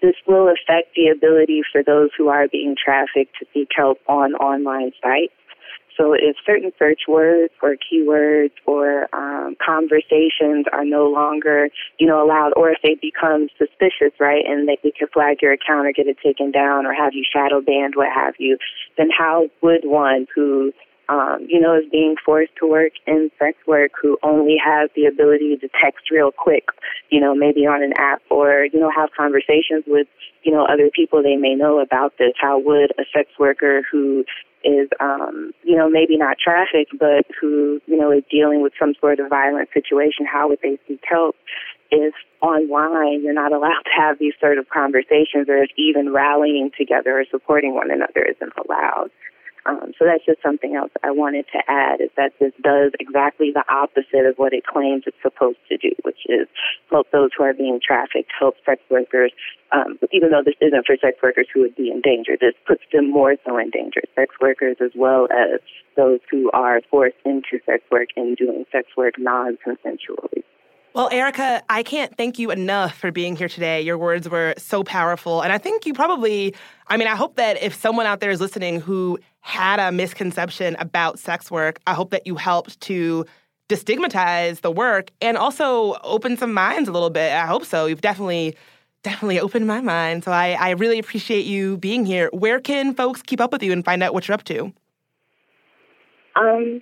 this 0.02 0.14
will 0.26 0.48
affect 0.48 0.94
the 0.94 1.08
ability 1.08 1.62
for 1.70 1.82
those 1.82 2.10
who 2.16 2.28
are 2.28 2.48
being 2.48 2.74
trafficked 2.82 3.36
to 3.38 3.46
seek 3.52 3.68
help 3.76 3.98
on 4.08 4.34
online 4.34 4.92
sites. 5.02 5.32
So 5.96 6.14
if 6.14 6.36
certain 6.46 6.72
search 6.78 7.02
words 7.06 7.52
or 7.62 7.76
keywords 7.76 8.52
or 8.64 9.14
um, 9.14 9.56
conversations 9.64 10.64
are 10.72 10.84
no 10.84 11.06
longer, 11.08 11.68
you 11.98 12.06
know, 12.06 12.24
allowed, 12.24 12.52
or 12.56 12.70
if 12.70 12.78
they 12.82 12.94
become 12.94 13.48
suspicious, 13.58 14.14
right, 14.18 14.42
and 14.46 14.66
they, 14.66 14.78
they 14.82 14.92
could 14.98 15.10
flag 15.12 15.42
your 15.42 15.52
account 15.52 15.86
or 15.86 15.92
get 15.92 16.06
it 16.06 16.16
taken 16.24 16.50
down 16.50 16.86
or 16.86 16.94
have 16.94 17.12
you 17.12 17.24
shadow 17.30 17.60
banned, 17.60 17.94
what 17.96 18.08
have 18.14 18.34
you, 18.38 18.56
then 18.96 19.08
how 19.16 19.48
would 19.62 19.82
one 19.84 20.26
who 20.34 20.72
um, 21.10 21.44
you 21.48 21.60
know, 21.60 21.76
is 21.76 21.90
being 21.90 22.14
forced 22.24 22.52
to 22.60 22.66
work 22.68 22.92
in 23.06 23.30
sex 23.36 23.58
work 23.66 23.90
who 24.00 24.16
only 24.22 24.56
has 24.64 24.88
the 24.94 25.06
ability 25.06 25.56
to 25.56 25.68
text 25.82 26.08
real 26.10 26.30
quick, 26.30 26.66
you 27.10 27.20
know, 27.20 27.34
maybe 27.34 27.66
on 27.66 27.82
an 27.82 27.92
app 27.98 28.22
or, 28.30 28.66
you 28.72 28.78
know, 28.78 28.90
have 28.96 29.10
conversations 29.16 29.82
with, 29.88 30.06
you 30.44 30.52
know, 30.52 30.64
other 30.64 30.88
people 30.94 31.20
they 31.20 31.34
may 31.34 31.56
know 31.56 31.80
about 31.80 32.16
this. 32.18 32.32
How 32.40 32.60
would 32.60 32.92
a 32.92 33.02
sex 33.12 33.28
worker 33.40 33.82
who 33.90 34.24
is, 34.62 34.88
um, 35.00 35.50
you 35.64 35.76
know, 35.76 35.90
maybe 35.90 36.16
not 36.16 36.36
trafficked, 36.38 36.96
but 36.96 37.26
who, 37.40 37.80
you 37.86 37.96
know, 37.96 38.12
is 38.12 38.22
dealing 38.30 38.62
with 38.62 38.72
some 38.78 38.94
sort 39.00 39.18
of 39.18 39.28
violent 39.28 39.68
situation, 39.74 40.26
how 40.30 40.48
would 40.48 40.60
they 40.62 40.78
seek 40.86 41.02
help? 41.08 41.34
If 41.90 42.14
online 42.40 43.24
you're 43.24 43.34
not 43.34 43.52
allowed 43.52 43.82
to 43.82 43.90
have 43.98 44.20
these 44.20 44.34
sort 44.40 44.58
of 44.58 44.68
conversations 44.68 45.48
or 45.48 45.56
if 45.58 45.70
even 45.76 46.12
rallying 46.12 46.70
together 46.78 47.18
or 47.18 47.24
supporting 47.28 47.74
one 47.74 47.90
another 47.90 48.22
isn't 48.22 48.52
allowed. 48.64 49.10
Um, 49.70 49.92
so 49.98 50.04
that's 50.04 50.24
just 50.26 50.42
something 50.42 50.74
else 50.74 50.90
I 51.04 51.12
wanted 51.12 51.46
to 51.52 51.60
add 51.68 52.00
is 52.00 52.10
that 52.16 52.32
this 52.40 52.52
does 52.60 52.90
exactly 52.98 53.52
the 53.54 53.62
opposite 53.70 54.26
of 54.26 54.34
what 54.36 54.52
it 54.52 54.66
claims 54.66 55.04
it's 55.06 55.16
supposed 55.22 55.62
to 55.68 55.76
do, 55.76 55.94
which 56.02 56.26
is 56.26 56.48
help 56.90 57.10
those 57.12 57.30
who 57.36 57.44
are 57.44 57.54
being 57.54 57.78
trafficked, 57.78 58.32
help 58.36 58.56
sex 58.66 58.82
workers, 58.90 59.30
um, 59.70 59.98
even 60.10 60.30
though 60.30 60.42
this 60.44 60.58
isn't 60.60 60.86
for 60.86 60.96
sex 60.96 61.18
workers 61.22 61.46
who 61.54 61.60
would 61.60 61.76
be 61.76 61.88
in 61.90 62.00
danger. 62.00 62.32
This 62.40 62.54
puts 62.66 62.82
them 62.92 63.10
more 63.10 63.36
so 63.46 63.58
in 63.58 63.70
danger, 63.70 64.02
sex 64.16 64.34
workers 64.40 64.76
as 64.80 64.90
well 64.96 65.28
as 65.30 65.60
those 65.96 66.18
who 66.30 66.50
are 66.50 66.80
forced 66.90 67.22
into 67.24 67.62
sex 67.64 67.84
work 67.92 68.08
and 68.16 68.36
doing 68.36 68.64
sex 68.72 68.88
work 68.96 69.14
non-consensually. 69.18 70.42
Well, 70.92 71.08
Erica, 71.12 71.62
I 71.68 71.84
can't 71.84 72.16
thank 72.16 72.38
you 72.40 72.50
enough 72.50 72.96
for 72.98 73.12
being 73.12 73.36
here 73.36 73.48
today. 73.48 73.80
Your 73.80 73.96
words 73.96 74.28
were 74.28 74.54
so 74.58 74.82
powerful. 74.82 75.40
And 75.40 75.52
I 75.52 75.58
think 75.58 75.86
you 75.86 75.94
probably, 75.94 76.52
I 76.88 76.96
mean, 76.96 77.06
I 77.06 77.14
hope 77.14 77.36
that 77.36 77.62
if 77.62 77.74
someone 77.74 78.06
out 78.06 78.18
there 78.18 78.30
is 78.30 78.40
listening 78.40 78.80
who 78.80 79.16
had 79.40 79.78
a 79.78 79.92
misconception 79.92 80.74
about 80.80 81.20
sex 81.20 81.48
work, 81.48 81.78
I 81.86 81.94
hope 81.94 82.10
that 82.10 82.26
you 82.26 82.34
helped 82.34 82.80
to 82.82 83.24
destigmatize 83.68 84.62
the 84.62 84.72
work 84.72 85.12
and 85.20 85.36
also 85.36 85.96
open 86.02 86.36
some 86.36 86.52
minds 86.52 86.88
a 86.88 86.92
little 86.92 87.10
bit. 87.10 87.32
I 87.32 87.46
hope 87.46 87.64
so. 87.64 87.86
You've 87.86 88.00
definitely, 88.00 88.56
definitely 89.04 89.38
opened 89.38 89.68
my 89.68 89.80
mind. 89.80 90.24
So 90.24 90.32
I, 90.32 90.56
I 90.58 90.70
really 90.70 90.98
appreciate 90.98 91.46
you 91.46 91.76
being 91.76 92.04
here. 92.04 92.30
Where 92.32 92.58
can 92.58 92.94
folks 92.94 93.22
keep 93.22 93.40
up 93.40 93.52
with 93.52 93.62
you 93.62 93.70
and 93.70 93.84
find 93.84 94.02
out 94.02 94.12
what 94.12 94.26
you're 94.26 94.34
up 94.34 94.44
to? 94.44 94.72
Um, 96.34 96.80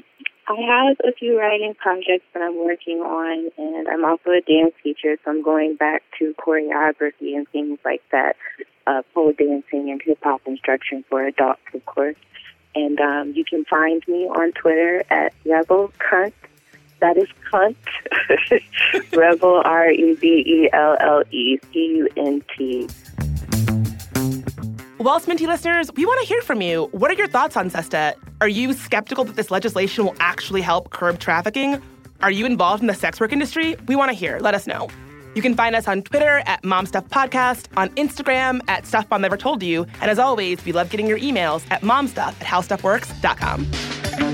I 0.49 0.55
have 0.63 0.97
a 1.05 1.13
few 1.13 1.39
writing 1.39 1.75
projects 1.75 2.25
that 2.33 2.43
I'm 2.43 2.57
working 2.57 3.01
on, 3.01 3.51
and 3.59 3.87
I'm 3.87 4.03
also 4.03 4.31
a 4.31 4.41
dance 4.41 4.73
teacher, 4.83 5.19
so 5.23 5.31
I'm 5.31 5.43
going 5.43 5.77
back 5.77 6.03
to 6.19 6.35
choreography 6.39 7.37
and 7.37 7.47
things 7.51 7.79
like 7.85 8.03
that, 8.13 8.37
uh, 8.87 9.03
pole 9.13 9.35
dancing 9.37 9.91
and 9.91 10.01
hip 10.03 10.21
hop 10.23 10.41
instruction 10.47 11.05
for 11.11 11.23
adults, 11.27 11.61
of 11.75 11.85
course. 11.85 12.17
And 12.75 12.99
um, 12.99 13.33
you 13.35 13.45
can 13.45 13.67
find 13.67 14.03
me 14.09 14.25
on 14.25 14.53
Twitter 14.53 15.05
at 15.11 15.35
Rebelle 15.45 15.93
Cunt. 15.99 16.33
That 17.01 17.19
is 17.19 17.29
cunt. 17.53 17.77
Rebelle 19.13 19.63
R 19.67 19.91
E 19.91 20.15
B 20.15 20.45
E 20.47 20.71
L 20.73 20.97
L 20.99 21.25
E 21.31 21.59
C 21.71 21.79
U 21.79 22.09
N 22.17 22.43
T. 22.57 22.89
Well, 25.01 25.21
Sminty 25.21 25.47
listeners, 25.47 25.93
we 25.95 26.05
want 26.05 26.21
to 26.23 26.27
hear 26.27 26.43
from 26.43 26.61
you. 26.61 26.89
What 26.91 27.09
are 27.13 27.15
your 27.15 27.29
thoughts 27.29 27.57
on 27.57 27.71
SESTA? 27.71 28.15
Are 28.41 28.49
you 28.49 28.73
skeptical 28.73 29.23
that 29.25 29.37
this 29.37 29.49
legislation 29.49 30.05
will 30.05 30.17
actually 30.19 30.61
help 30.61 30.91
curb 30.91 31.21
trafficking? 31.21 31.81
Are 32.21 32.33
you 32.33 32.47
involved 32.47 32.81
in 32.83 32.89
the 32.89 32.95
sex 32.95 33.21
work 33.21 33.33
industry? 33.33 33.77
We 33.87 33.95
want 33.95 34.11
to 34.11 34.15
hear. 34.15 34.41
Let 34.41 34.55
us 34.55 34.67
know. 34.67 34.89
You 35.37 35.43
can 35.43 35.55
find 35.55 35.77
us 35.77 35.87
on 35.87 36.03
Twitter 36.03 36.43
at 36.47 36.65
Mom 36.65 36.85
Stuff 36.85 37.09
Podcast, 37.11 37.67
on 37.77 37.91
Instagram 37.91 38.61
at 38.67 38.87
Stuff 38.87 39.07
Never 39.13 39.37
Told 39.37 39.63
You, 39.63 39.87
and 40.01 40.11
as 40.11 40.19
always, 40.19 40.65
we 40.65 40.73
love 40.73 40.91
getting 40.91 41.07
your 41.07 41.19
emails 41.21 41.65
at 41.71 41.83
momstuff 41.83 42.35
at 42.41 42.41
howstuffworks.com. 42.41 44.28